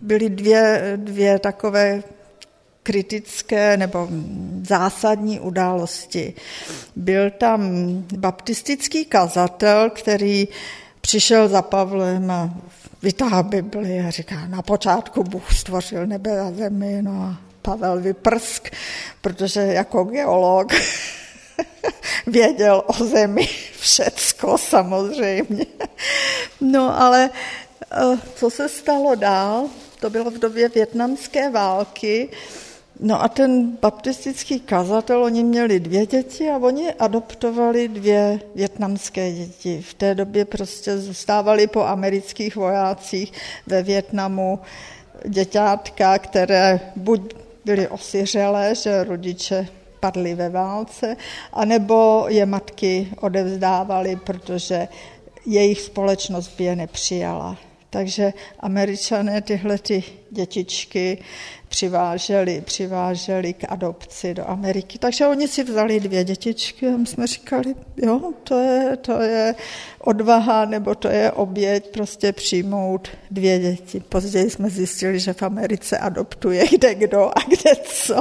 byly 0.01 0.29
dvě, 0.29 0.93
dvě 0.97 1.39
takové 1.39 2.03
kritické 2.83 3.77
nebo 3.77 4.09
zásadní 4.63 5.41
události. 5.41 6.35
Byl 6.97 7.31
tam 7.31 7.71
baptistický 8.17 9.05
kazatel, 9.05 9.91
který 9.91 10.49
přišel 11.01 11.49
za 11.49 11.63
Pavlem 11.63 12.31
a 12.31 12.51
vytáhl 13.05 13.43
Bibli 13.43 14.01
a 14.01 14.11
říká, 14.11 14.47
na 14.47 14.63
počátku 14.63 15.25
Bůh 15.25 15.55
stvořil 15.55 16.07
nebe 16.07 16.41
a 16.41 16.53
zemi, 16.53 17.03
no 17.03 17.13
a 17.13 17.37
Pavel 17.63 18.01
vyprsk, 18.01 18.71
protože 19.21 19.61
jako 19.61 20.05
geolog 20.05 20.73
věděl 22.27 22.83
o 22.87 23.05
zemi 23.05 23.49
všecko 23.79 24.59
samozřejmě. 24.59 25.67
No 26.61 27.01
ale 27.01 27.31
eh, 27.93 28.19
co 28.35 28.51
se 28.51 28.69
stalo 28.69 29.15
dál, 29.15 29.69
to 30.01 30.11
bylo 30.11 30.31
v 30.31 30.39
době 30.39 30.69
větnamské 30.69 31.51
války, 31.51 32.29
No 33.01 33.23
a 33.23 33.29
ten 33.29 33.77
baptistický 33.83 34.61
kazatel, 34.61 35.25
oni 35.25 35.45
měli 35.45 35.81
dvě 35.81 36.07
děti 36.07 36.51
a 36.51 36.59
oni 36.59 36.93
adoptovali 36.93 37.89
dvě 37.89 38.41
větnamské 38.55 39.33
děti. 39.33 39.83
V 39.83 39.95
té 39.95 40.15
době 40.15 40.45
prostě 40.45 40.99
zůstávali 40.99 41.67
po 41.67 41.83
amerických 41.83 42.57
vojácích 42.57 43.33
ve 43.67 43.83
Větnamu 43.83 44.59
děťátka, 45.29 46.19
které 46.19 46.81
buď 46.97 47.35
byly 47.65 47.89
osiřelé, 47.89 48.75
že 48.75 49.05
rodiče 49.05 49.69
padli 50.01 50.35
ve 50.35 50.49
válce, 50.49 51.17
anebo 51.53 52.27
je 52.29 52.47
matky 52.47 53.09
odevzdávaly, 53.21 54.17
protože 54.17 54.89
jejich 55.47 55.81
společnost 55.81 56.49
by 56.59 56.65
je 56.65 56.77
nepřijala. 56.77 57.57
Takže 57.95 58.33
američané 58.61 59.41
tyhle 59.43 59.79
ty 59.79 60.05
dětičky 60.31 61.19
přiváželi, 61.69 62.63
přiváželi 62.65 63.53
k 63.53 63.65
adopci 63.69 64.35
do 64.35 64.51
Ameriky. 64.51 64.99
Takže 64.99 65.27
oni 65.27 65.49
si 65.49 65.65
vzali 65.65 66.01
dvě 66.01 66.25
dětičky 66.25 66.89
a 66.89 66.97
my 66.97 67.07
jsme 67.07 67.27
říkali, 67.27 67.75
jo, 67.97 68.33
to 68.45 68.59
je, 68.59 68.97
to 68.97 69.21
je 69.21 69.55
odvaha 69.99 70.65
nebo 70.65 70.95
to 70.95 71.09
je 71.09 71.33
oběť 71.33 71.91
prostě 71.91 72.33
přijmout 72.33 73.09
dvě 73.31 73.59
děti. 73.59 74.01
Později 74.09 74.51
jsme 74.51 74.71
zjistili, 74.71 75.21
že 75.21 75.33
v 75.33 75.43
Americe 75.43 75.99
adoptuje 75.99 76.65
kde 76.71 76.95
kdo 76.95 77.31
a 77.39 77.41
kde 77.49 77.77
co. 77.85 78.21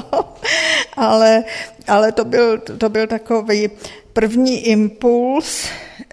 Ale, 0.97 1.43
ale 1.87 2.11
to, 2.11 2.25
byl, 2.25 2.57
to 2.57 2.89
byl 2.89 3.07
takový 3.07 3.69
první 4.13 4.67
impuls, 4.67 5.67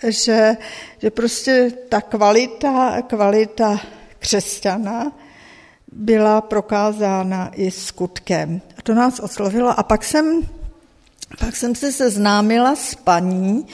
že, 0.07 0.57
že 0.98 1.11
prostě 1.11 1.72
ta 1.88 2.01
kvalita, 2.01 3.03
kvalita 3.03 3.80
křesťana 4.18 5.12
byla 5.92 6.40
prokázána 6.40 7.51
i 7.55 7.70
skutkem. 7.70 8.61
A 8.78 8.82
to 8.82 8.94
nás 8.94 9.20
oslovilo. 9.20 9.78
A 9.78 9.82
pak 9.82 10.05
jsem, 10.05 10.48
pak 11.38 11.57
jsem 11.57 11.74
se 11.74 11.92
seznámila 11.92 12.76
s 12.76 12.94
paní, 12.94 13.66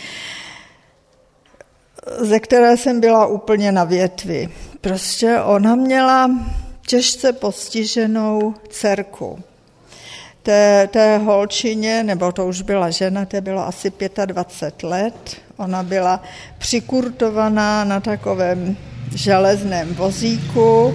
ze 2.18 2.40
které 2.40 2.76
jsem 2.76 3.00
byla 3.00 3.26
úplně 3.26 3.72
na 3.72 3.84
větvi. 3.84 4.48
Prostě 4.80 5.40
ona 5.40 5.74
měla 5.74 6.30
těžce 6.86 7.32
postiženou 7.32 8.54
dcerku. 8.68 9.38
Té, 10.46 10.88
té 10.92 11.18
holčině, 11.18 12.02
nebo 12.02 12.32
to 12.32 12.46
už 12.46 12.62
byla 12.62 12.90
žena, 12.90 13.24
to 13.24 13.40
bylo 13.40 13.66
asi 13.66 13.92
25 14.26 14.88
let, 14.88 15.36
ona 15.56 15.82
byla 15.82 16.22
přikurtovaná 16.58 17.84
na 17.84 18.00
takovém 18.00 18.76
železném 19.14 19.94
vozíku, 19.94 20.94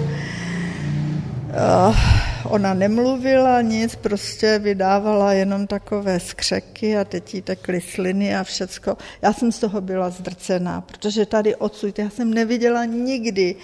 Uh, 1.52 1.96
ona 2.44 2.74
nemluvila 2.74 3.60
nic, 3.60 3.96
prostě 3.96 4.58
vydávala 4.58 5.32
jenom 5.32 5.66
takové 5.66 6.20
skřeky 6.20 6.98
a 6.98 7.04
teď 7.04 7.34
jí 7.34 7.42
tekly 7.42 7.80
sliny 7.80 8.36
a 8.36 8.44
všecko. 8.44 8.96
Já 9.22 9.32
jsem 9.32 9.52
z 9.52 9.58
toho 9.58 9.80
byla 9.80 10.10
zdrcená, 10.10 10.80
protože 10.80 11.26
tady 11.26 11.56
odsud, 11.56 11.98
já 11.98 12.10
jsem 12.10 12.34
neviděla 12.34 12.84
nikdy 12.84 13.54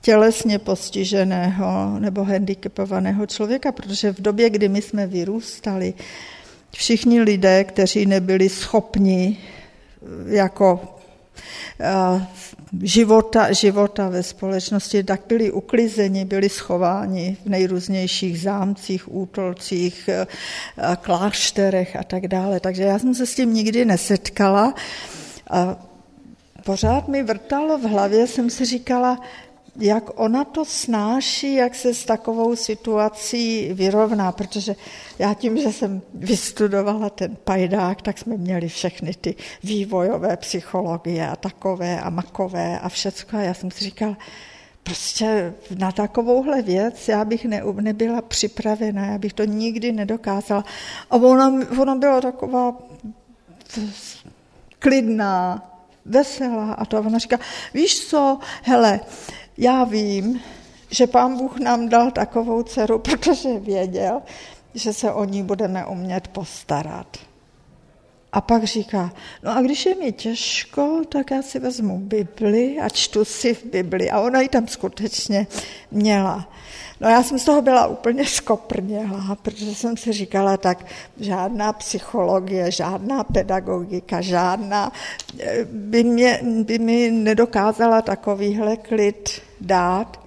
tělesně 0.00 0.58
postiženého 0.58 1.98
nebo 1.98 2.24
handicapovaného 2.24 3.26
člověka, 3.26 3.72
protože 3.72 4.12
v 4.12 4.20
době, 4.20 4.50
kdy 4.50 4.68
my 4.68 4.82
jsme 4.82 5.06
vyrůstali, 5.06 5.94
všichni 6.70 7.20
lidé, 7.20 7.64
kteří 7.64 8.06
nebyli 8.06 8.48
schopni 8.48 9.38
jako 10.26 10.80
života, 12.82 13.52
života 13.52 14.08
ve 14.08 14.22
společnosti, 14.22 15.04
tak 15.04 15.20
byli 15.28 15.50
uklizeni, 15.50 16.24
byli 16.24 16.48
schováni 16.48 17.36
v 17.44 17.48
nejrůznějších 17.48 18.40
zámcích, 18.40 19.14
útolcích, 19.14 20.08
eh, 20.08 20.26
klášterech 21.00 21.96
a 21.96 22.02
tak 22.02 22.28
dále. 22.28 22.60
Takže 22.60 22.82
já 22.82 22.98
jsem 22.98 23.14
se 23.14 23.26
s 23.26 23.34
tím 23.34 23.54
nikdy 23.54 23.84
nesetkala. 23.84 24.74
A 25.50 25.76
pořád 26.64 27.08
mi 27.08 27.22
vrtalo 27.22 27.78
v 27.78 27.82
hlavě, 27.82 28.26
jsem 28.26 28.50
si 28.50 28.64
říkala, 28.64 29.20
jak 29.76 30.20
ona 30.20 30.44
to 30.44 30.64
snáší, 30.64 31.54
jak 31.54 31.74
se 31.74 31.94
s 31.94 32.04
takovou 32.04 32.56
situací 32.56 33.70
vyrovná, 33.72 34.32
protože 34.32 34.76
já 35.18 35.34
tím, 35.34 35.58
že 35.58 35.72
jsem 35.72 36.02
vystudovala 36.14 37.10
ten 37.10 37.36
pajdák, 37.44 38.02
tak 38.02 38.18
jsme 38.18 38.36
měli 38.36 38.68
všechny 38.68 39.14
ty 39.14 39.34
vývojové 39.62 40.36
psychologie 40.36 41.28
a 41.28 41.36
takové 41.36 42.00
a 42.00 42.10
makové 42.10 42.78
a 42.78 42.88
všecko. 42.88 43.36
A 43.36 43.40
já 43.40 43.54
jsem 43.54 43.70
si 43.70 43.84
říkala, 43.84 44.16
prostě 44.82 45.54
na 45.78 45.92
takovouhle 45.92 46.62
věc 46.62 47.08
já 47.08 47.24
bych 47.24 47.44
ne, 47.44 47.62
nebyla 47.80 48.22
připravená, 48.22 49.06
já 49.06 49.18
bych 49.18 49.32
to 49.32 49.44
nikdy 49.44 49.92
nedokázala. 49.92 50.64
A 51.10 51.16
ona, 51.16 51.52
ona 51.80 51.94
byla 51.94 52.20
taková 52.20 52.76
klidná, 54.78 55.66
veselá 56.04 56.72
a 56.72 56.84
to 56.84 56.96
a 56.96 57.00
ona 57.00 57.18
říká, 57.18 57.38
víš 57.74 58.06
co, 58.06 58.38
hele, 58.62 59.00
já 59.60 59.84
vím, 59.84 60.40
že 60.90 61.06
pán 61.06 61.36
Bůh 61.36 61.58
nám 61.58 61.88
dal 61.88 62.10
takovou 62.10 62.62
dceru, 62.62 62.98
protože 63.10 63.58
věděl, 63.58 64.22
že 64.74 64.92
se 64.92 65.12
o 65.12 65.24
ní 65.24 65.42
budeme 65.42 65.86
umět 65.86 66.28
postarat. 66.28 67.16
A 68.32 68.40
pak 68.40 68.64
říká, 68.64 69.12
no 69.42 69.56
a 69.56 69.62
když 69.62 69.86
je 69.86 69.94
mi 69.94 70.12
těžko, 70.12 71.02
tak 71.08 71.30
já 71.30 71.42
si 71.42 71.58
vezmu 71.58 71.98
Bibli 71.98 72.78
a 72.80 72.88
čtu 72.88 73.24
si 73.24 73.54
v 73.54 73.64
Bibli. 73.64 74.10
A 74.10 74.20
ona 74.20 74.40
ji 74.40 74.48
tam 74.48 74.68
skutečně 74.68 75.46
měla. 75.90 76.48
No 77.00 77.08
já 77.08 77.22
jsem 77.22 77.38
z 77.38 77.44
toho 77.44 77.62
byla 77.62 77.86
úplně 77.86 78.26
skoprněla, 78.26 79.36
protože 79.42 79.74
jsem 79.74 79.96
si 79.96 80.12
říkala, 80.12 80.56
tak 80.56 80.86
žádná 81.20 81.72
psychologie, 81.72 82.70
žádná 82.70 83.24
pedagogika, 83.24 84.20
žádná 84.20 84.92
eh, 85.38 85.64
by, 85.64 86.04
mě, 86.04 86.40
by 86.42 86.78
mi 86.78 87.10
nedokázala 87.10 88.02
takovýhle 88.02 88.76
klid 88.76 89.42
dát. 89.60 90.20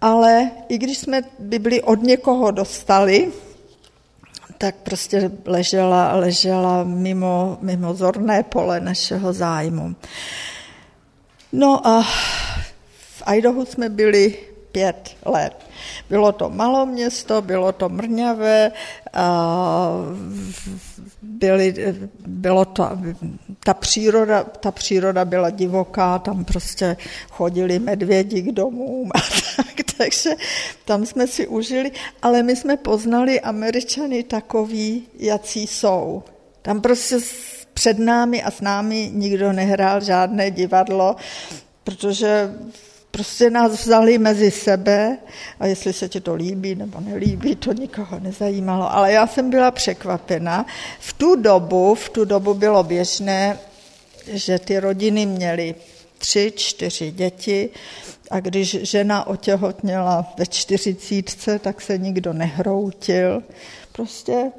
Ale 0.00 0.50
i 0.68 0.78
když 0.78 0.98
jsme 0.98 1.22
Bibli 1.38 1.82
od 1.82 2.02
někoho 2.02 2.50
dostali, 2.50 3.32
tak 4.58 4.74
prostě 4.74 5.30
ležela, 5.44 6.12
ležela 6.16 6.84
mimo, 6.84 7.58
mimo 7.60 7.94
zorné 7.94 8.42
pole 8.42 8.80
našeho 8.80 9.32
zájmu. 9.32 9.94
No 11.52 11.86
a 11.86 12.02
v 12.92 13.22
Idahu 13.34 13.64
jsme 13.64 13.88
byli 13.88 14.38
pět 14.72 15.16
let. 15.24 15.69
Bylo 16.10 16.32
to 16.32 16.50
malo 16.50 16.86
město, 16.86 17.42
bylo 17.42 17.72
to 17.72 17.88
mrňavé, 17.88 18.72
byly, 21.22 21.94
bylo 22.26 22.64
to, 22.64 22.88
ta, 23.64 23.74
příroda, 23.74 24.44
ta 24.44 24.70
příroda 24.70 25.24
byla 25.24 25.50
divoká, 25.50 26.18
tam 26.18 26.44
prostě 26.44 26.96
chodili 27.30 27.78
medvědi 27.78 28.42
k 28.42 28.52
domům 28.52 29.10
a 29.14 29.18
tak 29.56 29.80
takže 30.00 30.30
tam 30.84 31.06
jsme 31.06 31.26
si 31.26 31.46
užili, 31.46 31.92
ale 32.22 32.42
my 32.42 32.56
jsme 32.56 32.76
poznali 32.76 33.40
Američany 33.40 34.22
takový, 34.22 35.06
jací 35.18 35.66
jsou. 35.66 36.22
Tam 36.62 36.80
prostě 36.80 37.16
před 37.74 37.98
námi 37.98 38.42
a 38.42 38.50
s 38.50 38.60
námi 38.60 39.10
nikdo 39.14 39.52
nehrál 39.52 40.00
žádné 40.00 40.50
divadlo, 40.50 41.16
protože 41.84 42.54
prostě 43.10 43.50
nás 43.50 43.72
vzali 43.72 44.18
mezi 44.18 44.50
sebe 44.50 45.18
a 45.60 45.66
jestli 45.66 45.92
se 45.92 46.08
ti 46.08 46.20
to 46.20 46.34
líbí 46.34 46.74
nebo 46.74 47.00
nelíbí, 47.00 47.56
to 47.56 47.72
nikoho 47.72 48.20
nezajímalo. 48.20 48.92
Ale 48.92 49.12
já 49.12 49.26
jsem 49.26 49.50
byla 49.50 49.70
překvapena. 49.70 50.66
V 51.00 51.12
tu 51.12 51.36
dobu, 51.36 51.94
v 51.94 52.08
tu 52.08 52.24
dobu 52.24 52.54
bylo 52.54 52.82
běžné, 52.82 53.58
že 54.26 54.58
ty 54.58 54.80
rodiny 54.80 55.26
měly 55.26 55.74
tři, 56.18 56.52
čtyři 56.56 57.10
děti 57.10 57.70
a 58.30 58.40
když 58.40 58.70
žena 58.82 59.26
otěhotněla 59.26 60.34
ve 60.38 60.46
čtyřicítce, 60.46 61.58
tak 61.58 61.80
se 61.80 61.98
nikdo 61.98 62.32
nehroutil. 62.32 63.42
Prostě 63.92 64.52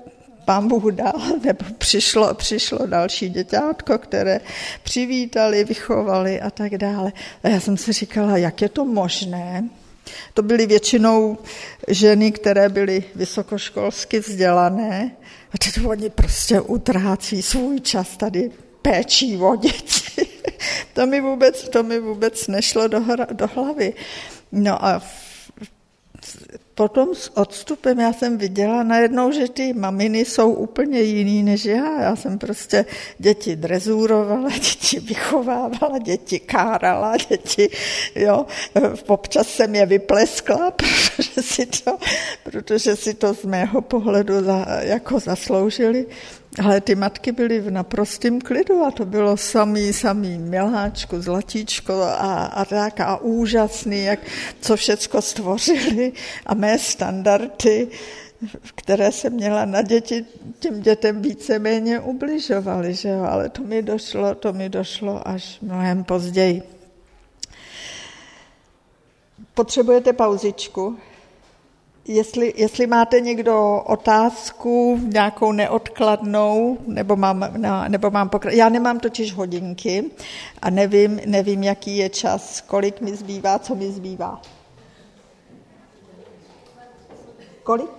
pán 0.46 0.68
Bůh 0.68 0.94
dal, 0.94 1.14
nebo 1.44 1.66
přišlo, 1.78 2.34
přišlo 2.34 2.86
další 2.86 3.30
děťátko, 3.30 3.98
které 3.98 4.40
přivítali, 4.84 5.64
vychovali 5.64 6.42
a 6.42 6.50
tak 6.50 6.78
dále. 6.78 7.12
A 7.44 7.50
já 7.50 7.60
jsem 7.60 7.78
si 7.78 7.94
říkala, 7.94 8.38
jak 8.38 8.62
je 8.62 8.70
to 8.70 8.86
možné, 8.86 9.70
to 10.34 10.42
byly 10.42 10.66
většinou 10.66 11.38
ženy, 11.88 12.32
které 12.32 12.70
byly 12.70 13.04
vysokoškolsky 13.16 14.20
vzdělané 14.20 15.12
a 15.54 15.58
teď 15.58 15.86
oni 15.86 16.10
prostě 16.10 16.62
utrácí 16.62 17.42
svůj 17.42 17.80
čas 17.80 18.18
tady 18.18 18.52
péčí 18.82 19.38
o 19.38 19.56
děti. 19.56 20.28
to, 20.94 21.08
mi 21.08 21.22
vůbec, 21.22 21.70
to 21.70 21.84
mi 21.84 22.00
vůbec 22.00 22.48
nešlo 22.48 22.88
do, 22.88 23.02
do 23.32 23.48
hlavy. 23.48 23.94
No 24.52 24.86
a 24.86 25.02
potom 26.76 27.16
s 27.16 27.38
odstupem 27.38 28.00
já 28.00 28.14
jsem 28.14 28.38
viděla 28.38 28.84
najednou, 28.84 29.32
že 29.32 29.50
ty 29.50 29.74
maminy 29.74 30.26
jsou 30.26 30.54
úplně 30.54 31.02
jiný 31.02 31.44
než 31.44 31.66
já. 31.66 32.02
Já 32.02 32.16
jsem 32.16 32.40
prostě 32.40 32.86
děti 33.18 33.56
drezurovala, 33.56 34.50
děti 34.54 35.00
vychovávala, 35.00 35.98
děti 35.98 36.40
kárala, 36.40 37.18
děti, 37.30 37.70
jo. 38.16 38.46
Občas 39.08 39.48
jsem 39.48 39.76
je 39.76 39.86
vypleskla, 39.86 40.72
protože 40.76 41.42
si 41.42 41.66
to, 41.66 41.98
protože 42.44 42.96
si 42.96 43.14
to 43.14 43.34
z 43.34 43.44
mého 43.44 43.82
pohledu 43.82 44.44
za, 44.44 44.66
jako 44.80 45.20
zasloužili. 45.20 46.06
Ale 46.60 46.82
ty 46.82 46.96
matky 46.96 47.32
byly 47.32 47.60
v 47.60 47.72
naprostém 47.72 48.42
klidu 48.42 48.84
a 48.84 48.92
to 48.92 49.06
bylo 49.06 49.38
samý, 49.38 49.94
samý 49.94 50.38
miláčku, 50.38 51.22
zlatíčko 51.22 51.94
a, 52.02 52.46
a 52.46 52.66
tak 52.66 53.00
a 53.00 53.18
úžasný, 53.18 54.04
jak, 54.04 54.20
co 54.62 54.76
všecko 54.76 55.22
stvořili 55.22 56.12
a 56.46 56.54
mé 56.54 56.80
standardy, 56.80 57.88
které 58.76 59.12
se 59.12 59.30
měla 59.30 59.66
na 59.66 59.82
děti, 59.82 60.26
těm 60.60 60.82
dětem 60.82 61.22
víceméně 61.22 62.00
ubližovaly, 62.00 62.94
že 62.94 63.10
jo? 63.10 63.24
ale 63.24 63.50
to 63.50 63.64
mi 63.64 63.82
došlo, 63.82 64.36
to 64.36 64.54
mi 64.54 64.70
došlo 64.70 65.28
až 65.28 65.60
mnohem 65.62 66.04
později. 66.04 66.64
Potřebujete 69.54 70.14
pauzičku? 70.14 70.98
Jestli, 72.08 72.54
jestli 72.58 72.88
máte 72.88 73.20
někdo 73.20 73.82
otázku, 73.86 75.00
nějakou 75.04 75.52
neodkladnou, 75.52 76.78
nebo 76.88 77.16
mám, 77.16 77.46
nebo 77.88 78.12
mám 78.12 78.30
pokra- 78.30 78.54
Já 78.54 78.70
nemám 78.70 79.00
totiž 79.00 79.34
hodinky 79.34 80.12
a 80.62 80.70
nevím, 80.70 81.22
nevím, 81.26 81.64
jaký 81.64 81.98
je 81.98 82.10
čas, 82.10 82.62
kolik 82.62 83.02
mi 83.02 83.16
zbývá, 83.16 83.60
co 83.60 83.76
mi 83.76 83.92
zbývá. 83.92 84.42
Kolik? 87.64 87.90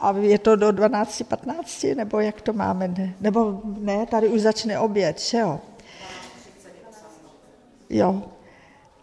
A 0.00 0.12
je 0.12 0.38
to 0.38 0.56
do 0.56 0.68
12.15, 0.68 1.96
nebo 1.96 2.20
jak 2.20 2.40
to 2.40 2.52
máme? 2.52 2.88
Ne, 2.88 3.14
nebo 3.20 3.60
ne, 3.64 4.06
tady 4.06 4.28
už 4.28 4.40
začne 4.40 4.78
oběd, 4.78 5.20
že 5.20 5.38
jo? 5.38 5.60
Jo. 7.90 8.22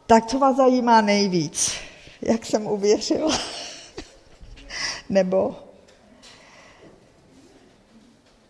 Tak 0.08 0.26
co 0.26 0.40
vás 0.40 0.56
zajímá 0.56 1.02
nejvíc? 1.02 1.87
Jak 2.22 2.46
jsem 2.46 2.68
uvěřila. 2.68 3.38
Nebo 5.10 5.56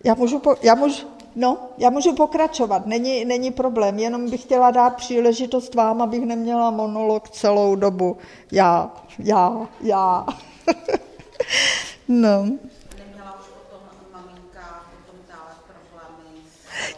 já 0.03 0.13
můžu, 0.13 0.39
po, 0.39 0.55
já 0.61 0.75
můžu, 0.75 1.07
no, 1.35 1.57
já 1.77 1.89
můžu 1.89 2.15
pokračovat, 2.15 2.85
není, 2.85 3.25
není 3.25 3.51
problém, 3.51 3.99
jenom 3.99 4.29
bych 4.29 4.41
chtěla 4.41 4.71
dát 4.71 4.95
příležitost 4.95 5.75
vám, 5.75 6.01
abych 6.01 6.25
neměla 6.25 6.71
monolog 6.71 7.29
celou 7.29 7.75
dobu. 7.75 8.17
Já, 8.51 8.91
já, 9.19 9.67
já. 9.81 10.25
no. 12.07 12.45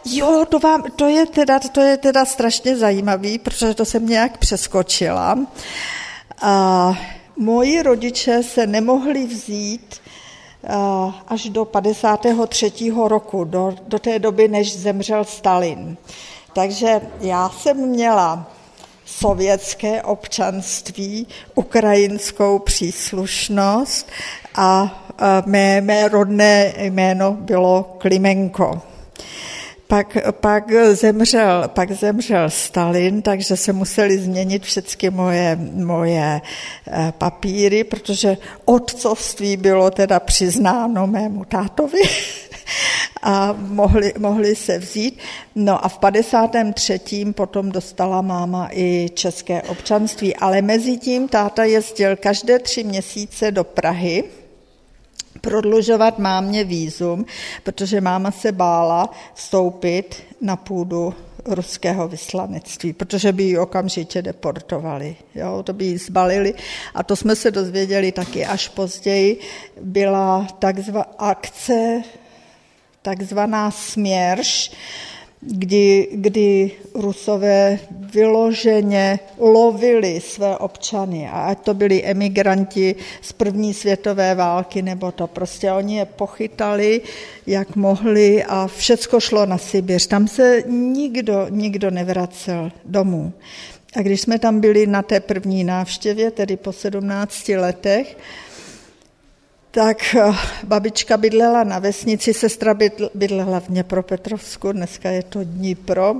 Jo, 0.04 0.46
to, 0.48 0.58
vám, 0.58 0.82
to, 0.96 1.08
je 1.08 1.26
teda, 1.26 1.58
to 1.58 1.80
je 1.80 1.96
teda 1.96 2.24
strašně 2.24 2.76
zajímavý, 2.76 3.38
protože 3.38 3.74
to 3.74 3.84
jsem 3.84 4.06
nějak 4.06 4.38
přeskočila. 4.38 5.38
A 6.40 6.94
moji 7.36 7.82
rodiče 7.82 8.42
se 8.42 8.66
nemohli 8.66 9.26
vzít 9.26 10.00
až 11.28 11.48
do 11.48 11.64
53. 11.64 12.72
roku, 13.06 13.44
do, 13.44 13.74
do 13.88 13.98
té 13.98 14.18
doby, 14.18 14.48
než 14.48 14.78
zemřel 14.78 15.24
Stalin. 15.24 15.96
Takže 16.52 17.00
já 17.20 17.48
jsem 17.48 17.76
měla 17.76 18.50
sovětské 19.04 20.02
občanství, 20.02 21.26
ukrajinskou 21.54 22.58
příslušnost 22.58 24.08
a 24.54 25.02
mé, 25.46 25.80
mé 25.80 26.08
rodné 26.08 26.74
jméno 26.78 27.32
bylo 27.32 27.96
Klimenko. 27.98 28.82
Pak, 29.90 30.16
pak, 30.30 30.72
zemřel, 30.92 31.68
pak 31.68 31.92
zemřel 31.92 32.50
Stalin, 32.50 33.22
takže 33.22 33.56
se 33.56 33.72
museli 33.72 34.18
změnit 34.18 34.62
všechny 34.62 35.10
moje, 35.10 35.58
moje 35.74 36.40
eh, 36.86 37.12
papíry, 37.18 37.84
protože 37.84 38.36
otcovství 38.64 39.56
bylo 39.56 39.90
teda 39.90 40.20
přiznáno 40.20 41.06
mému 41.06 41.44
tátovi 41.44 42.02
a 43.22 43.54
mohli, 43.58 44.12
mohli 44.18 44.56
se 44.56 44.78
vzít. 44.78 45.18
No 45.54 45.84
a 45.84 45.88
v 45.88 45.98
53. 45.98 47.00
potom 47.34 47.72
dostala 47.72 48.22
máma 48.22 48.68
i 48.72 49.08
české 49.14 49.62
občanství, 49.62 50.36
ale 50.36 50.62
mezi 50.62 50.96
tím 50.96 51.28
táta 51.28 51.64
jezdil 51.64 52.16
každé 52.16 52.58
tři 52.58 52.84
měsíce 52.84 53.50
do 53.50 53.64
Prahy, 53.64 54.24
prodlužovat 55.40 56.18
mámě 56.18 56.64
výzum, 56.64 57.26
protože 57.62 58.00
máma 58.00 58.30
se 58.30 58.52
bála 58.52 59.10
vstoupit 59.34 60.22
na 60.40 60.56
půdu 60.56 61.14
ruského 61.44 62.08
vyslanectví, 62.08 62.92
protože 62.92 63.32
by 63.32 63.42
ji 63.42 63.58
okamžitě 63.58 64.22
deportovali. 64.22 65.16
Jo, 65.34 65.62
to 65.62 65.72
by 65.72 65.84
ji 65.84 65.98
zbalili. 65.98 66.54
A 66.94 67.02
to 67.02 67.16
jsme 67.16 67.36
se 67.36 67.50
dozvěděli 67.50 68.12
taky 68.12 68.46
až 68.46 68.68
později. 68.68 69.40
Byla 69.80 70.46
takzva, 70.58 71.06
akce, 71.18 72.02
takzvaná 73.02 73.70
směrš, 73.70 74.72
kdy, 75.40 76.08
kdy 76.12 76.70
Rusové 76.94 77.78
vyloženě 77.90 79.18
lovili 79.38 80.20
své 80.20 80.56
občany, 80.56 81.28
a 81.28 81.40
ať 81.40 81.58
to 81.58 81.74
byli 81.74 82.04
emigranti 82.04 82.94
z 83.22 83.32
první 83.32 83.74
světové 83.74 84.34
války, 84.34 84.82
nebo 84.82 85.12
to 85.12 85.26
prostě 85.26 85.72
oni 85.72 85.96
je 85.96 86.04
pochytali, 86.04 87.00
jak 87.46 87.76
mohli 87.76 88.44
a 88.44 88.66
všecko 88.66 89.20
šlo 89.20 89.46
na 89.46 89.58
Sibiř. 89.58 90.06
Tam 90.06 90.28
se 90.28 90.62
nikdo, 90.68 91.46
nikdo 91.50 91.90
nevracel 91.90 92.72
domů. 92.84 93.32
A 93.96 94.02
když 94.02 94.20
jsme 94.20 94.38
tam 94.38 94.60
byli 94.60 94.86
na 94.86 95.02
té 95.02 95.20
první 95.20 95.64
návštěvě, 95.64 96.30
tedy 96.30 96.56
po 96.56 96.72
17 96.72 97.48
letech, 97.48 98.16
tak 99.70 100.14
eh, 100.14 100.34
babička 100.64 101.16
bydlela 101.16 101.64
na 101.64 101.78
vesnici, 101.78 102.34
sestra 102.34 102.74
bydlela 103.14 103.60
v 103.60 103.68
Dněpropetrovsku, 103.68 104.72
dneska 104.72 105.10
je 105.10 105.22
to 105.22 105.40
Dnipro, 105.44 106.14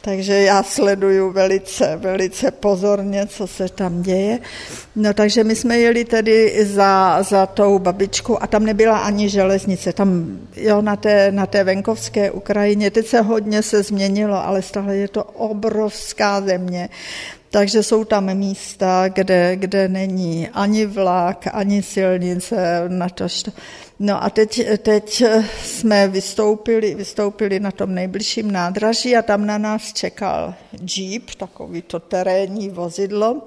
takže 0.00 0.32
já 0.32 0.62
sleduju 0.62 1.32
velice, 1.32 1.96
velice 1.96 2.50
pozorně, 2.50 3.26
co 3.26 3.46
se 3.46 3.68
tam 3.68 4.02
děje. 4.02 4.38
No 4.96 5.14
takže 5.14 5.44
my 5.44 5.56
jsme 5.56 5.78
jeli 5.78 6.04
tedy 6.04 6.64
za, 6.64 7.22
za 7.22 7.46
tou 7.46 7.78
babičkou 7.78 8.38
a 8.42 8.46
tam 8.46 8.64
nebyla 8.64 8.98
ani 8.98 9.28
železnice, 9.28 9.92
tam 9.92 10.38
jo, 10.56 10.82
na 10.82 10.96
té, 10.96 11.32
na 11.32 11.46
té 11.46 11.64
venkovské 11.64 12.30
Ukrajině, 12.30 12.90
teď 12.90 13.06
se 13.06 13.20
hodně 13.20 13.62
se 13.62 13.82
změnilo, 13.82 14.46
ale 14.46 14.62
stále 14.62 14.96
je 14.96 15.08
to 15.08 15.24
obrovská 15.24 16.40
země. 16.40 16.88
Takže 17.54 17.82
jsou 17.82 18.04
tam 18.04 18.34
místa, 18.34 19.08
kde, 19.08 19.56
kde 19.56 19.88
není 19.88 20.48
ani 20.48 20.86
vlak, 20.86 21.46
ani 21.52 21.82
silnice, 21.82 22.84
natož 22.88 23.44
No 23.98 24.24
a 24.24 24.30
teď, 24.30 24.78
teď 24.78 25.22
jsme 25.62 26.08
vystoupili, 26.08 26.94
vystoupili 26.94 27.60
na 27.60 27.70
tom 27.70 27.94
nejbližším 27.94 28.50
nádraží 28.50 29.16
a 29.16 29.22
tam 29.22 29.46
na 29.46 29.58
nás 29.58 29.92
čekal 29.92 30.54
jeep, 30.96 31.34
takový 31.34 31.82
to 31.82 32.00
terénní 32.00 32.70
vozidlo. 32.70 33.42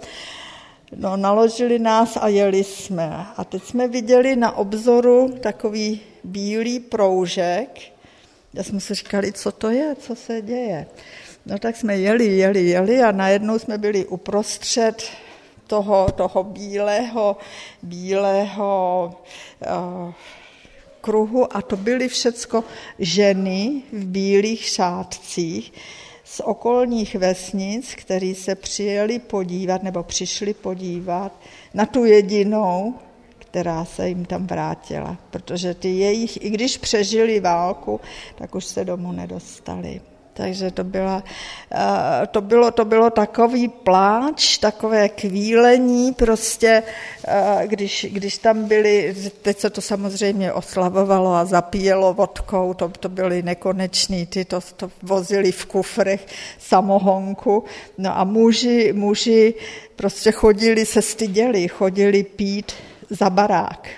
No, 0.95 1.18
naložili 1.18 1.80
nás 1.80 2.18
a 2.22 2.28
jeli 2.28 2.64
jsme. 2.64 3.26
A 3.38 3.43
teď 3.43 3.64
jsme 3.64 3.88
viděli 3.88 4.36
na 4.36 4.58
obzoru 4.58 5.36
takový 5.41 6.01
bílý 6.24 6.80
proužek. 6.80 7.80
Já 8.53 8.64
jsme 8.64 8.80
si 8.80 8.93
říkali, 8.93 9.34
co 9.34 9.51
to 9.51 9.70
je, 9.70 9.95
co 9.99 10.16
se 10.16 10.41
děje. 10.41 10.88
No 11.48 11.60
tak 11.60 11.76
jsme 11.76 11.98
jeli, 11.98 12.26
jeli, 12.26 12.66
jeli 12.66 13.02
a 13.02 13.12
najednou 13.12 13.60
jsme 13.60 13.78
byli 13.78 14.06
uprostřed 14.06 15.04
toho, 15.68 16.12
toho 16.12 16.43
bílého, 16.43 17.38
bílého 17.84 19.12
uh, 20.06 20.14
kruhu 21.02 21.58
a 21.58 21.62
to 21.62 21.78
byly 21.78 22.08
všecko 22.08 22.64
ženy 23.00 23.82
v 23.91 24.06
bílých 24.06 24.66
šátcích 24.66 25.74
z 26.24 26.39
okolních 26.39 27.16
vesnic, 27.16 27.95
který 27.95 28.36
se 28.36 28.56
přijeli 28.56 29.20
podívat 29.20 29.84
nebo 29.84 30.04
přišli 30.04 30.54
podívat 30.54 31.39
na 31.74 31.86
tu 31.86 32.06
jedinou, 32.06 32.95
která 33.38 33.86
se 33.86 34.10
jim 34.10 34.26
tam 34.26 34.48
vrátila, 34.48 35.18
protože 35.30 35.74
ty 35.74 35.89
jejich, 35.89 36.45
i 36.45 36.50
když 36.50 36.78
přežili 36.78 37.39
válku, 37.39 38.00
tak 38.36 38.56
už 38.56 38.66
se 38.66 38.86
domů 38.86 39.12
nedostali. 39.12 40.02
Takže 40.38 40.72
to, 40.72 40.84
byla, 40.84 41.24
eh, 41.72 42.28
to, 42.28 42.42
bylo, 42.42 42.72
to 42.72 42.86
bylo 42.86 43.10
takový 43.10 43.68
pláč, 43.68 44.58
takové 44.58 45.10
kvílení, 45.10 46.14
prostě, 46.14 46.84
eh, 47.28 47.62
když, 47.66 48.08
když 48.10 48.38
tam 48.38 48.66
byli, 48.66 49.16
teď 49.42 49.60
se 49.60 49.70
to 49.70 49.82
samozřejmě 49.82 50.54
oslavovalo 50.54 51.34
a 51.34 51.46
zapíjelo 51.46 52.14
vodkou, 52.14 52.74
to, 52.74 52.92
to 53.00 53.10
byly 53.10 53.42
nekonečný, 53.42 54.26
ty 54.26 54.46
to, 54.46 54.62
to 54.76 54.92
vozili 55.02 55.52
v 55.52 55.66
kufrech 55.66 56.26
samohonku, 56.60 57.64
no 57.98 58.18
a 58.18 58.24
muži, 58.24 58.94
muži 58.94 59.54
prostě 59.96 60.32
chodili, 60.32 60.86
se 60.86 61.02
styděli, 61.02 61.68
chodili 61.68 62.24
pít 62.24 62.72
za 63.10 63.30
barák. 63.30 63.90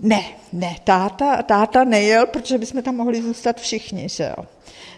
Ne, 0.00 0.24
ne, 0.52 0.76
táta, 0.84 1.42
táta 1.42 1.84
nejel, 1.84 2.26
protože 2.26 2.58
bychom 2.58 2.82
tam 2.82 2.96
mohli 2.96 3.22
zůstat 3.22 3.60
všichni, 3.60 4.08
že 4.08 4.32
jo 4.36 4.44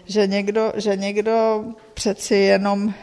že 0.05 0.27
někdo, 0.27 0.73
že 0.75 0.95
někdo 0.95 1.63
přeci 1.93 2.35
jenom 2.35 2.93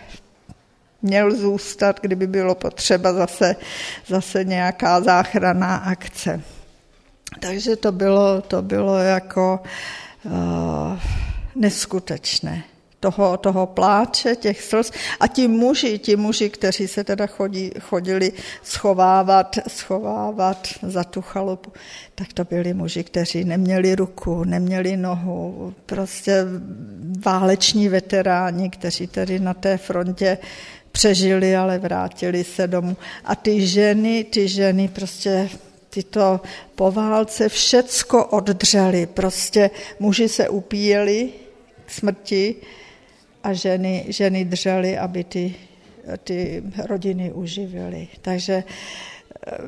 měl 1.03 1.35
zůstat, 1.37 2.01
kdyby 2.01 2.27
bylo 2.27 2.55
potřeba 2.55 3.13
zase, 3.13 3.57
zase 4.07 4.45
nějaká 4.45 5.01
záchranná 5.01 5.77
akce. 5.77 6.41
Takže 7.41 7.77
to 7.77 7.93
bylo, 7.93 8.41
to 8.41 8.63
bylo 8.63 8.99
jako 8.99 9.61
uh, 10.25 10.99
neskutečné 11.55 12.65
toho, 13.01 13.37
toho 13.37 13.67
pláče, 13.67 14.37
těch 14.37 14.63
slz. 14.63 14.93
A 15.21 15.27
ti 15.27 15.49
muži, 15.49 15.99
ti 15.99 16.17
muži, 16.17 16.51
kteří 16.51 16.89
se 16.89 17.05
teda 17.05 17.27
chodí, 17.27 17.71
chodili 17.81 18.33
schovávat, 18.63 19.59
schovávat 19.69 20.69
za 20.83 21.05
tu 21.05 21.23
chalupu, 21.23 21.73
tak 22.15 22.33
to 22.33 22.45
byli 22.45 22.75
muži, 22.75 23.05
kteří 23.05 23.45
neměli 23.45 23.95
ruku, 23.95 24.45
neměli 24.45 24.97
nohu, 24.97 25.75
prostě 25.87 26.45
váleční 27.25 27.89
veteráni, 27.89 28.71
kteří 28.71 29.07
tedy 29.07 29.39
na 29.39 29.55
té 29.55 29.77
frontě 29.77 30.39
přežili, 30.93 31.57
ale 31.57 31.79
vrátili 31.79 32.45
se 32.45 32.67
domů. 32.67 32.97
A 33.25 33.35
ty 33.35 33.67
ženy, 33.67 34.25
ty 34.25 34.49
ženy 34.49 34.89
prostě 34.89 35.49
tyto 35.91 36.41
po 36.75 36.91
válce 36.91 37.49
všecko 37.49 38.25
oddřeli. 38.25 39.07
Prostě 39.07 39.71
muži 39.99 40.29
se 40.29 40.49
upíjeli 40.49 41.29
k 41.87 41.91
smrti, 41.91 42.55
a 43.43 43.53
ženy, 43.53 44.05
ženy 44.09 44.45
držely, 44.45 44.99
aby 44.99 45.25
ty, 45.25 45.55
ty 46.25 46.63
rodiny 46.85 47.33
uživily. 47.33 48.09
Takže 48.21 48.65
eh, 49.47 49.59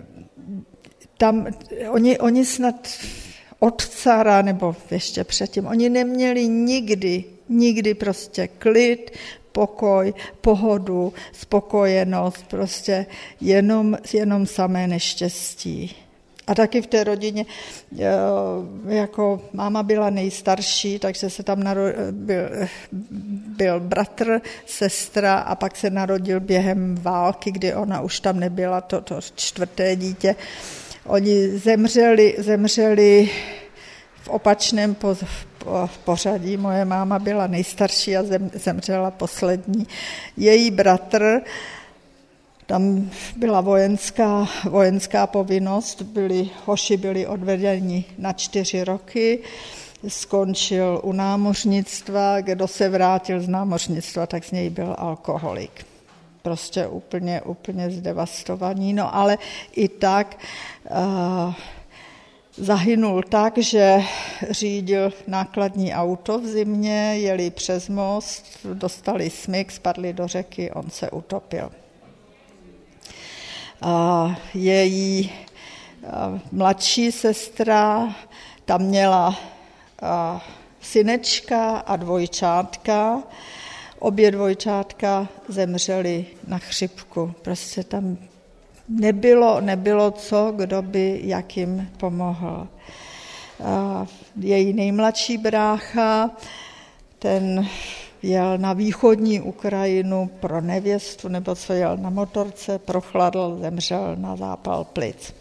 tam 1.18 1.46
oni, 1.90 2.18
oni 2.18 2.44
snad 2.44 2.88
od 3.58 3.86
cara, 3.88 4.42
nebo 4.42 4.76
ještě 4.90 5.24
předtím, 5.24 5.66
oni 5.66 5.88
neměli 5.88 6.48
nikdy, 6.48 7.24
nikdy 7.48 7.94
prostě 7.94 8.48
klid, 8.48 9.10
pokoj, 9.52 10.14
pohodu, 10.40 11.12
spokojenost, 11.32 12.44
prostě 12.48 13.06
jenom, 13.40 13.98
jenom 14.12 14.46
samé 14.46 14.86
neštěstí. 14.86 15.96
A 16.50 16.54
taky 16.54 16.82
v 16.82 16.86
té 16.86 17.04
rodině, 17.04 17.46
eh, 17.98 18.04
jako 18.86 19.40
máma 19.52 19.82
byla 19.82 20.10
nejstarší, 20.10 20.98
takže 20.98 21.30
se 21.30 21.42
tam 21.42 21.62
narodil, 21.62 21.94
byl, 22.10 22.48
byl 23.56 23.80
bratr, 23.80 24.40
sestra 24.66 25.34
a 25.34 25.54
pak 25.54 25.76
se 25.76 25.90
narodil 25.90 26.40
během 26.40 26.94
války, 26.94 27.52
kdy 27.52 27.74
ona 27.74 28.00
už 28.00 28.20
tam 28.20 28.40
nebyla, 28.40 28.80
to, 28.80 29.00
to 29.00 29.20
čtvrté 29.34 29.96
dítě. 29.96 30.36
Oni 31.06 31.48
zemřeli, 31.48 32.34
zemřeli 32.38 33.30
v 34.22 34.28
opačném 34.28 34.94
po, 34.94 35.16
po, 35.58 35.90
pořadí. 36.04 36.56
Moje 36.56 36.84
máma 36.84 37.18
byla 37.18 37.46
nejstarší 37.46 38.16
a 38.16 38.22
zem, 38.22 38.50
zemřela 38.54 39.10
poslední. 39.10 39.86
Její 40.36 40.70
bratr 40.70 41.40
tam 42.70 43.10
byla 43.36 43.60
vojenská, 43.60 44.48
vojenská 44.64 45.26
povinnost, 45.26 46.02
byli, 46.02 46.50
hoši 46.66 46.96
byli 46.96 47.26
odvedeni 47.26 48.04
na 48.18 48.32
čtyři 48.32 48.84
roky, 48.84 49.38
skončil 50.08 51.00
u 51.02 51.12
námořnictva, 51.12 52.40
kdo 52.40 52.68
se 52.68 52.88
vrátil 52.88 53.40
z 53.40 53.48
námořnictva, 53.48 54.26
tak 54.26 54.44
z 54.44 54.50
něj 54.52 54.70
byl 54.70 54.94
alkoholik. 54.98 55.86
Prostě 56.42 56.86
úplně, 56.86 57.42
úplně 57.42 57.90
zdevastovaný. 57.90 58.92
No 58.92 59.14
ale 59.14 59.38
i 59.72 59.88
tak 59.88 60.38
uh, 60.90 61.54
zahynul 62.56 63.22
tak, 63.22 63.58
že 63.58 64.02
řídil 64.50 65.12
nákladní 65.26 65.94
auto 65.94 66.38
v 66.38 66.46
zimě, 66.46 67.18
jeli 67.18 67.50
přes 67.50 67.88
most, 67.88 68.44
dostali 68.74 69.30
smyk, 69.30 69.72
spadli 69.72 70.12
do 70.12 70.28
řeky, 70.28 70.70
on 70.70 70.90
se 70.90 71.10
utopil 71.10 71.70
její 74.54 75.32
mladší 76.52 77.12
sestra 77.12 78.14
tam 78.64 78.82
měla 78.82 79.36
synečka 80.80 81.76
a 81.76 81.96
dvojčátka. 81.96 83.22
Obě 83.98 84.30
dvojčátka 84.30 85.28
zemřely 85.48 86.26
na 86.46 86.58
chřipku. 86.58 87.34
Prostě 87.42 87.84
tam 87.84 88.16
nebylo, 88.88 89.60
nebylo 89.60 90.10
co, 90.10 90.52
kdo 90.56 90.82
by 90.82 91.20
jakým 91.24 91.90
pomohl. 91.96 92.68
Její 94.40 94.72
nejmladší 94.72 95.38
brácha, 95.38 96.30
ten 97.18 97.68
jel 98.22 98.58
na 98.58 98.72
východní 98.72 99.40
Ukrajinu 99.40 100.30
pro 100.40 100.60
nevěstu, 100.60 101.28
nebo 101.28 101.54
co 101.54 101.72
jel 101.72 101.96
na 101.96 102.10
motorce, 102.10 102.78
prochladl, 102.78 103.58
zemřel 103.60 104.16
na 104.16 104.36
zápal 104.36 104.84
plic. 104.84 105.34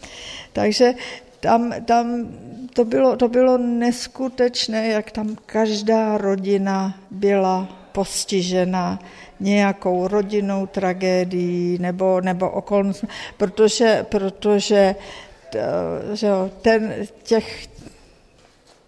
Takže 0.52 0.94
tam, 1.40 1.72
tam 1.84 2.28
to, 2.72 2.84
bylo, 2.84 3.16
to 3.16 3.28
bylo 3.28 3.58
neskutečné, 3.58 4.88
jak 4.88 5.10
tam 5.10 5.36
každá 5.46 6.18
rodina 6.18 6.94
byla 7.10 7.68
postižena 7.92 8.98
nějakou 9.40 10.08
rodinnou 10.08 10.66
tragédií 10.66 11.78
nebo, 11.78 12.20
nebo 12.20 12.50
okolností, 12.50 13.06
protože, 13.36 14.06
protože 14.08 14.94
že 16.12 16.28
ten, 16.62 16.94
těch, 17.22 17.66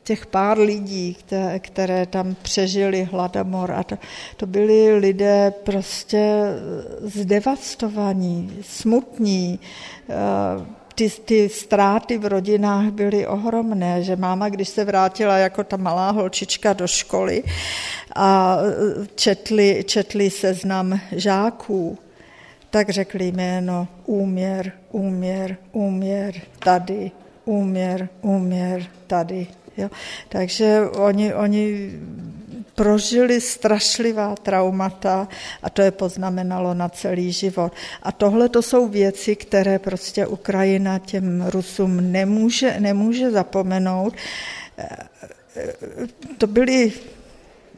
těch 0.05 0.27
pár 0.27 0.59
lidí, 0.59 1.15
které, 1.15 1.59
které 1.59 2.07
tam 2.07 2.37
přežili 2.43 3.05
hladomor. 3.05 3.71
A 3.71 3.83
to, 3.83 3.97
to 4.37 4.47
byli 4.47 4.99
lidé 4.99 5.53
prostě 5.65 6.43
zdevastovaní, 7.01 8.59
smutní. 8.63 9.61
Eh, 10.11 10.83
ty, 10.95 11.11
ty 11.11 11.49
ztráty 11.49 12.19
v 12.19 12.27
rodinách 12.27 12.93
byly 12.93 13.27
ohromné, 13.27 14.03
že 14.03 14.17
máma, 14.17 14.49
když 14.49 14.69
se 14.69 14.85
vrátila 14.85 15.37
jako 15.37 15.65
ta 15.65 15.77
malá 15.77 16.11
holčička 16.11 16.73
do 16.73 16.87
školy 16.87 17.43
a 18.15 18.59
četli, 19.15 19.85
četli 19.87 20.31
seznam 20.31 21.01
žáků, 21.13 21.99
tak 22.71 22.91
řekli 22.91 23.27
jméno 23.27 23.89
úměr, 24.07 24.73
úměr, 24.91 25.57
úměr, 25.73 26.35
tady, 26.59 27.11
úměr, 27.45 28.09
úměr, 28.21 28.87
tady, 29.07 29.47
Jo? 29.77 29.91
Takže 30.29 30.81
oni, 30.97 31.35
oni 31.35 31.91
prožili 32.75 33.41
strašlivá 33.41 34.35
traumata 34.35 35.29
a 35.63 35.71
to 35.71 35.83
je 35.83 35.91
poznamenalo 35.91 36.75
na 36.75 36.89
celý 36.89 37.33
život. 37.33 37.73
A 38.03 38.13
tohle 38.13 38.49
to 38.49 38.63
jsou 38.63 38.89
věci, 38.89 39.37
které 39.37 39.79
prostě 39.79 40.27
Ukrajina 40.27 40.99
těm 40.99 41.47
Rusům 41.47 42.13
nemůže, 42.13 42.81
nemůže 42.81 43.31
zapomenout. 43.31 44.15
To 46.39 46.47
byly 46.47 46.93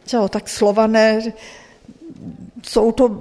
čo, 0.06 0.28
tak 0.28 0.48
slované, 0.48 1.20
jsou 2.62 2.92
to 2.92 3.20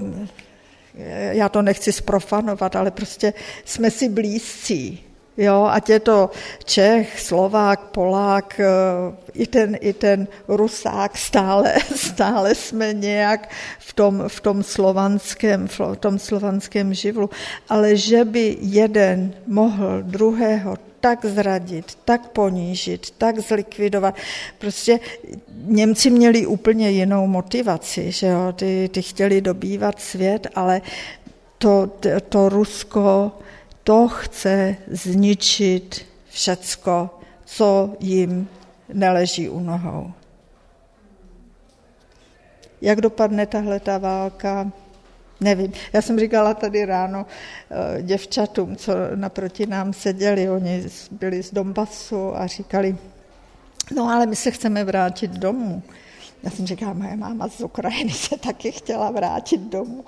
já 1.32 1.50
to 1.50 1.62
nechci 1.62 1.92
sprofanovat, 1.92 2.76
ale 2.76 2.92
prostě 2.92 3.34
jsme 3.66 3.92
si 3.92 4.10
blízcí. 4.10 5.04
Jo, 5.38 5.66
ať 5.72 5.90
je 5.90 6.00
to 6.00 6.30
Čech, 6.66 7.20
Slovák, 7.20 7.80
Polák, 7.90 8.60
eh, 8.60 8.68
i 9.34 9.48
ten, 9.48 9.78
i 9.82 9.94
ten 9.94 10.28
Rusák, 10.48 11.18
stále, 11.18 11.74
stále 11.96 12.56
jsme 12.56 12.94
nějak 12.94 13.50
v 13.80 13.94
tom, 13.94 14.24
v 14.28 14.40
tom, 14.40 14.64
slovanském, 14.64 15.68
v 15.68 15.96
tom 16.00 16.20
slovanském 16.20 16.94
živlu. 16.94 17.30
Ale 17.70 17.96
že 17.96 18.26
by 18.26 18.58
jeden 18.62 19.34
mohl 19.48 20.02
druhého 20.02 20.78
tak 21.00 21.26
zradit, 21.26 21.98
tak 22.06 22.30
ponížit, 22.30 23.12
tak 23.18 23.40
zlikvidovat. 23.40 24.16
Prostě 24.60 25.00
Němci 25.66 26.10
měli 26.10 26.46
úplně 26.46 26.90
jinou 26.90 27.28
motivaci, 27.28 28.12
že 28.12 28.28
jo? 28.28 28.54
Ty, 28.56 28.90
ty 28.94 29.02
chtěli 29.02 29.42
dobývat 29.42 30.00
svět, 30.00 30.48
ale 30.56 30.82
to, 31.58 31.92
to 32.30 32.50
Rusko 32.50 33.32
to 33.84 34.08
chce 34.08 34.76
zničit 34.88 36.06
všecko, 36.30 37.10
co 37.46 37.94
jim 38.00 38.50
neleží 38.94 39.50
u 39.50 39.60
nohou. 39.60 40.12
Jak 42.82 43.02
dopadne 43.02 43.46
tahle 43.46 43.80
ta 43.80 43.98
válka? 43.98 44.72
Nevím. 45.42 45.74
Já 45.94 46.02
jsem 46.02 46.20
říkala 46.20 46.54
tady 46.54 46.86
ráno 46.86 47.26
eh, 47.26 48.02
děvčatům, 48.02 48.76
co 48.76 48.94
naproti 49.16 49.66
nám 49.66 49.94
seděli, 49.94 50.50
oni 50.50 50.84
byli 51.12 51.44
z 51.44 51.54
Donbasu 51.54 52.38
a 52.38 52.48
říkali, 52.48 52.98
no 53.96 54.10
ale 54.10 54.26
my 54.26 54.36
se 54.36 54.52
chceme 54.52 54.84
vrátit 54.84 55.32
domů. 55.32 55.84
Já 56.44 56.52
jsem 56.52 56.68
říkala, 56.68 56.94
moje 56.94 57.16
máma 57.16 57.50
z 57.50 57.62
Ukrajiny 57.62 58.12
se 58.12 58.38
taky 58.38 58.72
chtěla 58.72 59.12
vrátit 59.12 59.62
domů, 59.62 60.06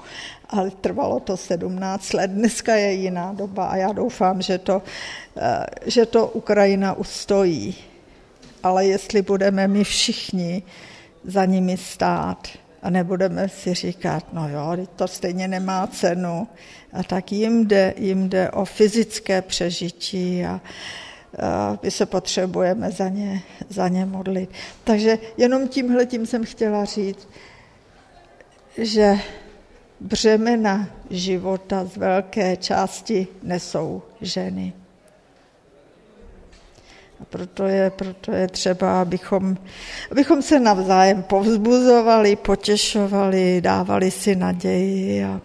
ale 0.50 0.72
trvalo 0.72 1.20
to 1.20 1.38
17 1.38 2.14
let. 2.14 2.32
Dneska 2.32 2.76
je 2.76 2.94
jiná 2.94 3.34
doba 3.34 3.66
a 3.66 3.76
já 3.76 3.92
doufám, 3.94 4.42
že 4.42 4.58
to, 4.58 4.82
eh, 5.38 5.66
že 5.86 6.06
to 6.06 6.28
Ukrajina 6.28 6.94
ustojí. 6.94 7.76
Ale 8.64 8.86
jestli 8.86 9.22
budeme 9.22 9.68
my 9.68 9.84
všichni 9.84 10.64
za 11.24 11.46
nimi 11.46 11.78
stát 11.78 12.48
a 12.84 12.90
nebudeme 12.90 13.50
si 13.50 13.74
říkat, 13.74 14.34
no 14.34 14.50
jo, 14.50 14.78
to 14.96 15.08
stejně 15.08 15.48
nemá 15.48 15.88
cenu, 15.88 16.48
a 16.94 17.04
tak 17.04 17.32
jim 17.32 17.68
jde, 17.68 17.94
jim 17.98 18.30
jde 18.30 18.52
o 18.52 18.66
fyzické 18.66 19.42
přežití 19.42 20.46
a, 20.46 20.62
my 21.82 21.92
se 21.92 22.06
potřebujeme 22.06 22.92
za 22.92 23.10
ně, 23.10 23.42
za 23.70 23.88
ně 23.88 24.06
modlit. 24.06 24.50
Takže 24.84 25.18
jenom 25.38 25.68
tímhle 25.68 26.06
tím 26.06 26.26
jsem 26.26 26.44
chtěla 26.46 26.86
říct, 26.86 27.28
že 28.78 29.20
břemena 30.00 30.88
života 31.10 31.86
z 31.86 31.98
velké 31.98 32.58
části 32.58 33.28
nesou 33.44 34.02
ženy. 34.22 34.74
A 37.22 37.26
proto 37.26 37.64
je, 37.64 37.90
proto 37.90 38.32
je 38.32 38.48
třeba, 38.48 39.02
abychom, 39.02 39.58
abychom 40.12 40.42
se 40.42 40.60
navzájem 40.60 41.24
povzbuzovali, 41.24 42.36
potěšovali, 42.36 43.62
dávali 43.62 44.12
si 44.12 44.36
naději 44.36 45.26
a, 45.26 45.42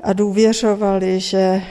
a 0.00 0.12
důvěřovali, 0.12 1.20
že 1.20 1.62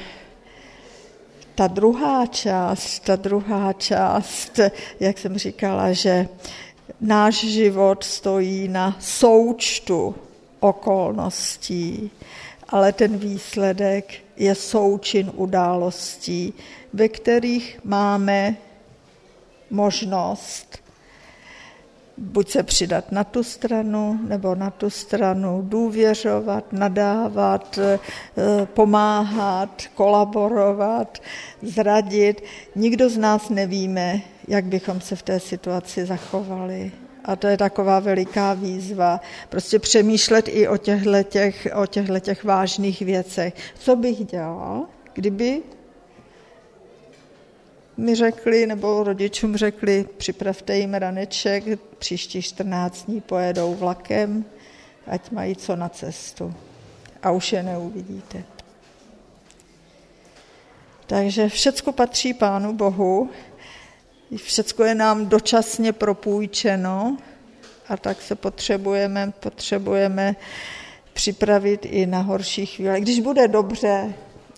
ta 1.55 1.67
druhá 1.67 2.25
část, 2.25 2.99
ta 2.99 3.15
druhá 3.15 3.73
část, 3.73 4.59
jak 4.99 5.17
jsem 5.17 5.37
říkala, 5.37 5.93
že 5.93 6.27
náš 7.01 7.35
život 7.35 8.03
stojí 8.03 8.67
na 8.67 8.97
součtu 8.99 10.15
okolností, 10.59 12.11
ale 12.69 12.91
ten 12.91 13.17
výsledek 13.17 14.13
je 14.37 14.55
součin 14.55 15.31
událostí, 15.35 16.53
ve 16.93 17.09
kterých 17.09 17.79
máme 17.83 18.55
možnost 19.69 20.82
buď 22.17 22.49
se 22.49 22.63
přidat 22.63 23.11
na 23.11 23.23
tu 23.23 23.43
stranu, 23.43 24.19
nebo 24.27 24.55
na 24.55 24.69
tu 24.69 24.89
stranu 24.89 25.61
důvěřovat, 25.61 26.73
nadávat, 26.73 27.79
eh, 27.81 27.99
pomáhat, 28.65 29.81
kolaborovat, 29.95 31.19
zradit. 31.61 32.43
Nikdo 32.75 33.09
z 33.09 33.17
nás 33.17 33.49
nevíme, 33.49 34.21
jak 34.47 34.65
bychom 34.65 35.01
se 35.01 35.15
v 35.15 35.21
té 35.21 35.39
situaci 35.39 36.05
zachovali. 36.05 36.91
A 37.25 37.35
to 37.35 37.47
je 37.47 37.57
taková 37.57 37.99
veliká 37.99 38.53
výzva. 38.53 39.21
Prostě 39.49 39.79
přemýšlet 39.79 40.47
i 40.47 40.67
o 40.67 40.77
těchto, 40.77 41.23
těch, 42.19 42.43
vážných 42.43 43.01
věcech. 43.01 43.53
Co 43.79 43.95
bych 43.95 44.25
dělal, 44.25 44.85
kdyby 45.13 45.61
mi 47.97 48.15
řekli, 48.15 48.67
nebo 48.67 49.03
rodičům 49.03 49.57
řekli, 49.57 50.05
připravte 50.17 50.77
jim 50.77 50.93
raneček, 50.93 51.63
příští 51.97 52.41
14 52.41 53.05
dní 53.05 53.21
pojedou 53.21 53.75
vlakem, 53.75 54.45
ať 55.07 55.31
mají 55.31 55.55
co 55.55 55.75
na 55.75 55.89
cestu. 55.89 56.53
A 57.23 57.31
už 57.31 57.53
je 57.53 57.63
neuvidíte. 57.63 58.43
Takže 61.07 61.49
všecko 61.49 61.91
patří 61.91 62.33
Pánu 62.33 62.73
Bohu, 62.73 63.29
všecko 64.35 64.83
je 64.83 64.95
nám 64.95 65.25
dočasně 65.25 65.93
propůjčeno 65.93 67.17
a 67.87 67.97
tak 67.97 68.21
se 68.21 68.35
potřebujeme, 68.35 69.33
potřebujeme 69.39 70.35
připravit 71.13 71.85
i 71.85 72.05
na 72.05 72.21
horší 72.21 72.65
chvíle. 72.65 73.01
Když 73.01 73.19
bude 73.19 73.47
dobře, 73.47 74.13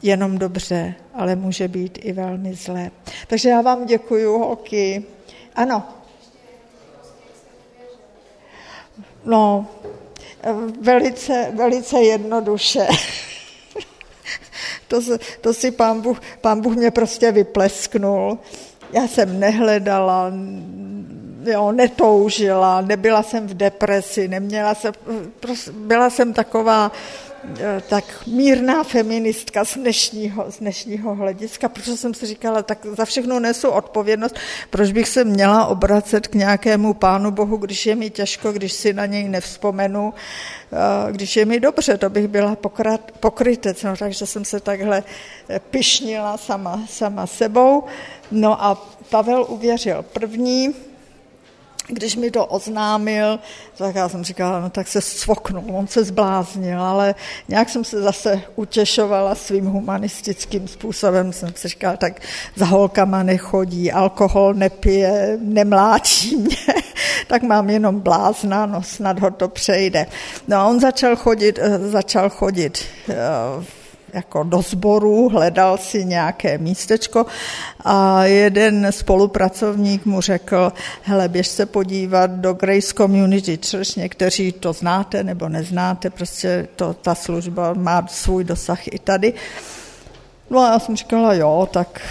jenom 0.06 0.38
dobře, 0.38 0.94
ale 1.14 1.36
může 1.36 1.68
být 1.68 2.00
i 2.02 2.14
velmi 2.14 2.54
zlé. 2.54 2.92
Takže 3.28 3.50
já 3.50 3.62
vám 3.62 3.86
děkuju, 3.86 4.38
holky. 4.38 5.04
Ano. 5.56 5.84
No, 9.26 9.68
velice, 10.82 11.52
velice 11.54 12.02
jednoduše. 12.02 12.88
to, 14.88 15.02
to 15.42 15.54
si 15.54 15.72
pán 15.72 16.02
Bůh, 16.02 16.22
pán 16.42 16.62
Bůh 16.62 16.76
mě 16.76 16.92
prostě 16.92 17.32
vyplesknul. 17.32 18.40
Já 18.92 19.08
jsem 19.08 19.40
nehledala, 19.40 20.32
jo, 21.44 21.72
netoužila, 21.72 22.82
nebyla 22.82 23.24
jsem 23.24 23.48
v 23.48 23.54
depresi, 23.54 24.28
neměla 24.28 24.76
jsem, 24.76 24.94
prostě 25.40 25.72
byla 25.72 26.10
jsem 26.10 26.34
taková 26.34 26.92
tak 27.90 28.04
mírná 28.28 28.84
feministka 28.84 29.66
z 29.66 29.78
dnešního, 29.78 30.46
z 30.52 30.60
dnešního 30.60 31.16
hlediska, 31.16 31.70
protože 31.70 31.98
jsem 31.98 32.14
si 32.14 32.26
říkala, 32.26 32.64
tak 32.64 32.86
za 32.86 33.06
všechno 33.06 33.40
nesu 33.40 33.70
odpovědnost, 33.70 34.36
proč 34.70 34.92
bych 34.92 35.08
se 35.08 35.24
měla 35.24 35.66
obracet 35.66 36.28
k 36.28 36.36
nějakému 36.36 36.94
pánu 36.94 37.32
Bohu, 37.32 37.58
když 37.58 37.86
je 37.86 37.96
mi 37.96 38.10
těžko, 38.10 38.52
když 38.52 38.74
si 38.74 38.94
na 38.94 39.06
něj 39.06 39.30
nevzpomenu, 39.30 40.14
eh, 40.74 41.12
když 41.12 41.36
je 41.36 41.46
mi 41.46 41.60
dobře, 41.60 41.98
to 41.98 42.10
bych 42.10 42.28
byla 42.28 42.58
pokrytec, 43.20 43.84
no, 43.84 43.98
takže 43.98 44.26
jsem 44.26 44.46
se 44.46 44.60
takhle 44.60 45.04
eh, 45.50 45.60
pišnila 45.60 46.38
sama, 46.38 46.82
sama 46.90 47.28
sebou. 47.28 47.84
No 48.32 48.64
a 48.64 48.88
Pavel 49.10 49.46
uvěřil. 49.50 50.06
První, 50.14 50.76
když 51.88 52.16
mi 52.16 52.32
to 52.32 52.46
oznámil, 52.46 53.40
tak 53.78 53.96
já 53.96 54.10
jsem 54.10 54.24
říkala, 54.24 54.60
no 54.60 54.70
tak 54.70 54.88
se 54.88 55.02
svoknul, 55.02 55.64
on 55.74 55.88
se 55.88 56.04
zbláznil, 56.04 56.82
ale 56.82 57.16
nějak 57.48 57.70
jsem 57.70 57.84
se 57.84 58.02
zase 58.02 58.42
utěšovala 58.56 59.36
svým 59.36 59.66
humanistickým 59.66 60.68
způsobem. 60.68 61.34
Jsem 61.34 61.54
si 61.56 61.68
říkala, 61.68 61.98
tak 61.98 62.22
za 62.56 62.66
holkama 62.66 63.24
nechodí, 63.24 63.92
alkohol 63.92 64.54
nepije, 64.54 65.38
nemláčí 65.42 66.36
mě, 66.36 66.58
tak 67.28 67.44
mám 67.44 67.70
jenom 67.70 68.00
blázna, 68.00 68.66
no 68.66 68.84
snad 68.84 69.20
ho 69.20 69.32
to 69.32 69.48
přejde. 69.48 70.06
No 70.48 70.58
a 70.58 70.66
on 70.66 70.80
začal 70.80 71.16
chodit, 71.16 71.60
eh, 71.62 71.80
začal 71.80 72.30
chodit 72.30 72.86
eh, 73.10 73.16
jako 74.16 74.44
do 74.44 74.62
sboru, 74.62 75.30
hledal 75.30 75.78
si 75.78 76.06
nějaké 76.06 76.58
místečko 76.58 77.26
a 77.86 78.24
jeden 78.24 78.88
spolupracovník 78.92 80.06
mu 80.06 80.22
řekl, 80.22 80.74
hele, 81.02 81.28
běž 81.28 81.48
se 81.48 81.66
podívat 81.66 82.32
do 82.32 82.54
Grace 82.54 82.94
Community 82.94 83.60
Church, 83.70 83.96
někteří 83.96 84.52
to 84.52 84.74
znáte 84.74 85.24
nebo 85.24 85.50
neznáte, 85.50 86.10
prostě 86.10 86.68
to, 86.76 86.94
ta 86.94 87.16
služba 87.16 87.74
má 87.74 88.08
svůj 88.08 88.44
dosah 88.44 88.88
i 88.88 89.00
tady. 89.00 89.34
No 90.50 90.60
a 90.60 90.72
já 90.72 90.80
jsem 90.80 90.96
říkala, 90.96 91.34
jo, 91.34 91.70
tak 91.72 92.02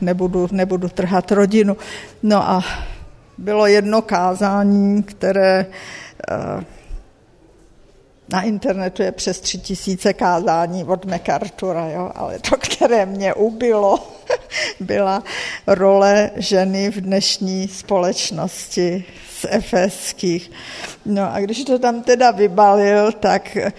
nebudu, 0.00 0.48
nebudu 0.52 0.88
trhat 0.88 1.32
rodinu. 1.32 1.76
No 2.22 2.50
a 2.50 2.64
bylo 3.38 3.66
jedno 3.66 4.02
kázání, 4.02 5.02
které 5.02 5.66
uh, 6.30 6.62
na 8.28 8.42
internetu 8.42 9.02
je 9.02 9.12
přes 9.12 9.40
tři 9.40 9.58
tisíce 9.58 10.12
kázání 10.12 10.84
od 10.84 11.04
MacArthura, 11.04 11.88
jo? 11.88 12.10
ale 12.14 12.38
to, 12.38 12.56
které 12.56 13.06
mě 13.06 13.34
ubilo, 13.34 14.08
byla 14.80 15.22
role 15.66 16.30
ženy 16.36 16.90
v 16.90 17.00
dnešní 17.00 17.68
společnosti 17.68 19.04
z 19.30 19.46
efeských. 19.48 20.50
No 21.06 21.34
a 21.34 21.40
když 21.40 21.64
to 21.64 21.78
tam 21.78 22.02
teda 22.02 22.30
vybalil, 22.30 23.12
tak 23.12 23.56
eh, 23.56 23.72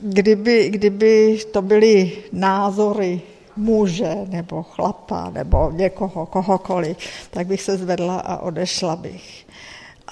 kdyby, 0.00 0.70
kdyby 0.70 1.38
to 1.52 1.62
byly 1.62 2.12
názory 2.32 3.20
muže 3.56 4.16
nebo 4.28 4.62
chlapa 4.62 5.30
nebo 5.30 5.70
někoho, 5.70 6.26
kohokoliv, 6.26 6.96
tak 7.30 7.46
bych 7.46 7.62
se 7.62 7.76
zvedla 7.76 8.20
a 8.20 8.36
odešla 8.36 8.96
bych. 8.96 9.43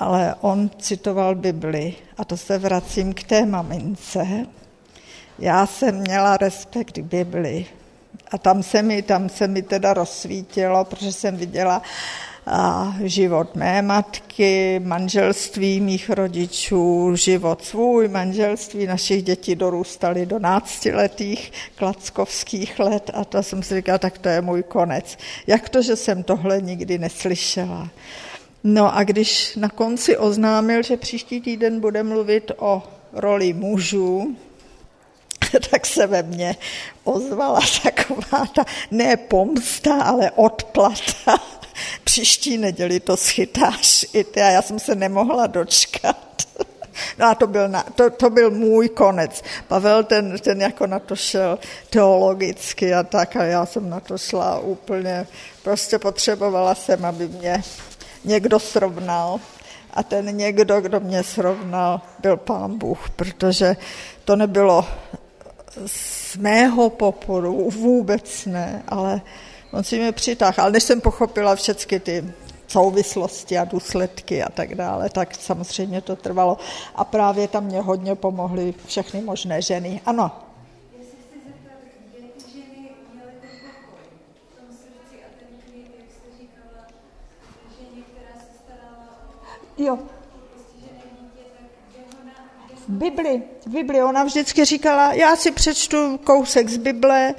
Ale 0.03 0.34
on 0.40 0.70
citoval 0.78 1.34
Bibli 1.34 1.94
a 2.18 2.24
to 2.24 2.36
se 2.36 2.59
vracím 2.59 3.14
k 3.14 3.22
té 3.22 3.46
mamince. 3.46 4.46
Já 5.38 5.66
jsem 5.66 5.94
měla 6.00 6.36
respekt 6.36 6.92
k 6.92 6.98
Bibli 6.98 7.66
a 8.30 8.38
tam 8.38 8.62
se 8.62 8.82
mi, 8.82 9.03
tam 9.03 9.28
se 9.28 9.48
mi 9.48 9.62
teda 9.62 9.94
rozsvítilo, 9.94 10.84
protože 10.84 11.12
jsem 11.12 11.36
viděla 11.36 11.82
a 12.46 12.94
život 13.03 13.55
mé 13.55 13.82
matky, 13.82 14.80
manželství 14.84 15.80
mých 15.80 16.11
rodičů, 16.11 17.16
život 17.16 17.64
svůj, 17.64 18.09
manželství 18.09 18.86
našich 18.86 19.22
dětí 19.22 19.55
dorůstaly 19.55 20.26
do 20.26 20.38
náctiletých 20.38 21.53
klackovských 21.74 22.78
let 22.78 23.11
a 23.14 23.24
to 23.24 23.42
jsem 23.42 23.62
si 23.62 23.74
říkala, 23.74 23.98
tak 23.98 24.18
to 24.18 24.28
je 24.28 24.40
můj 24.40 24.62
konec. 24.62 25.18
Jak 25.46 25.68
to, 25.68 25.82
že 25.82 25.96
jsem 25.96 26.22
tohle 26.22 26.61
nikdy 26.61 26.98
neslyšela? 26.98 27.88
No 28.64 28.96
a 28.96 29.04
když 29.04 29.56
na 29.56 29.68
konci 29.68 30.16
oznámil, 30.16 30.82
že 30.82 30.96
příští 30.96 31.40
týden 31.40 31.80
bude 31.80 32.02
mluvit 32.02 32.50
o 32.56 32.82
roli 33.12 33.52
mužů, 33.52 34.36
tak 35.70 35.86
se 35.86 36.06
ve 36.06 36.22
mně 36.22 36.56
ozvala 37.04 37.60
taková 37.82 38.46
ta 38.54 38.64
ne 38.90 39.16
pomsta, 39.16 40.02
ale 40.02 40.30
odplata 40.30 41.38
příští 42.04 42.58
neděli 42.58 43.00
to 43.00 43.16
schytáš 43.16 44.06
i 44.12 44.24
ty 44.24 44.42
a 44.42 44.50
já 44.50 44.62
jsem 44.62 44.78
se 44.78 44.94
nemohla 44.94 45.46
dočkat. 45.46 46.16
No 47.18 47.26
a 47.26 47.34
to 47.34 47.46
byl, 47.46 47.68
na, 47.68 47.82
to, 47.94 48.10
to 48.10 48.30
byl 48.30 48.50
můj 48.50 48.88
konec. 48.88 49.42
Pavel 49.68 50.04
ten, 50.04 50.38
ten 50.38 50.60
jako 50.60 50.86
na 50.86 50.98
to 50.98 51.16
šel 51.16 51.58
teologicky 51.90 52.94
a 52.94 53.02
tak 53.02 53.36
a 53.36 53.44
já 53.44 53.66
jsem 53.66 53.90
na 53.90 54.00
to 54.00 54.18
šla 54.18 54.58
úplně, 54.58 55.26
prostě 55.62 55.98
potřebovala 55.98 56.74
jsem, 56.74 57.04
aby 57.04 57.28
mě 57.28 57.62
někdo 58.24 58.58
srovnal. 58.58 59.40
A 59.94 60.02
ten 60.02 60.36
někdo, 60.36 60.80
kdo 60.80 61.00
mě 61.00 61.22
srovnal, 61.22 62.00
byl 62.18 62.36
pán 62.36 62.78
Bůh, 62.78 63.10
protože 63.10 63.76
to 64.24 64.36
nebylo 64.36 64.86
z 65.86 66.36
mého 66.36 66.90
poporu, 66.90 67.70
vůbec 67.70 68.46
ne, 68.46 68.82
ale 68.88 69.20
On 69.72 69.84
si 69.84 69.98
mě 69.98 70.12
přitáhl, 70.12 70.54
ale 70.58 70.70
než 70.70 70.82
jsem 70.82 71.00
pochopila 71.00 71.56
všechny 71.56 72.00
ty 72.00 72.24
souvislosti 72.68 73.58
a 73.58 73.64
důsledky 73.64 74.42
a 74.42 74.48
tak 74.48 74.74
dále, 74.74 75.10
tak 75.10 75.34
samozřejmě 75.34 76.00
to 76.00 76.16
trvalo. 76.16 76.56
A 76.94 77.04
právě 77.04 77.48
tam 77.48 77.64
mě 77.64 77.80
hodně 77.80 78.14
pomohly 78.14 78.74
všechny 78.86 79.20
možné 79.20 79.62
ženy. 79.62 80.00
Ano. 80.06 80.51
Jo. 89.78 89.98
V 92.74 92.88
Bibli, 92.88 93.42
v 93.66 93.70
Bibli, 93.70 94.02
ona 94.02 94.24
vždycky 94.24 94.64
říkala, 94.64 95.12
já 95.12 95.36
si 95.36 95.50
přečtu 95.50 96.18
kousek 96.24 96.68
z 96.68 96.76
Bible 96.76 97.34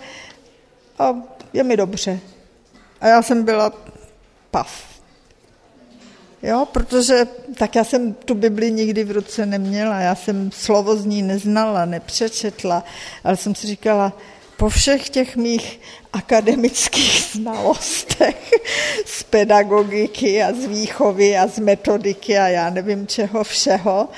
a 0.99 1.15
je 1.53 1.63
mi 1.63 1.77
dobře. 1.77 2.19
A 3.01 3.07
já 3.07 3.21
jsem 3.21 3.43
byla 3.43 3.71
pav. 4.51 4.93
Jo, 6.43 6.67
protože 6.71 7.27
tak 7.57 7.75
já 7.75 7.84
jsem 7.84 8.13
tu 8.13 8.36
Bibli 8.36 8.71
nikdy 8.71 9.03
v 9.03 9.11
ruce 9.11 9.45
neměla, 9.45 9.99
já 9.99 10.15
jsem 10.15 10.51
slovo 10.51 10.95
z 10.95 11.05
ní 11.05 11.21
neznala, 11.21 11.86
nepřečetla, 11.86 12.84
ale 13.23 13.38
jsem 13.38 13.55
si 13.55 13.67
říkala, 13.67 14.13
po 14.64 14.70
všech 14.70 15.09
těch 15.09 15.36
mých 15.36 15.80
akademických 16.14 17.22
znalostech 17.34 18.51
z 19.05 19.24
pedagogiky 19.24 20.43
a 20.43 20.53
z 20.53 20.66
výchovy 20.66 21.38
a 21.38 21.47
z 21.47 21.59
metodiky 21.59 22.38
a 22.38 22.47
já 22.47 22.70
nevím 22.70 23.07
čeho 23.07 23.43
všeho, 23.43 24.09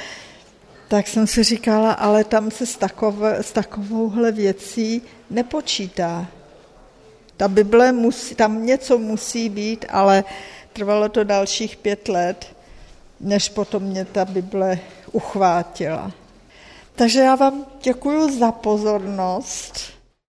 tak 0.88 1.08
jsem 1.08 1.28
si 1.28 1.44
říkala, 1.44 1.92
ale 1.92 2.24
tam 2.24 2.52
se 2.52 2.66
s, 2.66 2.78
takové, 2.78 3.44
s 3.44 3.52
takovouhle 3.52 4.32
věcí 4.32 5.02
nepočítá. 5.30 6.28
Ta 7.38 7.48
Bible 7.48 7.92
musí, 7.92 8.36
tam 8.36 8.66
něco 8.66 8.98
musí 8.98 9.50
být, 9.50 9.86
ale 9.90 10.24
trvalo 10.74 11.10
to 11.10 11.24
dalších 11.24 11.78
pět 11.78 12.08
let, 12.08 12.56
než 13.20 13.50
potom 13.50 13.84
mě 13.84 14.06
ta 14.06 14.26
Bible 14.26 14.80
uchvátila. 15.12 16.12
Takže 16.96 17.20
já 17.20 17.36
vám 17.36 17.66
děkuji 17.82 18.40
za 18.40 18.52
pozornost. 18.52 19.95